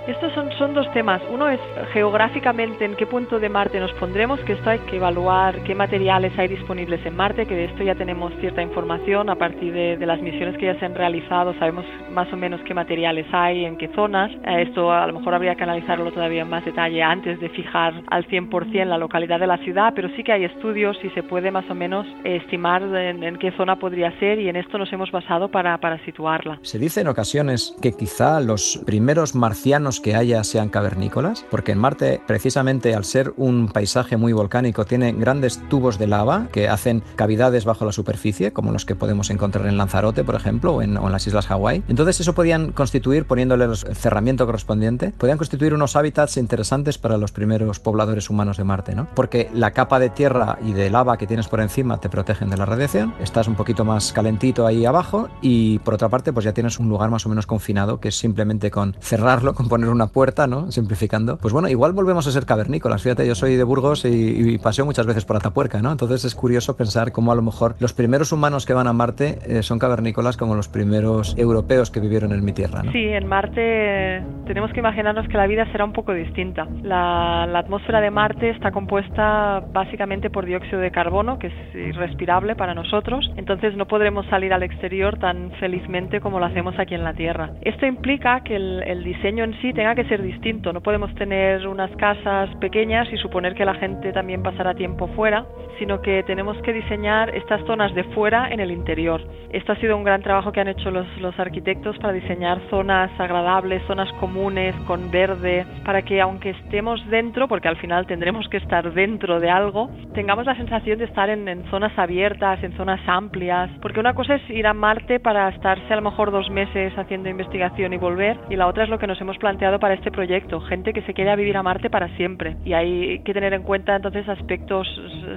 Estos 0.07 0.33
son, 0.33 0.51
son 0.57 0.73
dos 0.73 0.91
temas. 0.93 1.21
Uno 1.31 1.49
es 1.49 1.59
geográficamente 1.93 2.85
en 2.85 2.95
qué 2.95 3.07
punto 3.07 3.39
de 3.39 3.49
Marte 3.49 3.79
nos 3.79 3.91
pondremos, 3.93 4.39
que 4.41 4.53
esto 4.53 4.69
hay 4.69 4.79
que 4.79 4.97
evaluar 4.97 5.63
qué 5.63 5.73
materiales 5.73 6.37
hay 6.37 6.47
disponibles 6.47 7.03
en 7.05 7.15
Marte, 7.15 7.47
que 7.47 7.55
de 7.55 7.65
esto 7.65 7.83
ya 7.83 7.95
tenemos 7.95 8.31
cierta 8.39 8.61
información 8.61 9.29
a 9.29 9.35
partir 9.35 9.73
de, 9.73 9.97
de 9.97 10.05
las 10.05 10.21
misiones 10.21 10.57
que 10.57 10.67
ya 10.67 10.79
se 10.79 10.85
han 10.85 10.93
realizado, 10.93 11.53
sabemos 11.57 11.85
más 12.11 12.31
o 12.31 12.37
menos 12.37 12.61
qué 12.61 12.73
materiales 12.73 13.27
hay, 13.31 13.65
en 13.65 13.77
qué 13.77 13.89
zonas. 13.95 14.31
Eh, 14.45 14.63
esto 14.67 14.91
a 14.91 15.07
lo 15.07 15.13
mejor 15.13 15.33
habría 15.33 15.55
que 15.55 15.63
analizarlo 15.63 16.11
todavía 16.11 16.43
en 16.43 16.49
más 16.49 16.63
detalle 16.65 17.01
antes 17.03 17.39
de 17.39 17.49
fijar 17.49 18.03
al 18.07 18.27
100% 18.27 18.85
la 18.85 18.97
localidad 18.97 19.39
de 19.39 19.47
la 19.47 19.57
ciudad, 19.57 19.93
pero 19.95 20.09
sí 20.15 20.23
que 20.23 20.31
hay 20.31 20.45
estudios 20.45 20.97
y 21.03 21.09
se 21.09 21.23
puede 21.23 21.51
más 21.51 21.69
o 21.69 21.75
menos 21.75 22.05
estimar 22.23 22.83
en, 22.83 23.37
qué 23.37 23.51
zona 23.51 23.77
podría 23.77 24.17
ser 24.19 24.39
y 24.39 24.49
en 24.49 24.55
esto 24.55 24.77
nos 24.77 24.91
hemos 24.93 25.11
basado 25.11 25.49
para, 25.49 25.77
para 25.79 26.03
situarla. 26.05 26.59
Se 26.61 26.79
dice 26.79 27.01
en 27.01 27.07
ocasiones 27.07 27.75
que 27.81 27.91
quizá 27.91 28.39
los 28.39 28.81
primeros 28.85 29.35
marcianos 29.35 29.94
que 29.99 30.15
haya 30.15 30.43
sean 30.43 30.69
cavernícolas, 30.69 31.45
porque 31.49 31.71
en 31.71 31.79
Marte, 31.79 32.21
precisamente 32.25 32.95
al 32.95 33.05
ser 33.05 33.33
un 33.37 33.67
paisaje 33.67 34.17
muy 34.17 34.33
volcánico, 34.33 34.85
tiene 34.85 35.11
grandes 35.13 35.61
tubos 35.69 35.97
de 35.97 36.07
lava 36.07 36.47
que 36.51 36.69
hacen 36.69 37.03
cavidades 37.15 37.65
bajo 37.65 37.85
la 37.85 37.91
superficie, 37.91 38.51
como 38.51 38.71
los 38.71 38.85
que 38.85 38.95
podemos 38.95 39.29
encontrar 39.29 39.67
en 39.67 39.77
Lanzarote, 39.77 40.23
por 40.23 40.35
ejemplo, 40.35 40.75
o 40.75 40.81
en, 40.81 40.95
las 40.95 41.27
Islas 41.27 41.47
Hawái. 41.47 41.83
Entonces 41.87 42.19
eso 42.19 42.33
podían 42.33 42.71
constituir, 42.71 43.25
poniéndole 43.25 43.65
el 43.65 43.77
cerramiento 43.77 44.45
correspondiente, 44.45 45.13
podían 45.17 45.37
constituir 45.37 45.73
unos 45.73 45.95
hábitats 45.95 46.37
interesantes 46.37 46.97
para 46.97 47.17
los 47.17 47.31
primeros 47.31 47.79
pobladores 47.79 48.29
humanos 48.29 48.57
de 48.57 48.63
Marte, 48.63 48.95
¿no? 48.95 49.07
Porque 49.15 49.49
la 49.53 49.71
capa 49.71 49.99
de 49.99 50.09
tierra 50.09 50.57
y 50.65 50.73
de 50.73 50.89
lava 50.89 51.17
que 51.17 51.27
tienes 51.27 51.47
por 51.47 51.61
encima 51.61 51.99
te 51.99 52.09
protegen 52.09 52.49
de 52.49 52.57
la 52.57 52.65
radiación, 52.65 53.13
estás 53.19 53.47
un 53.47 53.55
poquito 53.55 53.85
más 53.85 54.13
calentito 54.13 54.65
ahí 54.65 54.85
abajo 54.85 55.29
y 55.41 55.79
por 55.79 55.93
otra 55.93 56.09
parte 56.09 56.33
pues 56.33 56.45
ya 56.45 56.53
tienes 56.53 56.79
un 56.79 56.89
lugar 56.89 57.09
más 57.09 57.25
o 57.25 57.29
menos 57.29 57.45
confinado 57.45 57.99
que 57.99 58.09
es 58.09 58.17
simplemente 58.17 58.71
con 58.71 58.95
cerrarlo, 58.99 59.53
con 59.55 59.67
poner 59.67 59.84
poner 59.85 59.93
una 59.93 60.07
puerta, 60.07 60.47
¿no? 60.47 60.71
Simplificando. 60.71 61.37
Pues 61.37 61.53
bueno, 61.53 61.69
igual 61.69 61.93
volvemos 61.93 62.25
a 62.27 62.31
ser 62.31 62.45
cavernícolas. 62.45 63.03
Fíjate, 63.03 63.27
yo 63.27 63.35
soy 63.35 63.55
de 63.55 63.63
Burgos 63.63 64.03
y, 64.05 64.57
paseo 64.57 64.85
muchas 64.85 65.05
veces 65.05 65.25
por 65.25 65.35
Atapuerca, 65.35 65.81
¿no? 65.81 65.91
Entonces 65.91 66.25
es 66.25 66.33
curioso 66.33 66.75
pensar 66.75 67.11
cómo 67.11 67.31
a 67.31 67.35
lo 67.35 67.41
mejor 67.41 67.75
los 67.79 67.93
primeros 67.93 68.31
humanos 68.31 68.65
que 68.65 68.73
van 68.73 68.87
a 68.87 68.93
Marte 68.93 69.39
eh, 69.45 69.61
son 69.61 69.79
cavernícolas 69.79 70.37
como 70.37 70.55
los 70.55 70.67
primeros 70.67 71.37
europeos 71.37 71.91
que 71.91 71.99
vivieron 71.99 72.31
en 72.31 72.43
mi 72.43 72.53
tierra, 72.53 72.81
¿no? 72.83 72.91
Sí, 72.91 73.03
en 73.03 73.27
Marte 73.27 74.23
tenemos 74.47 74.71
que 74.71 74.79
imaginarnos 74.79 75.27
que 75.27 75.37
la 75.37 75.45
vida 75.45 75.69
será 75.71 75.85
un 75.85 75.93
poco 75.93 76.13
distinta. 76.13 76.67
La, 76.81 77.45
la 77.45 77.59
atmósfera 77.59 78.01
de 78.01 78.09
Marte 78.09 78.49
está 78.49 78.71
compuesta 78.71 79.63
básicamente 79.71 80.29
por 80.29 80.45
dióxido 80.45 80.79
de 80.79 80.91
carbono, 80.91 81.37
que 81.37 81.47
es 81.47 81.75
irrespirable 81.75 82.55
para 82.55 82.73
nosotros, 82.73 83.29
entonces 83.35 83.75
no 83.75 83.87
podremos 83.87 84.25
salir 84.27 84.53
al 84.53 84.63
exterior 84.63 85.19
tan 85.19 85.51
felizmente 85.59 86.21
como 86.21 86.39
lo 86.39 86.45
hacemos 86.45 86.77
aquí 86.79 86.95
en 86.95 87.03
la 87.03 87.13
Tierra. 87.13 87.51
Esto 87.61 87.85
implica 87.85 88.41
que 88.41 88.55
el, 88.55 88.83
el 88.83 89.03
diseño 89.03 89.43
en 89.43 89.53
sí 89.61 89.73
tenga 89.75 89.93
que 89.93 90.05
ser 90.05 90.21
distinto, 90.21 90.71
no 90.71 90.81
podemos 90.81 91.13
tener 91.15 91.67
unas 91.67 91.91
casas 91.97 92.49
pequeñas 92.55 93.07
y 93.11 93.17
suponer 93.17 93.53
que 93.53 93.65
la 93.65 93.75
gente 93.75 94.13
también 94.13 94.41
pasará 94.41 94.73
tiempo 94.73 95.07
fuera, 95.09 95.45
sino 95.77 96.01
que 96.01 96.23
tenemos 96.23 96.57
que 96.61 96.71
diseñar 96.71 97.35
estas 97.35 97.61
zonas 97.65 97.93
de 97.93 98.05
fuera 98.15 98.49
en 98.51 98.61
el 98.61 98.71
interior. 98.71 99.21
Esto 99.51 99.73
ha 99.73 99.75
sido 99.75 99.97
un 99.97 100.05
gran 100.05 100.21
trabajo 100.21 100.51
que 100.53 100.61
han 100.61 100.69
hecho 100.69 100.89
los, 100.91 101.05
los 101.19 101.37
arquitectos 101.37 101.97
para 101.97 102.13
diseñar 102.13 102.59
zonas 102.69 103.11
agradables, 103.19 103.83
zonas 103.85 104.11
comunes, 104.13 104.73
con 104.87 105.11
verde, 105.11 105.65
para 105.83 106.01
que 106.01 106.21
aunque 106.21 106.51
estemos 106.51 107.05
dentro, 107.09 107.47
porque 107.49 107.67
al 107.67 107.75
final 107.75 108.07
tendremos 108.07 108.47
que 108.47 108.57
estar 108.57 108.93
dentro 108.93 109.41
de 109.41 109.49
algo, 109.49 109.89
tengamos 110.13 110.45
la 110.45 110.55
sensación 110.55 110.97
de 110.97 111.05
estar 111.05 111.29
en, 111.29 111.47
en 111.49 111.65
zonas 111.69 111.91
abiertas, 111.99 112.63
en 112.63 112.71
zonas 112.77 113.01
amplias, 113.07 113.69
porque 113.81 113.99
una 113.99 114.13
cosa 114.13 114.35
es 114.35 114.49
ir 114.49 114.67
a 114.67 114.73
Marte 114.73 115.19
para 115.19 115.49
estarse 115.49 115.91
a 115.91 115.97
lo 115.97 116.01
mejor 116.01 116.31
dos 116.31 116.49
meses 116.49 116.97
haciendo 116.97 117.27
investigación 117.27 117.91
y 117.91 117.97
volver, 117.97 118.37
y 118.49 118.55
la 118.55 118.67
otra 118.67 118.85
es 118.85 118.89
lo 118.89 118.97
que 118.97 119.07
nos 119.07 119.19
hemos 119.19 119.37
planteado 119.37 119.64
para 119.79 119.95
este 119.95 120.11
proyecto, 120.11 120.61
gente 120.61 120.93
que 120.93 121.01
se 121.01 121.13
quiere 121.13 121.31
a 121.31 121.35
vivir 121.35 121.57
a 121.57 121.63
Marte 121.63 121.89
para 121.89 122.15
siempre. 122.15 122.55
Y 122.63 122.73
hay 122.73 123.19
que 123.19 123.33
tener 123.33 123.53
en 123.53 123.63
cuenta 123.63 123.95
entonces 123.95 124.27
aspectos 124.29 124.87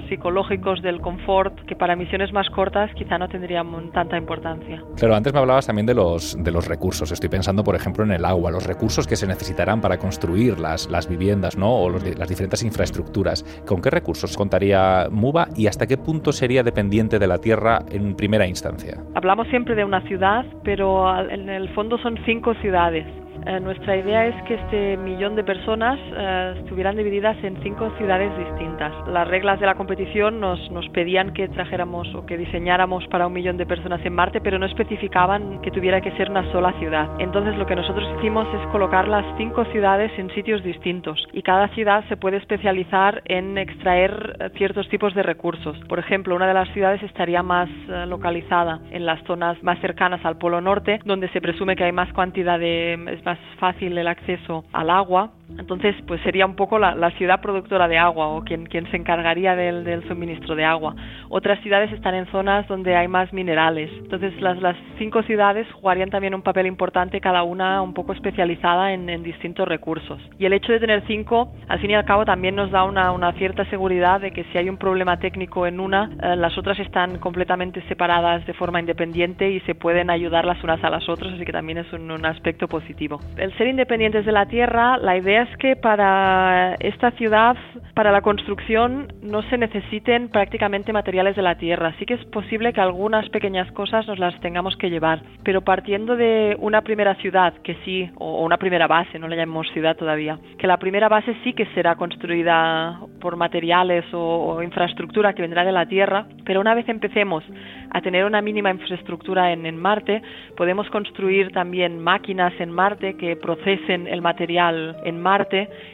psicológicos 0.09 0.83
del 0.83 1.01
confort 1.01 1.59
que 1.67 1.75
para 1.75 1.97
misiones 1.97 2.33
más 2.33 2.49
cortas 2.51 2.91
quizá 2.95 3.19
no 3.19 3.29
tendrían 3.29 3.91
tanta 3.93 4.17
importancia. 4.17 4.83
Claro, 4.97 5.15
antes 5.15 5.33
me 5.33 5.41
hablabas 5.41 5.67
también 5.67 5.87
de 5.87 5.95
los, 5.95 6.37
de 6.43 6.53
los 6.53 6.69
recursos. 6.69 7.11
Estoy 7.11 7.29
pensando, 7.29 7.65
por 7.65 7.75
ejemplo, 7.75 8.05
en 8.05 8.13
el 8.13 8.25
agua, 8.25 8.51
los 8.51 8.67
recursos 8.67 9.07
que 9.07 9.17
se 9.17 9.27
necesitarán 9.27 9.81
para 9.81 9.99
construir 9.99 10.59
las, 10.59 10.89
las 10.91 11.09
viviendas 11.09 11.57
¿no? 11.57 11.71
o 11.71 11.89
los, 11.89 12.19
las 12.19 12.29
diferentes 12.29 12.63
infraestructuras. 12.63 13.45
¿Con 13.67 13.81
qué 13.81 13.91
recursos 13.91 14.37
contaría 14.37 15.09
MUBA 15.11 15.49
y 15.57 15.67
hasta 15.67 15.87
qué 15.87 15.97
punto 15.97 16.33
sería 16.33 16.63
dependiente 16.63 17.19
de 17.19 17.27
la 17.27 17.39
Tierra 17.39 17.81
en 17.91 18.15
primera 18.15 18.47
instancia? 18.47 18.99
Hablamos 19.15 19.49
siempre 19.49 19.75
de 19.75 19.85
una 19.85 20.01
ciudad, 20.03 20.45
pero 20.65 21.19
en 21.31 21.49
el 21.49 21.69
fondo 21.75 21.99
son 21.99 22.19
cinco 22.25 22.55
ciudades. 22.55 23.07
Eh, 23.47 23.61
nuestra 23.61 23.97
idea 23.97 24.27
es 24.27 24.35
que 24.45 24.55
este 24.55 24.97
millón 24.97 25.37
de 25.37 25.45
personas 25.45 25.99
eh, 26.13 26.55
estuvieran 26.59 26.97
divididas 26.97 27.37
en 27.43 27.57
cinco 27.63 27.91
ciudades 27.97 28.37
distintas. 28.37 28.93
Las 29.09 29.29
reglas 29.29 29.61
de 29.61 29.67
la 29.67 29.75
competición 29.75 30.41
nos, 30.41 30.71
nos 30.71 30.89
pedían 30.91 31.33
que 31.33 31.49
trajéramos 31.49 32.15
o 32.15 32.27
que 32.27 32.37
diseñáramos 32.37 33.07
para 33.07 33.27
un 33.27 33.33
millón 33.33 33.57
de 33.57 33.67
personas 33.67 34.05
en 34.05 34.15
Marte, 34.15 34.41
pero 34.41 34.59
no 34.59 34.67
especificaban 34.67 35.61
que 35.63 35.71
tuviera 35.71 36.01
que 36.01 36.13
ser 36.13 36.31
una 36.31 36.51
sola 36.53 36.73
ciudad. 36.79 37.09
Entonces 37.19 37.57
lo 37.57 37.67
que 37.67 37.77
nosotros 37.77 38.07
hicimos 38.19 38.47
es 38.55 38.67
colocar 38.69 39.09
las 39.09 39.25
cinco 39.37 39.65
ciudades 39.67 40.11
en 40.19 40.31
sitios 40.35 40.63
distintos 40.63 41.27
y 41.33 41.43
cada 41.43 41.69
ciudad 41.69 42.05
se 42.09 42.17
puede 42.17 42.37
especializar 42.39 43.23
en 43.25 43.57
extraer 43.59 44.37
eh, 44.41 44.51
ciertos 44.57 44.89
tipos 44.89 45.15
de 45.15 45.23
recursos. 45.23 45.79
Por 45.89 45.99
ejemplo, 45.99 46.35
una 46.35 46.47
de 46.47 46.55
las 46.55 46.69
ciudades 46.73 47.03
estaría 47.03 47.43
más 47.43 47.69
localizada 48.07 48.81
en 48.91 49.07
las 49.07 49.23
zonas 49.25 49.63
más 49.63 49.79
cercanas 49.81 50.25
al 50.25 50.39
Polo 50.39 50.61
Norte, 50.61 51.01
donde 51.05 51.29
se 51.31 51.41
presume 51.41 51.77
que 51.77 51.85
hay 51.85 51.93
más 51.93 52.13
cantidad 52.13 52.59
de 52.59 52.97
más 53.29 53.39
fácil 53.59 53.99
el 53.99 54.09
acceso 54.09 54.65
al 54.73 54.89
agua 54.89 55.31
entonces, 55.57 55.97
pues 56.07 56.21
sería 56.23 56.45
un 56.45 56.57
poco 56.57 56.79
la, 56.79 56.95
la 56.95 57.11
ciudad 57.13 57.41
productora 57.41 57.89
de 57.89 57.97
agua 57.97 58.29
o 58.29 58.43
quien, 58.43 58.67
quien 58.67 58.91
se 58.91 58.97
encargaría 58.97 59.57
del, 59.57 59.83
del, 59.83 60.07
suministro 60.07 60.55
de 60.55 60.65
agua. 60.65 60.95
Otras 61.31 61.59
ciudades 61.61 61.91
están 61.93 62.15
en 62.15 62.27
zonas 62.27 62.69
donde 62.69 62.95
hay 62.95 63.09
más 63.09 63.33
minerales. 63.33 63.91
Entonces, 63.99 64.39
las, 64.41 64.61
las 64.61 64.77
cinco 64.99 65.23
ciudades 65.23 65.67
jugarían 65.73 66.11
también 66.11 66.35
un 66.35 66.43
papel 66.43 66.67
importante, 66.67 67.21
cada 67.21 67.45
una 67.45 67.81
un 67.81 67.95
poco 67.95 68.13
especializada 68.13 68.93
en, 68.93 69.09
en 69.09 69.23
distintos 69.23 69.67
recursos. 69.67 70.21
Y 70.39 70.45
el 70.45 70.53
hecho 70.53 70.73
de 70.73 70.81
tener 70.81 71.03
cinco, 71.07 71.51
al 71.69 71.79
fin 71.79 71.93
y 71.93 71.95
al 71.95 72.05
cabo, 72.05 72.27
también 72.27 72.55
nos 72.55 72.71
da 72.71 72.85
una, 72.85 73.13
una 73.13 73.33
cierta 73.33 73.65
seguridad 73.71 74.21
de 74.21 74.33
que 74.33 74.45
si 74.45 74.59
hay 74.59 74.69
un 74.69 74.77
problema 74.77 75.19
técnico 75.19 75.67
en 75.67 75.81
una, 75.81 76.11
eh, 76.23 76.37
las 76.37 76.59
otras 76.59 76.79
están 76.79 77.19
completamente 77.19 77.81
separadas 77.89 78.47
de 78.47 78.53
forma 78.53 78.81
independiente 78.81 79.51
y 79.51 79.61
se 79.61 79.75
pueden 79.75 80.11
ayudar 80.11 80.45
las 80.45 80.63
unas 80.63 80.83
a 80.85 80.91
las 80.91 81.09
otras, 81.09 81.33
así 81.33 81.45
que 81.45 81.53
también 81.53 81.79
es 81.79 81.93
un, 81.93 82.11
un 82.11 82.27
aspecto 82.27 82.69
positivo. 82.69 83.21
El 83.37 83.57
ser 83.57 83.69
independientes 83.69 84.27
de 84.27 84.33
la 84.33 84.47
Tierra, 84.47 84.99
la 84.99 85.17
idea 85.17 85.38
es 85.43 85.57
que 85.59 85.77
para 85.77 86.75
esta 86.81 87.11
ciudad, 87.13 87.57
para 87.95 88.13
la 88.13 88.23
construcción, 88.23 89.13
no 89.23 89.43
se 89.43 89.59
necesiten 89.59 90.29
prácticamente 90.31 90.93
materiales 90.93 91.37
de 91.37 91.43
la 91.43 91.57
tierra. 91.57 91.95
Sí 91.99 92.07
que 92.07 92.15
es 92.15 92.25
posible 92.27 92.73
que 92.73 92.81
algunas 92.81 93.29
pequeñas 93.29 93.71
cosas 93.73 94.07
nos 94.07 94.19
las 94.19 94.39
tengamos 94.41 94.77
que 94.77 94.91
llevar, 94.91 95.23
pero 95.45 95.63
partiendo 95.63 96.17
de 96.17 96.57
una 96.59 96.83
primera 96.83 97.15
ciudad, 97.17 97.55
que 97.63 97.77
sí, 97.85 98.11
o 98.17 98.45
una 98.45 98.57
primera 98.57 98.87
base, 98.87 99.19
no 99.19 99.29
le 99.29 99.37
llamemos 99.37 99.69
ciudad 99.73 99.97
todavía, 99.97 100.39
que 100.59 100.67
la 100.67 100.79
primera 100.79 101.09
base 101.09 101.37
sí 101.45 101.53
que 101.53 101.67
será 101.75 101.95
construida 101.97 102.99
por 103.21 103.37
materiales 103.37 104.05
o, 104.13 104.63
infraestructura 104.63 105.35
que 105.35 105.43
vendrá 105.43 105.65
de 105.65 105.73
la 105.73 105.87
tierra, 105.87 106.27
pero 106.45 106.61
una 106.61 106.75
vez 106.75 106.89
empecemos 106.89 107.45
a 107.91 108.01
tener 108.01 108.25
una 108.25 108.43
mínima 108.43 108.71
infraestructura 108.71 109.53
en, 109.53 109.67
en 109.67 109.77
Marte, 109.77 110.21
podemos 110.57 110.89
construir 110.91 111.53
también 111.53 112.01
máquinas 112.01 112.53
en 112.59 112.71
Marte 112.71 113.17
que 113.17 113.37
procesen 113.37 114.07
el 114.07 114.21
material 114.21 114.97
en 115.05 115.21
Marte 115.21 115.28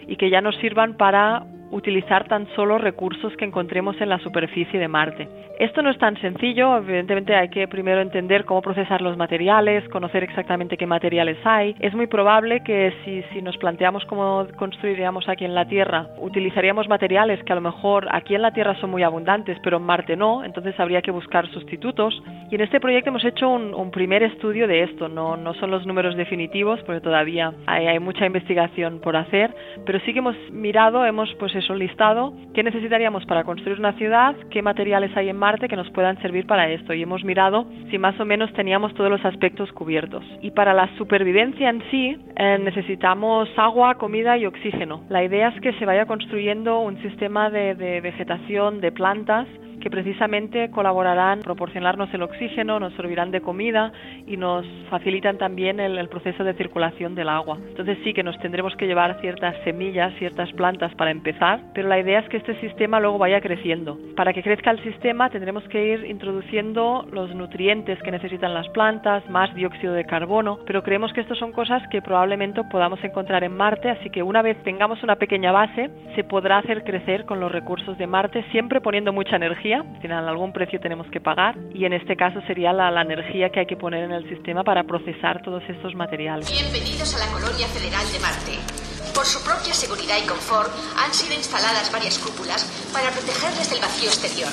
y 0.06 0.16
que 0.16 0.30
ya 0.30 0.40
nos 0.40 0.56
sirvan 0.56 0.96
para 0.96 1.44
utilizar 1.74 2.28
tan 2.28 2.46
solo 2.54 2.78
recursos 2.78 3.36
que 3.36 3.44
encontremos 3.44 4.00
en 4.00 4.08
la 4.08 4.18
superficie 4.20 4.78
de 4.78 4.86
Marte. 4.86 5.28
Esto 5.58 5.82
no 5.82 5.90
es 5.90 5.98
tan 5.98 6.16
sencillo, 6.20 6.78
evidentemente 6.78 7.34
hay 7.34 7.48
que 7.48 7.66
primero 7.68 8.00
entender 8.00 8.44
cómo 8.44 8.62
procesar 8.62 9.00
los 9.00 9.16
materiales, 9.16 9.88
conocer 9.88 10.22
exactamente 10.22 10.76
qué 10.76 10.86
materiales 10.86 11.36
hay. 11.44 11.74
Es 11.80 11.94
muy 11.94 12.06
probable 12.06 12.62
que 12.64 12.92
si, 13.04 13.22
si 13.32 13.42
nos 13.42 13.56
planteamos 13.56 14.04
cómo 14.06 14.46
construiríamos 14.56 15.28
aquí 15.28 15.44
en 15.44 15.54
la 15.54 15.66
Tierra, 15.66 16.08
utilizaríamos 16.18 16.88
materiales 16.88 17.42
que 17.44 17.52
a 17.52 17.56
lo 17.56 17.60
mejor 17.60 18.06
aquí 18.10 18.34
en 18.34 18.42
la 18.42 18.52
Tierra 18.52 18.76
son 18.80 18.90
muy 18.90 19.02
abundantes, 19.02 19.58
pero 19.62 19.78
en 19.78 19.84
Marte 19.84 20.16
no, 20.16 20.44
entonces 20.44 20.78
habría 20.78 21.02
que 21.02 21.10
buscar 21.10 21.48
sustitutos. 21.50 22.20
Y 22.50 22.54
en 22.54 22.60
este 22.60 22.80
proyecto 22.80 23.10
hemos 23.10 23.24
hecho 23.24 23.48
un, 23.48 23.74
un 23.74 23.90
primer 23.90 24.22
estudio 24.22 24.68
de 24.68 24.84
esto, 24.84 25.08
no, 25.08 25.36
no 25.36 25.54
son 25.54 25.70
los 25.70 25.86
números 25.86 26.16
definitivos, 26.16 26.80
porque 26.82 27.00
todavía 27.00 27.52
hay, 27.66 27.86
hay 27.86 27.98
mucha 27.98 28.26
investigación 28.26 29.00
por 29.00 29.16
hacer, 29.16 29.52
pero 29.84 29.98
sí 30.00 30.12
que 30.12 30.20
hemos 30.20 30.36
mirado, 30.52 31.04
hemos 31.04 31.32
pues 31.34 31.54
eso 31.64 31.74
listado 31.74 32.34
qué 32.52 32.62
necesitaríamos 32.62 33.24
para 33.26 33.42
construir 33.42 33.78
una 33.78 33.94
ciudad, 33.94 34.36
qué 34.50 34.62
materiales 34.62 35.16
hay 35.16 35.30
en 35.30 35.36
Marte 35.36 35.66
que 35.66 35.76
nos 35.76 35.90
puedan 35.90 36.20
servir 36.20 36.46
para 36.46 36.68
esto 36.68 36.92
y 36.92 37.02
hemos 37.02 37.24
mirado 37.24 37.66
si 37.90 37.98
más 37.98 38.18
o 38.20 38.24
menos 38.24 38.52
teníamos 38.52 38.94
todos 38.94 39.10
los 39.10 39.24
aspectos 39.24 39.72
cubiertos. 39.72 40.24
Y 40.42 40.50
para 40.50 40.74
la 40.74 40.88
supervivencia 40.96 41.70
en 41.70 41.82
sí 41.90 42.16
eh, 42.36 42.58
necesitamos 42.62 43.48
agua, 43.56 43.94
comida 43.94 44.36
y 44.36 44.46
oxígeno. 44.46 45.02
La 45.08 45.24
idea 45.24 45.48
es 45.48 45.60
que 45.60 45.72
se 45.74 45.86
vaya 45.86 46.06
construyendo 46.06 46.80
un 46.80 47.00
sistema 47.02 47.50
de, 47.50 47.74
de 47.74 48.00
vegetación, 48.00 48.80
de 48.80 48.92
plantas 48.92 49.48
que 49.84 49.90
precisamente 49.90 50.70
colaborarán 50.70 51.40
proporcionarnos 51.40 52.08
el 52.14 52.22
oxígeno, 52.22 52.80
nos 52.80 52.94
servirán 52.94 53.30
de 53.30 53.42
comida 53.42 53.92
y 54.26 54.38
nos 54.38 54.64
facilitan 54.88 55.36
también 55.36 55.78
el, 55.78 55.98
el, 55.98 56.08
proceso 56.08 56.42
de 56.42 56.54
circulación 56.54 57.14
del 57.14 57.28
agua. 57.28 57.58
Entonces 57.68 57.98
sí 58.02 58.14
que 58.14 58.22
nos 58.22 58.38
tendremos 58.38 58.74
que 58.76 58.86
llevar 58.86 59.20
ciertas 59.20 59.54
semillas, 59.62 60.14
ciertas 60.18 60.50
plantas 60.52 60.94
para 60.94 61.10
empezar, 61.10 61.60
pero 61.74 61.86
la 61.86 62.00
idea 62.00 62.20
es 62.20 62.28
que 62.30 62.38
este 62.38 62.58
sistema 62.62 62.98
luego 62.98 63.18
vaya 63.18 63.42
creciendo. 63.42 63.98
Para 64.16 64.32
que 64.32 64.42
crezca 64.42 64.70
el 64.70 64.82
sistema 64.82 65.28
tendremos 65.28 65.62
que 65.64 65.86
ir 65.86 66.06
introduciendo 66.06 67.06
los 67.12 67.34
nutrientes 67.34 68.00
que 68.02 68.10
necesitan 68.10 68.54
las 68.54 68.66
plantas, 68.70 69.28
más 69.28 69.54
dióxido 69.54 69.92
de 69.92 70.06
carbono, 70.06 70.60
pero 70.64 70.82
creemos 70.82 71.12
que 71.12 71.20
estas 71.20 71.36
son 71.36 71.52
cosas 71.52 71.82
que 71.90 72.00
probablemente 72.00 72.62
podamos 72.70 73.04
encontrar 73.04 73.44
en 73.44 73.54
Marte, 73.54 73.90
así 73.90 74.08
que 74.08 74.22
una 74.22 74.40
vez 74.40 74.56
tengamos 74.62 75.02
una 75.02 75.16
pequeña 75.16 75.52
base, 75.52 75.90
se 76.14 76.24
podrá 76.24 76.56
hacer 76.56 76.84
crecer 76.84 77.26
con 77.26 77.38
los 77.38 77.52
recursos 77.52 77.98
de 77.98 78.06
Marte, 78.06 78.46
siempre 78.50 78.80
poniendo 78.80 79.12
mucha 79.12 79.36
energía 79.36 79.73
al 79.80 80.00
final 80.00 80.28
algún 80.28 80.52
precio 80.52 80.80
tenemos 80.80 81.06
que 81.10 81.20
pagar 81.20 81.56
y 81.72 81.84
en 81.84 81.92
este 81.92 82.16
caso 82.16 82.40
sería 82.46 82.72
la, 82.72 82.90
la, 82.90 83.02
energía 83.02 83.50
que 83.50 83.60
hay 83.60 83.66
que 83.66 83.76
poner 83.76 84.04
en 84.04 84.12
el 84.12 84.28
sistema 84.28 84.62
para 84.62 84.84
procesar 84.84 85.42
todos 85.42 85.62
estos 85.68 85.94
materiales. 85.94 86.50
Bienvenidos 86.50 87.14
a 87.14 87.26
la 87.26 87.32
colonia 87.32 87.66
federal 87.68 88.04
de 88.12 88.18
Marte. 88.20 88.84
Por 89.14 89.24
su 89.26 89.42
propia 89.44 89.72
seguridad 89.72 90.18
y 90.18 90.26
confort 90.26 90.70
han 90.98 91.14
sido 91.14 91.34
instaladas 91.34 91.92
varias 91.92 92.18
cúpulas 92.18 92.64
para 92.92 93.10
protegerles 93.10 93.70
del 93.70 93.80
vacío 93.80 94.08
exterior. 94.08 94.50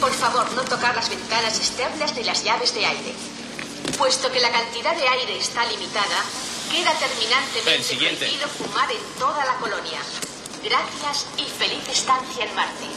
Por 0.00 0.12
favor, 0.12 0.50
no 0.56 0.62
tocar 0.64 0.96
las 0.96 1.10
ventanas 1.10 1.58
externas 1.58 2.16
ni 2.16 2.24
las 2.24 2.42
llaves 2.42 2.74
de 2.74 2.86
aire. 2.86 3.12
Puesto 3.98 4.32
que 4.32 4.40
la 4.40 4.50
cantidad 4.50 4.96
de 4.96 5.08
aire 5.08 5.36
está 5.36 5.64
limitada, 5.66 6.24
queda 6.72 6.92
terminantemente 6.96 7.96
prohibido 7.96 8.48
fumar 8.48 8.90
en 8.90 9.04
toda 9.18 9.44
la 9.44 9.54
colonia. 9.60 10.27
Gracias 10.68 11.34
y 11.38 11.48
feliz 11.48 11.88
estancia 11.88 12.44
en 12.44 12.54
Marte. 12.54 12.88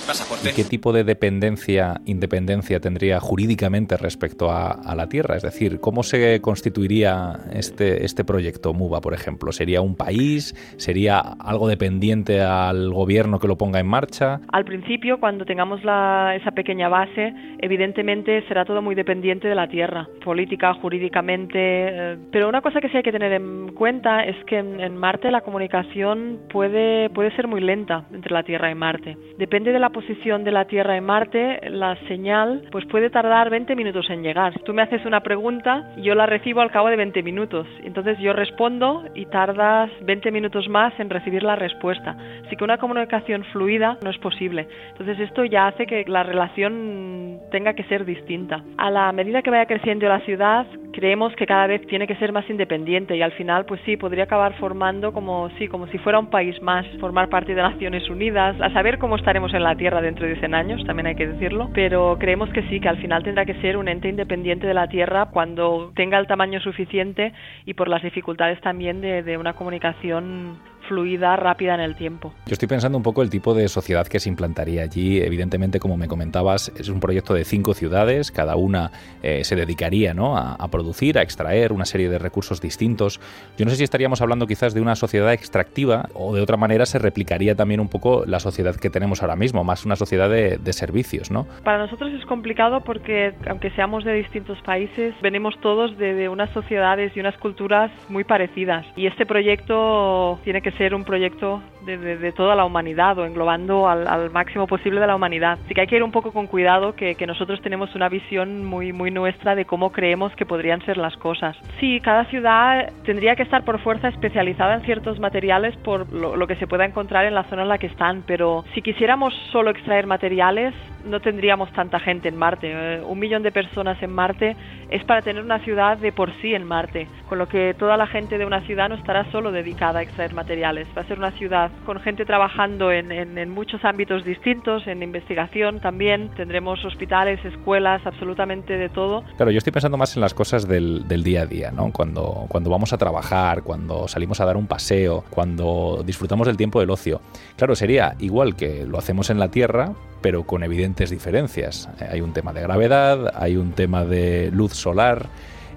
¿Y 0.43 0.53
qué 0.53 0.65
tipo 0.65 0.91
de 0.91 1.05
dependencia, 1.05 2.01
independencia 2.05 2.81
tendría 2.81 3.21
jurídicamente 3.21 3.95
respecto 3.95 4.51
a, 4.51 4.71
a, 4.71 4.93
la 4.93 5.07
Tierra? 5.07 5.37
Es 5.37 5.43
decir, 5.43 5.79
¿cómo 5.79 6.03
se 6.03 6.41
constituiría 6.41 7.39
este, 7.53 8.03
este 8.03 8.25
proyecto 8.25 8.73
MUVA, 8.73 8.99
por 8.99 9.13
ejemplo? 9.13 9.53
¿Sería 9.53 9.79
un 9.79 9.95
país? 9.95 10.53
¿Sería 10.77 11.19
algo 11.19 11.69
dependiente 11.69 12.41
al 12.41 12.91
gobierno 12.91 13.39
que 13.39 13.47
lo 13.47 13.57
ponga 13.57 13.79
en 13.79 13.87
marcha? 13.87 14.41
Al 14.51 14.65
principio, 14.65 15.19
cuando 15.19 15.45
tengamos 15.45 15.81
la, 15.85 16.35
esa 16.35 16.51
pequeña 16.51 16.89
base, 16.89 17.33
evidentemente 17.59 18.45
será 18.49 18.65
todo 18.65 18.81
muy 18.81 18.95
dependiente 18.95 19.47
de 19.47 19.55
la 19.55 19.69
Tierra, 19.69 20.09
política, 20.25 20.73
jurídicamente. 20.73 21.57
Eh, 21.57 22.17
pero 22.31 22.49
una 22.49 22.61
cosa 22.61 22.81
que 22.81 22.89
sí 22.89 22.97
hay 22.97 23.03
que 23.03 23.13
tener 23.13 23.31
en 23.31 23.71
cuenta 23.73 24.25
es 24.25 24.35
que 24.45 24.57
en, 24.57 24.81
en 24.81 24.97
Marte 24.97 25.31
la 25.31 25.41
comunicación 25.41 26.39
puede, 26.49 27.09
puede 27.11 27.33
ser 27.35 27.47
muy 27.47 27.60
lenta 27.61 28.05
entre 28.13 28.33
la 28.33 28.43
Tierra 28.43 28.71
y 28.71 28.75
Marte. 28.75 29.17
Depende 29.37 29.71
de 29.71 29.79
la 29.79 29.89
posición 29.89 30.43
de 30.43 30.51
la 30.51 30.65
Tierra 30.65 30.97
en 30.97 31.03
Marte, 31.03 31.59
la 31.69 31.95
señal 32.07 32.63
pues 32.71 32.85
puede 32.85 33.09
tardar 33.09 33.49
20 33.49 33.75
minutos 33.75 34.09
en 34.09 34.23
llegar. 34.23 34.59
Tú 34.63 34.73
me 34.73 34.81
haces 34.81 35.05
una 35.05 35.21
pregunta 35.21 35.91
y 35.97 36.03
yo 36.03 36.15
la 36.15 36.25
recibo 36.25 36.61
al 36.61 36.71
cabo 36.71 36.89
de 36.89 36.95
20 36.95 37.23
minutos. 37.23 37.67
Entonces 37.83 38.17
yo 38.19 38.33
respondo 38.33 39.03
y 39.15 39.25
tardas 39.25 39.89
20 40.01 40.31
minutos 40.31 40.67
más 40.69 40.93
en 40.99 41.09
recibir 41.09 41.43
la 41.43 41.55
respuesta. 41.55 42.15
Así 42.45 42.55
que 42.55 42.63
una 42.63 42.77
comunicación 42.77 43.43
fluida 43.51 43.97
no 44.03 44.09
es 44.09 44.17
posible. 44.17 44.67
Entonces 44.91 45.19
esto 45.19 45.45
ya 45.45 45.67
hace 45.67 45.85
que 45.85 46.03
la 46.07 46.23
relación 46.23 47.39
tenga 47.51 47.73
que 47.73 47.83
ser 47.85 48.05
distinta. 48.05 48.63
A 48.77 48.89
la 48.89 49.11
medida 49.11 49.41
que 49.41 49.49
vaya 49.49 49.65
creciendo 49.65 50.07
la 50.07 50.19
ciudad, 50.21 50.65
creemos 50.91 51.33
que 51.35 51.45
cada 51.45 51.67
vez 51.67 51.85
tiene 51.87 52.07
que 52.07 52.15
ser 52.15 52.31
más 52.31 52.49
independiente 52.49 53.15
y 53.15 53.21
al 53.21 53.31
final 53.33 53.65
pues 53.65 53.81
sí 53.85 53.97
podría 53.97 54.25
acabar 54.25 54.53
formando 54.59 55.13
como 55.13 55.49
sí 55.57 55.67
como 55.67 55.87
si 55.87 55.97
fuera 55.97 56.19
un 56.19 56.29
país 56.29 56.61
más 56.61 56.85
formar 56.99 57.29
parte 57.29 57.40
de 57.45 57.55
Naciones 57.55 58.09
Unidas 58.09 58.55
a 58.61 58.71
saber 58.71 58.97
cómo 58.99 59.15
estaremos 59.15 59.53
en 59.53 59.63
la 59.63 59.75
Tierra 59.75 60.01
dentro 60.01 60.27
de 60.27 60.35
100 60.37 60.53
años 60.53 60.85
también 60.85 61.07
hay 61.07 61.15
que 61.15 61.27
decirlo 61.27 61.69
pero 61.73 62.17
creemos 62.19 62.49
que 62.49 62.63
sí 62.69 62.79
que 62.79 62.87
al 62.87 62.97
final 62.97 63.23
tendrá 63.23 63.45
que 63.45 63.55
ser 63.55 63.77
un 63.77 63.87
ente 63.87 64.07
independiente 64.07 64.67
de 64.67 64.73
la 64.73 64.87
Tierra 64.87 65.27
cuando 65.31 65.91
tenga 65.95 66.17
el 66.19 66.27
tamaño 66.27 66.59
suficiente 66.61 67.33
y 67.65 67.73
por 67.73 67.87
las 67.87 68.03
dificultades 68.03 68.61
también 68.61 69.01
de, 69.01 69.23
de 69.23 69.37
una 69.37 69.53
comunicación 69.53 70.57
fluida, 70.91 71.37
rápida 71.37 71.73
en 71.73 71.79
el 71.79 71.95
tiempo. 71.95 72.33
Yo 72.45 72.51
estoy 72.51 72.67
pensando 72.67 72.97
un 72.97 73.03
poco 73.03 73.21
el 73.21 73.29
tipo 73.29 73.53
de 73.53 73.69
sociedad 73.69 74.05
que 74.07 74.19
se 74.19 74.27
implantaría 74.27 74.83
allí. 74.83 75.21
Evidentemente, 75.21 75.79
como 75.79 75.95
me 75.95 76.09
comentabas, 76.09 76.69
es 76.77 76.89
un 76.89 76.99
proyecto 76.99 77.33
de 77.33 77.45
cinco 77.45 77.73
ciudades, 77.73 78.29
cada 78.29 78.57
una 78.57 78.91
eh, 79.23 79.45
se 79.45 79.55
dedicaría 79.55 80.13
¿no? 80.13 80.35
a, 80.35 80.55
a, 80.55 80.67
producir, 80.67 81.17
a 81.17 81.21
extraer 81.21 81.71
una 81.71 81.85
serie 81.85 82.09
de 82.09 82.19
recursos 82.19 82.59
distintos. 82.59 83.21
Yo 83.57 83.63
no 83.63 83.71
sé 83.71 83.77
si 83.77 83.85
estaríamos 83.85 84.21
hablando 84.21 84.47
quizás 84.47 84.73
de 84.73 84.81
una 84.81 84.95
sociedad 84.95 85.31
extractiva 85.31 86.09
o 86.13 86.35
de 86.35 86.41
otra 86.41 86.57
manera 86.57 86.85
se 86.85 86.99
replicaría 86.99 87.55
también 87.55 87.79
un 87.79 87.87
poco 87.87 88.25
la 88.25 88.41
sociedad 88.41 88.75
que 88.75 88.89
tenemos 88.89 89.21
ahora 89.21 89.37
mismo, 89.37 89.63
más 89.63 89.85
una 89.85 89.95
sociedad 89.95 90.29
de, 90.29 90.57
de 90.57 90.73
servicios, 90.73 91.31
¿no? 91.31 91.47
Para 91.63 91.77
nosotros 91.77 92.11
es 92.11 92.25
complicado 92.25 92.81
porque, 92.81 93.33
aunque 93.47 93.71
seamos 93.71 94.03
de 94.03 94.13
distintos 94.15 94.61
países, 94.63 95.15
venimos 95.21 95.57
todos 95.61 95.97
de, 95.97 96.15
de 96.15 96.27
unas 96.27 96.49
sociedades 96.49 97.15
y 97.15 97.21
unas 97.21 97.37
culturas 97.37 97.91
muy 98.09 98.25
parecidas. 98.25 98.85
Y 98.97 99.07
este 99.07 99.25
proyecto 99.25 100.37
tiene 100.43 100.61
que 100.61 100.71
ser 100.71 100.80
ser 100.81 100.95
un 100.95 101.03
proyecto 101.03 101.61
de, 101.85 101.95
de, 101.99 102.17
de, 102.17 102.31
toda 102.31 102.55
la 102.55 102.65
humanidad 102.65 103.15
o 103.19 103.25
englobando 103.27 103.87
al, 103.87 104.07
al, 104.07 104.31
máximo 104.31 104.65
posible 104.65 104.99
de 104.99 105.05
la 105.05 105.15
humanidad. 105.15 105.59
Así 105.63 105.75
que 105.75 105.81
hay 105.81 105.85
que 105.85 105.95
ir 105.95 106.01
un 106.01 106.11
poco 106.11 106.31
con 106.31 106.47
cuidado 106.47 106.95
que, 106.95 107.13
que, 107.13 107.27
nosotros 107.27 107.61
tenemos 107.61 107.93
una 107.93 108.09
visión 108.09 108.65
muy, 108.65 108.91
muy 108.91 109.11
nuestra 109.11 109.53
de 109.53 109.65
cómo 109.65 109.91
creemos 109.91 110.35
que 110.35 110.47
podrían 110.47 110.83
ser 110.83 110.97
las 110.97 111.15
cosas. 111.17 111.55
Sí, 111.79 111.99
cada 112.01 112.25
ciudad 112.25 112.91
tendría 113.05 113.35
que 113.35 113.43
estar 113.43 113.63
por 113.63 113.77
fuerza 113.77 114.07
especializada 114.07 114.73
en 114.73 114.81
ciertos 114.81 115.19
materiales 115.19 115.77
por 115.77 116.11
lo, 116.11 116.35
lo 116.35 116.47
que 116.47 116.55
se 116.55 116.65
pueda 116.65 116.83
encontrar 116.83 117.25
en 117.25 117.35
la 117.35 117.43
zona 117.43 117.61
en 117.61 117.69
la 117.69 117.77
que 117.77 117.85
están, 117.85 118.23
pero 118.25 118.65
si 118.73 118.81
quisiéramos 118.81 119.35
solo 119.51 119.69
extraer 119.69 120.07
materiales, 120.07 120.73
no 121.05 121.19
tendríamos 121.19 121.71
tanta 121.73 121.99
gente 121.99 122.29
en 122.29 122.37
Marte. 122.37 122.71
Eh, 122.73 123.01
un 123.05 123.19
millón 123.19 123.43
de 123.43 123.51
personas 123.51 124.01
en 124.01 124.11
Marte 124.11 124.55
es 124.89 125.03
para 125.05 125.21
tener 125.21 125.43
una 125.43 125.59
ciudad 125.59 125.97
de 125.97 126.11
por 126.11 126.31
sí 126.41 126.53
en 126.53 126.63
Marte, 126.63 127.07
con 127.29 127.37
lo 127.37 127.47
que 127.47 127.75
toda 127.77 127.97
la 127.97 128.07
gente 128.07 128.37
de 128.37 128.45
una 128.45 128.61
ciudad 128.61 128.89
no 128.89 128.95
estará 128.95 129.25
solo 129.31 129.51
dedicada 129.51 129.99
a 129.99 130.03
extraer 130.03 130.33
materiales. 130.33 130.70
Va 130.71 131.01
a 131.01 131.05
ser 131.05 131.17
una 131.17 131.31
ciudad 131.31 131.69
con 131.85 131.99
gente 131.99 132.25
trabajando 132.25 132.91
en, 132.93 133.49
muchos 133.49 133.83
ámbitos 133.83 134.23
distintos, 134.23 134.87
en 134.87 135.03
investigación 135.03 135.81
también. 135.81 136.31
Tendremos 136.37 136.83
hospitales, 136.85 137.43
escuelas, 137.43 138.01
absolutamente 138.05 138.77
de 138.77 138.87
todo. 138.87 139.23
Claro, 139.35 139.51
yo 139.51 139.57
estoy 139.57 139.73
pensando 139.73 139.97
más 139.97 140.15
en 140.15 140.21
las 140.21 140.33
cosas 140.33 140.67
del, 140.67 141.07
del 141.09 141.23
día 141.23 141.41
a 141.41 141.45
día, 141.45 141.71
¿no? 141.71 141.91
Cuando, 141.91 142.45
cuando 142.47 142.69
vamos 142.69 142.93
a 142.93 142.97
trabajar, 142.97 143.63
cuando 143.63 144.07
salimos 144.07 144.39
a 144.39 144.45
dar 144.45 144.55
un 144.55 144.67
paseo, 144.67 145.25
cuando 145.29 146.03
disfrutamos 146.05 146.47
del 146.47 146.55
tiempo 146.55 146.79
del 146.79 146.89
ocio. 146.89 147.21
Claro, 147.57 147.75
sería 147.75 148.15
igual 148.19 148.55
que 148.55 148.85
lo 148.85 148.97
hacemos 148.97 149.29
en 149.29 149.39
la 149.39 149.51
Tierra, 149.51 149.93
pero 150.21 150.43
con 150.43 150.63
evidentes 150.63 151.09
diferencias. 151.09 151.89
Hay 152.09 152.21
un 152.21 152.31
tema 152.31 152.53
de 152.53 152.61
gravedad, 152.61 153.33
hay 153.35 153.57
un 153.57 153.73
tema 153.73 154.05
de 154.05 154.51
luz 154.53 154.71
solar. 154.73 155.27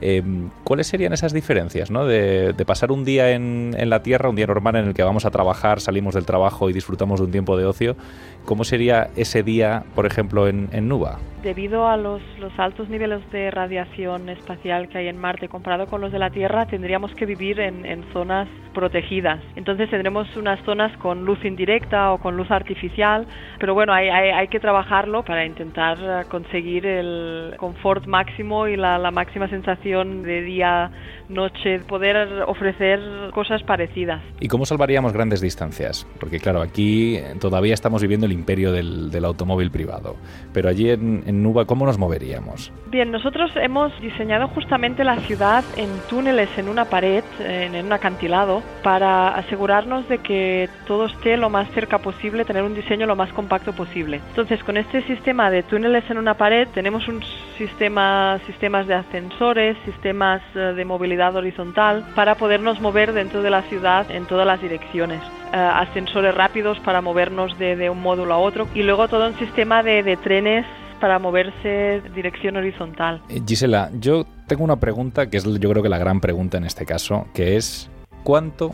Eh, 0.06 0.22
¿Cuáles 0.64 0.86
serían 0.86 1.14
esas 1.14 1.32
diferencias? 1.32 1.90
¿no? 1.90 2.04
De, 2.04 2.52
de 2.52 2.64
pasar 2.66 2.92
un 2.92 3.06
día 3.06 3.30
en, 3.30 3.74
en, 3.78 3.88
la 3.88 4.02
Tierra, 4.02 4.28
un 4.28 4.36
día 4.36 4.46
normal 4.46 4.76
en 4.76 4.88
el 4.88 4.92
que 4.92 5.02
vamos 5.02 5.24
a 5.24 5.30
trabajar, 5.30 5.80
salimos 5.80 6.14
del 6.14 6.26
trabajo 6.26 6.68
y 6.68 6.74
disfrutamos 6.74 7.20
de 7.20 7.24
un 7.24 7.32
tiempo 7.32 7.56
de 7.56 7.64
ocio. 7.64 7.96
¿Cómo 8.44 8.64
sería 8.64 9.08
ese 9.16 9.42
día, 9.42 9.84
por 9.94 10.04
ejemplo, 10.04 10.48
en, 10.48 10.68
en 10.72 10.86
Nuba? 10.88 11.18
Debido 11.42 11.88
a 11.88 11.96
los, 11.96 12.22
los, 12.38 12.52
altos 12.58 12.88
niveles 12.88 13.20
de 13.30 13.50
radiación 13.50 14.28
espacial 14.28 14.88
que 14.88 14.98
hay 14.98 15.08
en 15.08 15.18
Marte 15.18 15.48
comparado 15.48 15.86
con 15.86 16.00
los 16.00 16.10
de 16.12 16.18
la 16.18 16.30
Tierra, 16.30 16.66
tendríamos 16.66 17.14
que 17.14 17.26
vivir 17.26 17.60
en, 17.60 17.84
en 17.84 18.02
zonas 18.12 18.48
protegidas. 18.74 19.40
Entonces 19.56 19.88
tendremos 19.88 20.26
unas 20.36 20.62
zonas 20.64 20.94
con 20.98 21.24
luz 21.24 21.42
indirecta 21.44 22.12
o 22.12 22.18
con 22.18 22.36
luz 22.36 22.50
artificial, 22.50 23.26
pero 23.58 23.72
bueno, 23.72 23.92
hay, 23.92 24.08
hay, 24.08 24.30
hay 24.30 24.48
que 24.48 24.60
trabajarlo 24.60 25.24
para 25.24 25.46
intentar 25.46 26.26
conseguir 26.28 26.86
el 26.86 27.54
confort 27.58 28.06
máximo 28.06 28.66
y 28.66 28.76
la, 28.76 28.98
la 28.98 29.10
máxima 29.10 29.48
sensación 29.48 30.22
de 30.22 30.42
día 30.42 30.90
noche, 31.28 31.80
poder 31.80 32.42
ofrecer 32.46 33.00
cosas 33.32 33.62
parecidas. 33.62 34.22
¿Y 34.40 34.48
cómo 34.48 34.66
salvaríamos 34.66 35.12
grandes 35.12 35.40
distancias? 35.40 36.06
Porque 36.20 36.38
claro, 36.38 36.60
aquí 36.60 37.18
todavía 37.40 37.74
estamos 37.74 38.02
viviendo 38.02 38.26
el 38.26 38.32
imperio 38.34 38.72
del, 38.72 39.10
del 39.10 39.24
automóvil 39.24 39.70
privado, 39.70 40.16
pero 40.52 40.68
allí 40.68 40.90
en, 40.90 41.22
en, 41.26 41.42
Nuba, 41.42 41.64
¿cómo 41.64 41.86
nos 41.86 41.98
moveríamos? 41.98 42.72
Bien, 42.90 43.10
nosotros 43.10 43.50
hemos 43.56 43.98
diseñado 44.00 44.48
justamente 44.48 45.04
la 45.04 45.16
ciudad 45.20 45.64
en 45.76 45.88
túneles 46.08 46.48
en 46.58 46.68
una 46.68 46.84
pared, 46.84 47.24
en, 47.40 47.74
en 47.74 47.86
un 47.86 47.92
acantilado, 47.92 48.62
para 48.82 49.28
asegurarnos 49.28 50.08
de 50.08 50.18
que 50.18 50.68
todo 50.86 51.06
esté 51.06 51.36
lo 51.36 51.50
más 51.50 51.70
cerca 51.72 51.98
posible, 51.98 52.44
tener 52.44 52.62
un 52.62 52.74
diseño 52.74 53.06
lo 53.06 53.16
más 53.16 53.32
compacto 53.32 53.72
posible. 53.72 54.20
Entonces, 54.28 54.62
con 54.62 54.76
este 54.76 55.02
sistema 55.02 55.50
de 55.50 55.62
túneles 55.62 56.08
en 56.10 56.18
una 56.18 56.34
pared, 56.34 56.68
tenemos 56.74 57.08
un 57.08 57.22
sistema, 57.56 58.38
sistemas 58.46 58.86
de 58.86 58.94
ascensores, 58.94 59.76
sistemas 59.84 60.42
de 60.54 60.84
movilidad 60.84 61.34
horizontal, 61.36 62.04
para 62.14 62.34
podernos 62.34 62.80
mover 62.80 63.12
dentro 63.12 63.42
de 63.42 63.50
la 63.50 63.62
ciudad 63.62 64.10
en 64.10 64.26
todas 64.26 64.46
las 64.46 64.60
direcciones. 64.60 65.20
Uh, 65.54 65.56
ascensores 65.56 66.34
rápidos 66.34 66.80
para 66.80 67.00
movernos 67.00 67.56
de, 67.60 67.76
de, 67.76 67.88
un 67.88 68.02
módulo 68.02 68.34
a 68.34 68.38
otro 68.38 68.66
y 68.74 68.82
luego 68.82 69.06
todo 69.06 69.28
un 69.28 69.38
sistema 69.38 69.84
de, 69.84 70.02
de 70.02 70.16
trenes 70.16 70.66
para 71.00 71.20
moverse 71.20 72.02
dirección 72.12 72.56
horizontal. 72.56 73.20
Gisela, 73.46 73.88
yo 74.00 74.24
tengo 74.48 74.64
una 74.64 74.80
pregunta 74.80 75.30
que 75.30 75.36
es 75.36 75.44
yo 75.44 75.70
creo 75.70 75.80
que 75.80 75.88
la 75.88 75.98
gran 75.98 76.18
pregunta 76.18 76.58
en 76.58 76.64
este 76.64 76.84
caso, 76.84 77.28
que 77.32 77.56
es 77.56 77.88
¿cuánto 78.24 78.72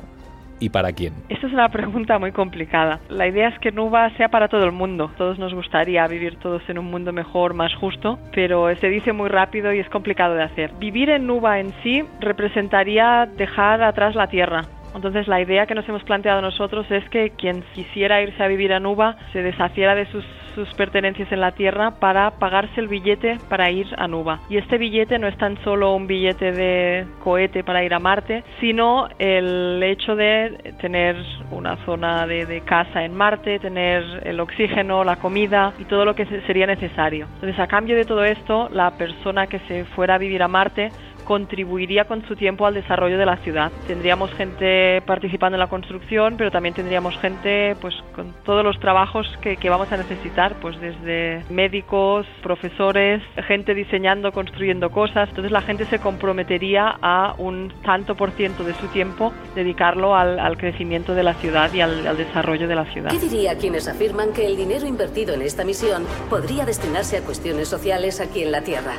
y 0.59 0.71
para 0.71 0.93
quién? 0.93 1.13
Esta 1.29 1.49
es 1.49 1.53
una 1.53 1.69
pregunta 1.69 2.19
muy 2.19 2.33
complicada. 2.33 3.01
La 3.09 3.27
idea 3.27 3.49
es 3.49 3.59
que 3.59 3.73
Nuba 3.73 4.09
sea 4.17 4.29
para 4.29 4.49
todo 4.49 4.65
el 4.65 4.73
mundo. 4.73 5.11
Todos 5.19 5.39
nos 5.39 5.53
gustaría 5.53 6.07
vivir 6.07 6.37
todos 6.37 6.63
en 6.69 6.79
un 6.79 6.87
mundo 6.87 7.13
mejor, 7.13 7.53
más 7.53 7.75
justo, 7.75 8.19
pero 8.33 8.75
se 8.77 8.89
dice 8.89 9.13
muy 9.13 9.29
rápido 9.29 9.73
y 9.75 9.81
es 9.81 9.89
complicado 9.91 10.35
de 10.35 10.45
hacer. 10.45 10.73
Vivir 10.79 11.11
en 11.11 11.27
Nuba 11.27 11.61
en 11.61 11.75
sí 11.83 12.05
representaría 12.21 13.29
dejar 13.37 13.83
atrás 13.83 14.15
la 14.15 14.29
Tierra, 14.29 14.63
entonces 14.95 15.29
la 15.29 15.41
idea 15.41 15.67
que 15.67 15.75
nos 15.75 15.89
hemos 15.89 16.03
planteado 16.05 16.41
nosotros 16.41 16.91
es 16.91 17.09
que 17.11 17.31
quien 17.31 17.63
quisiera 17.75 18.23
irse 18.23 18.43
a 18.43 18.49
vivir 18.49 18.73
a 18.73 18.81
Nuba 18.81 19.17
se 19.33 19.43
deshaciera 19.43 19.95
de 19.95 20.07
sus, 20.07 20.25
sus, 20.55 20.69
pertenencias 20.75 21.31
en 21.33 21.41
la 21.41 21.53
Tierra 21.53 21.93
para 22.01 22.33
pagarse 22.33 22.81
el 22.81 22.89
billete 22.89 23.39
para 23.49 23.71
ir 23.71 23.87
a 23.97 24.09
Nuba. 24.09 24.41
Y 24.49 24.57
este 24.57 24.79
billete 24.79 25.19
no 25.19 25.29
es 25.29 25.37
tan 25.37 25.63
solo 25.63 25.95
un 25.95 26.07
billete 26.07 26.53
de 26.53 27.07
cohete 27.21 27.63
para 27.63 27.85
ir 27.85 27.95
a 27.95 27.99
Marte, 27.99 28.45
sino 28.61 29.09
el 29.19 29.83
hecho 29.83 30.17
de 30.17 30.75
tener 30.81 31.17
una 31.51 31.77
zona 31.85 32.27
de, 32.27 32.47
de 32.47 32.63
casa 32.63 33.05
en 33.05 33.15
Marte, 33.15 33.59
tener 33.59 34.23
el 34.25 34.41
oxígeno, 34.41 35.05
la 35.05 35.17
comida 35.17 35.73
y 35.79 35.85
todo 35.85 36.05
lo 36.05 36.15
que 36.15 36.27
sería 36.47 36.67
necesario. 36.67 37.27
Entonces 37.35 37.59
a 37.59 37.67
cambio 37.67 37.97
de 37.97 38.05
todo 38.05 38.25
esto, 38.25 38.69
la 38.73 38.91
persona 38.93 39.47
que 39.47 39.59
se 39.61 39.85
fuera 39.85 40.15
a 40.15 40.19
vivir 40.19 40.43
a 40.43 40.49
Marte 40.49 40.91
contribuiría 41.31 42.07
con 42.07 42.27
su 42.27 42.35
tiempo 42.35 42.67
al 42.67 42.75
desarrollo 42.75 43.17
de 43.17 43.25
la 43.25 43.37
ciudad. 43.37 43.71
Tendríamos 43.87 44.33
gente 44.33 45.01
participando 45.07 45.55
en 45.55 45.61
la 45.61 45.69
construcción, 45.69 46.35
pero 46.37 46.51
también 46.51 46.75
tendríamos 46.75 47.17
gente 47.19 47.77
pues 47.81 47.95
con 48.17 48.35
todos 48.45 48.65
los 48.65 48.81
trabajos 48.81 49.29
que, 49.41 49.57
vamos 49.71 49.93
a 49.93 49.97
necesitar, 49.97 50.57
pues 50.61 50.81
desde 50.81 51.45
médicos, 51.49 52.27
profesores, 52.43 53.23
gente 53.47 53.75
diseñando, 53.75 54.33
construyendo 54.33 54.91
cosas. 54.91 55.29
Entonces 55.29 55.53
la 55.53 55.63
gente 55.63 55.85
se 55.85 56.01
comprometería 56.01 56.99
a 57.01 57.37
un 57.39 57.73
tanto 57.85 58.17
por 58.17 58.33
ciento 58.33 58.65
de 58.65 58.75
su 58.75 58.89
tiempo 58.89 59.33
dedicarlo 59.55 60.17
al, 60.17 60.41
al 60.41 60.57
crecimiento 60.57 61.15
de 61.15 61.23
la 61.23 61.35
ciudad 61.35 61.73
y 61.73 61.81
al, 61.81 62.09
al 62.09 62.17
desarrollo 62.17 62.67
de 62.67 62.75
la 62.75 62.87
ciudad. 62.87 63.13
¿Qué 63.13 63.21
diría 63.21 63.57
quienes 63.57 63.87
afirman 63.87 64.33
que 64.33 64.47
el 64.47 64.57
dinero 64.57 64.85
invertido 64.85 65.35
en 65.35 65.43
esta 65.43 65.63
misión 65.63 66.03
podría 66.29 66.65
destinarse 66.65 67.19
a 67.19 67.21
cuestiones 67.21 67.69
sociales 67.69 68.21
aquí 68.21 68.43
en 68.43 68.51
la 68.51 68.63
Tierra? 68.63 68.95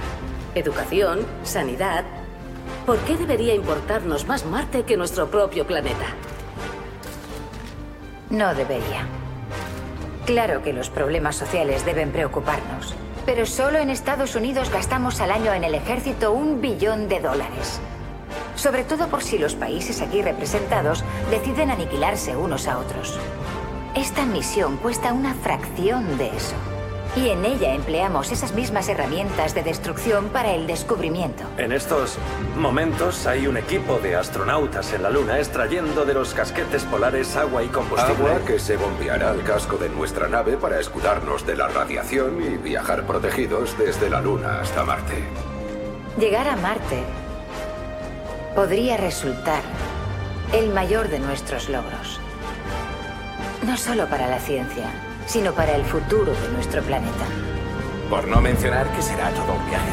Educación, 0.56 1.26
sanidad. 1.44 2.21
¿Por 2.92 3.00
qué 3.06 3.16
debería 3.16 3.56
importarnos 3.56 4.28
más 4.28 4.46
Marte 4.46 4.84
que 4.84 4.98
nuestro 4.98 5.32
propio 5.32 5.66
planeta? 5.66 6.08
No 8.30 8.54
debería. 8.54 9.08
Claro 10.26 10.62
que 10.62 10.74
los 10.74 10.90
problemas 10.90 11.38
sociales 11.38 11.86
deben 11.86 12.12
preocuparnos, 12.12 12.94
pero 13.26 13.46
solo 13.46 13.78
en 13.78 13.90
Estados 13.90 14.36
Unidos 14.36 14.70
gastamos 14.70 15.22
al 15.22 15.32
año 15.32 15.54
en 15.54 15.64
el 15.64 15.74
ejército 15.74 16.34
un 16.34 16.60
billón 16.60 17.08
de 17.08 17.22
dólares. 17.22 17.80
Sobre 18.58 18.84
todo 18.84 19.08
por 19.08 19.24
si 19.24 19.38
los 19.38 19.56
países 19.56 20.02
aquí 20.02 20.22
representados 20.22 21.06
deciden 21.30 21.72
aniquilarse 21.72 22.36
unos 22.36 22.68
a 22.68 22.78
otros. 22.78 23.18
Esta 23.96 24.26
misión 24.26 24.76
cuesta 24.76 25.14
una 25.14 25.34
fracción 25.34 26.18
de 26.18 26.28
eso. 26.28 26.56
Y 27.14 27.28
en 27.28 27.44
ella 27.44 27.74
empleamos 27.74 28.32
esas 28.32 28.54
mismas 28.54 28.88
herramientas 28.88 29.54
de 29.54 29.64
destrucción 29.64 30.30
para 30.30 30.54
el 30.54 30.66
descubrimiento. 30.66 31.44
En 31.58 31.74
estos 31.74 32.18
momentos 32.56 33.28
hay 33.28 33.48
un 33.48 33.58
equipo 33.58 34.00
de 34.00 34.16
astronautas 34.16 34.94
en 34.94 35.04
la 35.04 35.10
Luna 35.10 35.38
extrayendo 35.38 36.06
de 36.06 36.14
los 36.14 36.34
casquetes 36.34 36.86
polares 36.86 37.36
agua 37.36 37.64
y 37.64 37.68
combustible. 37.68 38.32
Agua 38.32 38.46
que 38.46 38.60
se 38.60 38.78
bombeará 38.78 39.32
al 39.32 39.44
casco 39.44 39.76
de 39.76 39.90
nuestra 39.90 40.30
nave 40.30 40.56
para 40.56 40.80
escudarnos 40.80 41.46
de 41.46 41.58
la 41.58 41.68
radiación 41.68 42.42
y 42.42 42.56
viajar 42.58 43.06
protegidos 43.06 43.78
desde 43.78 44.10
la 44.10 44.22
Luna 44.22 44.62
hasta 44.62 44.86
Marte. 44.86 45.22
Llegar 46.18 46.48
a 46.48 46.56
Marte 46.56 47.04
podría 48.56 48.96
resultar 48.96 49.62
el 50.54 50.70
mayor 50.70 51.10
de 51.10 51.20
nuestros 51.20 51.68
logros. 51.68 52.22
No 53.64 53.76
solo 53.76 54.08
para 54.08 54.28
la 54.28 54.40
ciencia, 54.40 54.90
sino 55.26 55.54
para 55.54 55.76
el 55.76 55.84
futuro 55.86 56.34
de 56.34 56.50
nuestro 56.54 56.82
planeta. 56.82 57.26
Por 58.10 58.28
no 58.28 58.42
mencionar 58.42 58.92
que 58.92 59.02
será 59.02 59.30
todo 59.32 59.54
un 59.54 59.66
viaje. 59.70 59.92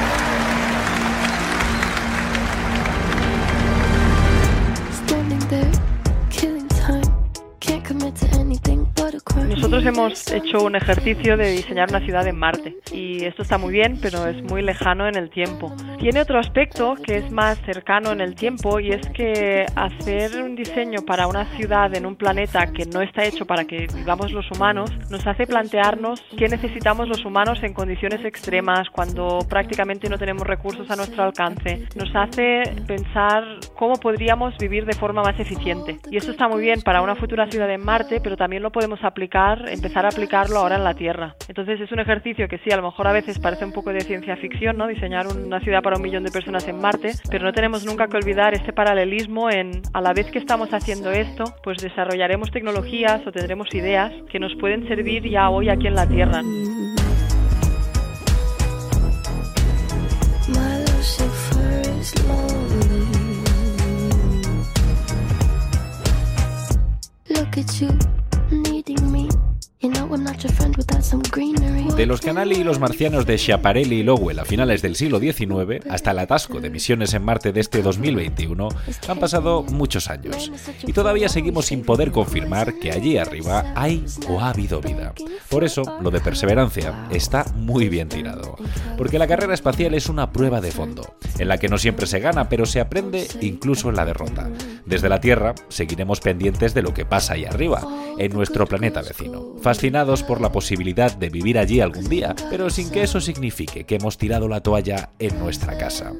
hemos 9.86 10.32
hecho 10.32 10.64
un 10.64 10.74
ejercicio 10.74 11.36
de 11.36 11.50
diseñar 11.50 11.88
una 11.90 12.00
ciudad 12.00 12.26
en 12.26 12.38
Marte 12.38 12.76
y 12.92 13.24
esto 13.24 13.42
está 13.42 13.56
muy 13.56 13.72
bien, 13.72 13.98
pero 14.02 14.26
es 14.26 14.42
muy 14.42 14.62
lejano 14.62 15.06
en 15.06 15.16
el 15.16 15.30
tiempo. 15.30 15.72
Tiene 15.98 16.20
otro 16.20 16.38
aspecto 16.38 16.94
que 16.96 17.18
es 17.18 17.30
más 17.30 17.58
cercano 17.64 18.10
en 18.10 18.20
el 18.20 18.34
tiempo 18.34 18.80
y 18.80 18.90
es 18.90 19.08
que 19.10 19.64
hacer 19.76 20.42
un 20.42 20.56
diseño 20.56 21.02
para 21.02 21.26
una 21.26 21.44
ciudad 21.56 21.94
en 21.94 22.06
un 22.06 22.16
planeta 22.16 22.66
que 22.72 22.84
no 22.86 23.00
está 23.00 23.24
hecho 23.24 23.46
para 23.46 23.64
que 23.64 23.86
vivamos 23.94 24.32
los 24.32 24.50
humanos 24.50 24.90
nos 25.10 25.26
hace 25.26 25.46
plantearnos 25.46 26.22
qué 26.36 26.48
necesitamos 26.48 27.08
los 27.08 27.24
humanos 27.24 27.58
en 27.62 27.72
condiciones 27.72 28.24
extremas 28.24 28.88
cuando 28.90 29.38
prácticamente 29.48 30.08
no 30.08 30.18
tenemos 30.18 30.46
recursos 30.46 30.90
a 30.90 30.96
nuestro 30.96 31.22
alcance. 31.22 31.86
Nos 31.94 32.14
hace 32.14 32.62
pensar 32.86 33.44
cómo 33.76 33.94
podríamos 33.94 34.56
vivir 34.58 34.84
de 34.84 34.94
forma 34.94 35.22
más 35.22 35.38
eficiente. 35.38 35.98
Y 36.10 36.16
esto 36.16 36.32
está 36.32 36.48
muy 36.48 36.60
bien 36.60 36.82
para 36.82 37.02
una 37.02 37.14
futura 37.14 37.48
ciudad 37.50 37.70
en 37.70 37.84
Marte, 37.84 38.20
pero 38.20 38.36
también 38.36 38.62
lo 38.62 38.72
podemos 38.72 39.02
aplicar, 39.02 39.68
empezar 39.76 40.04
a 40.04 40.08
aplicarlo 40.08 40.58
ahora 40.58 40.76
en 40.76 40.84
la 40.84 40.94
Tierra. 40.94 41.34
Entonces 41.48 41.80
es 41.80 41.92
un 41.92 42.00
ejercicio 42.00 42.48
que 42.48 42.58
sí, 42.58 42.70
a 42.70 42.76
lo 42.76 42.82
mejor 42.82 43.06
a 43.06 43.12
veces 43.12 43.38
parece 43.38 43.64
un 43.64 43.72
poco 43.72 43.92
de 43.92 44.00
ciencia 44.00 44.36
ficción, 44.36 44.76
¿no? 44.76 44.86
Diseñar 44.86 45.26
una 45.28 45.60
ciudad 45.60 45.82
para 45.82 45.96
un 45.96 46.02
millón 46.02 46.24
de 46.24 46.30
personas 46.30 46.66
en 46.68 46.80
Marte, 46.80 47.12
pero 47.30 47.44
no 47.44 47.52
tenemos 47.52 47.84
nunca 47.84 48.08
que 48.08 48.16
olvidar 48.16 48.54
este 48.54 48.72
paralelismo 48.72 49.50
en 49.50 49.82
a 49.92 50.00
la 50.00 50.12
vez 50.12 50.30
que 50.30 50.38
estamos 50.38 50.72
haciendo 50.72 51.10
esto, 51.10 51.44
pues 51.62 51.78
desarrollaremos 51.78 52.50
tecnologías 52.50 53.26
o 53.26 53.32
tendremos 53.32 53.72
ideas 53.74 54.12
que 54.30 54.38
nos 54.38 54.54
pueden 54.56 54.86
servir 54.88 55.28
ya 55.28 55.50
hoy 55.50 55.68
aquí 55.68 55.86
en 55.86 55.94
la 55.94 56.08
Tierra. 56.08 56.42
Look 67.28 67.58
at 67.58 67.80
you, 67.80 67.90
needing 68.50 69.10
me. 69.10 69.35
De 71.96 72.06
los 72.06 72.22
Canali 72.22 72.56
y 72.56 72.64
los 72.64 72.80
marcianos 72.80 73.26
de 73.26 73.36
Schiaparelli 73.36 73.96
y 73.96 74.02
Lowell 74.02 74.38
a 74.38 74.46
finales 74.46 74.80
del 74.80 74.96
siglo 74.96 75.20
XIX 75.20 75.86
hasta 75.90 76.12
el 76.12 76.18
atasco 76.18 76.60
de 76.60 76.70
misiones 76.70 77.12
en 77.12 77.22
Marte 77.22 77.52
de 77.52 77.60
este 77.60 77.82
2021 77.82 78.68
han 79.06 79.18
pasado 79.18 79.62
muchos 79.64 80.08
años 80.08 80.50
y 80.86 80.94
todavía 80.94 81.28
seguimos 81.28 81.66
sin 81.66 81.82
poder 81.82 82.10
confirmar 82.10 82.78
que 82.78 82.90
allí 82.90 83.18
arriba 83.18 83.74
hay 83.76 84.02
o 84.30 84.40
ha 84.40 84.48
habido 84.48 84.80
vida. 84.80 85.12
Por 85.50 85.62
eso, 85.62 85.82
lo 86.00 86.10
de 86.10 86.20
perseverancia 86.20 87.06
está 87.10 87.44
muy 87.54 87.90
bien 87.90 88.08
tirado, 88.08 88.56
porque 88.96 89.18
la 89.18 89.26
carrera 89.26 89.52
espacial 89.52 89.92
es 89.92 90.08
una 90.08 90.32
prueba 90.32 90.62
de 90.62 90.72
fondo, 90.72 91.16
en 91.38 91.48
la 91.48 91.58
que 91.58 91.68
no 91.68 91.76
siempre 91.76 92.06
se 92.06 92.20
gana, 92.20 92.48
pero 92.48 92.64
se 92.64 92.80
aprende 92.80 93.28
incluso 93.42 93.90
en 93.90 93.96
la 93.96 94.06
derrota. 94.06 94.48
Desde 94.86 95.10
la 95.10 95.20
Tierra 95.20 95.54
seguiremos 95.68 96.20
pendientes 96.20 96.72
de 96.72 96.82
lo 96.82 96.94
que 96.94 97.04
pasa 97.04 97.34
ahí 97.34 97.44
arriba, 97.44 97.82
en 98.18 98.32
nuestro 98.32 98.66
planeta 98.66 99.02
vecino, 99.02 99.54
fascinados 99.76 100.22
por 100.22 100.40
la 100.40 100.50
posibilidad 100.50 101.14
de 101.14 101.28
vivir 101.28 101.58
allí 101.58 101.82
algún 101.82 102.08
día, 102.08 102.34
pero 102.48 102.70
sin 102.70 102.88
que 102.88 103.02
eso 103.02 103.20
signifique 103.20 103.84
que 103.84 103.96
hemos 103.96 104.16
tirado 104.16 104.48
la 104.48 104.62
toalla 104.62 105.10
en 105.18 105.38
nuestra 105.38 105.76
casa. 105.76 106.14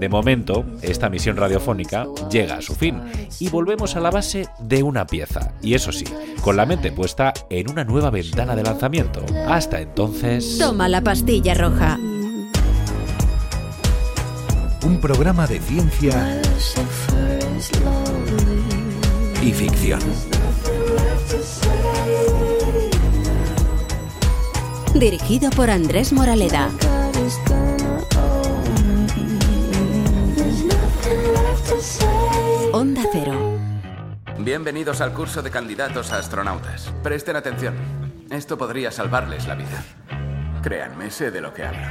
De 0.00 0.08
momento, 0.08 0.64
esta 0.82 1.08
misión 1.08 1.36
radiofónica 1.36 2.08
llega 2.28 2.56
a 2.56 2.62
su 2.62 2.74
fin 2.74 3.00
y 3.38 3.48
volvemos 3.48 3.94
a 3.94 4.00
la 4.00 4.10
base 4.10 4.48
de 4.58 4.82
una 4.82 5.06
pieza, 5.06 5.52
y 5.62 5.74
eso 5.74 5.92
sí, 5.92 6.04
con 6.40 6.56
la 6.56 6.66
mente 6.66 6.90
puesta 6.90 7.32
en 7.48 7.70
una 7.70 7.84
nueva 7.84 8.10
ventana 8.10 8.56
de 8.56 8.64
lanzamiento. 8.64 9.24
Hasta 9.46 9.80
entonces... 9.80 10.58
Toma 10.58 10.88
la 10.88 11.00
pastilla 11.00 11.54
roja. 11.54 12.00
Un 14.84 14.98
programa 15.00 15.46
de 15.46 15.60
ciencia 15.60 16.42
y 19.40 19.52
ficción. 19.52 20.00
Dirigido 24.98 25.50
por 25.50 25.68
Andrés 25.68 26.10
Moraleda. 26.14 26.70
Onda 32.72 33.02
Cero. 33.12 33.58
Bienvenidos 34.38 35.02
al 35.02 35.12
curso 35.12 35.42
de 35.42 35.50
candidatos 35.50 36.12
a 36.12 36.18
astronautas. 36.18 36.94
Presten 37.02 37.36
atención. 37.36 37.74
Esto 38.30 38.56
podría 38.56 38.90
salvarles 38.90 39.46
la 39.46 39.54
vida. 39.54 39.84
Créanme, 40.62 41.10
sé 41.10 41.30
de 41.30 41.42
lo 41.42 41.52
que 41.52 41.64
hablo. 41.64 41.86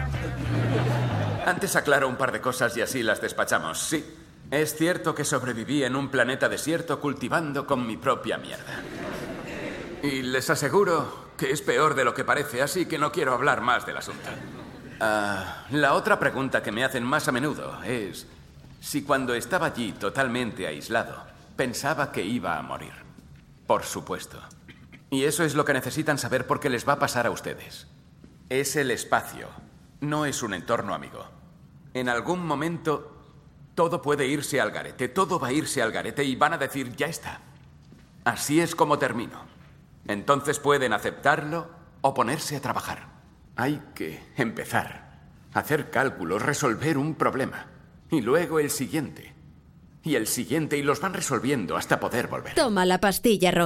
Antes 1.46 1.76
aclaro 1.76 2.08
un 2.08 2.16
par 2.16 2.32
de 2.32 2.42
cosas 2.42 2.76
y 2.76 2.82
así 2.82 3.04
las 3.04 3.22
despachamos. 3.22 3.78
Sí, 3.78 4.04
es 4.50 4.76
cierto 4.76 5.14
que 5.14 5.26
sobreviví 5.26 5.84
en 5.84 5.96
un 5.96 6.10
planeta 6.10 6.50
desierto 6.50 7.00
cultivando 7.00 7.68
con 7.68 7.86
mi 7.86 7.98
propia 7.98 8.40
mierda. 8.40 8.82
Y 10.02 10.24
les 10.24 10.50
aseguro 10.50 11.25
que 11.38 11.52
es 11.52 11.62
peor 11.62 11.96
de 11.96 12.06
lo 12.06 12.14
que 12.14 12.24
parece, 12.24 12.62
así 12.62 12.86
que 12.86 12.98
no 12.98 13.12
quiero 13.12 13.34
hablar 13.34 13.62
más 13.62 13.86
del 13.86 13.98
asunto. 13.98 14.30
Ah, 15.00 15.66
la 15.72 15.94
otra 15.94 16.20
pregunta 16.20 16.64
que 16.64 16.72
me 16.72 16.84
hacen 16.84 17.04
más 17.04 17.28
a 17.28 17.32
menudo 17.32 17.82
es 17.84 18.28
si 18.80 19.04
cuando 19.04 19.34
estaba 19.34 19.68
allí 19.68 19.92
totalmente 19.94 20.68
aislado 20.68 21.26
pensaba 21.56 22.12
que 22.12 22.24
iba 22.24 22.58
a 22.58 22.62
morir. 22.62 22.94
Por 23.68 23.84
supuesto. 23.84 24.40
Y 25.10 25.24
eso 25.24 25.44
es 25.44 25.56
lo 25.56 25.66
que 25.66 25.74
necesitan 25.74 26.18
saber 26.18 26.46
porque 26.46 26.70
les 26.70 26.88
va 26.88 26.94
a 26.94 27.00
pasar 27.00 27.26
a 27.26 27.32
ustedes. 27.32 27.88
Es 28.50 28.76
el 28.76 28.92
espacio, 28.92 29.48
no 30.02 30.26
es 30.26 30.44
un 30.44 30.54
entorno 30.54 30.94
amigo. 30.94 31.26
En 31.94 32.10
algún 32.10 32.46
momento 32.46 33.16
todo 33.74 34.02
puede 34.02 34.28
irse 34.28 34.62
al 34.62 34.72
garete, 34.72 35.10
todo 35.10 35.40
va 35.40 35.50
a 35.50 35.54
irse 35.54 35.82
al 35.82 35.92
garete 35.92 36.24
y 36.24 36.36
van 36.36 36.54
a 36.54 36.58
decir, 36.58 36.96
ya 36.96 37.08
está. 37.08 37.42
Así 38.24 38.60
es 38.60 38.76
como 38.76 39.00
termino. 39.00 39.55
Entonces 40.08 40.60
pueden 40.60 40.94
aceptarlo 40.94 41.70
o 42.02 42.14
ponerse 42.14 42.56
a 42.56 42.62
trabajar. 42.62 43.08
Hay 43.56 43.82
que 43.96 44.22
empezar, 44.36 45.20
hacer 45.54 45.90
cálculos, 45.90 46.42
resolver 46.42 46.98
un 46.98 47.16
problema. 47.16 47.68
Y 48.12 48.22
luego 48.22 48.60
el 48.60 48.70
siguiente. 48.70 49.34
Y 50.04 50.16
el 50.16 50.28
siguiente 50.28 50.78
y 50.78 50.84
los 50.84 51.00
van 51.00 51.14
resolviendo 51.14 51.76
hasta 51.78 52.00
poder 52.00 52.28
volver. 52.28 52.54
Toma 52.54 52.86
la 52.86 53.00
pastilla 53.00 53.50
roja. 53.50 53.64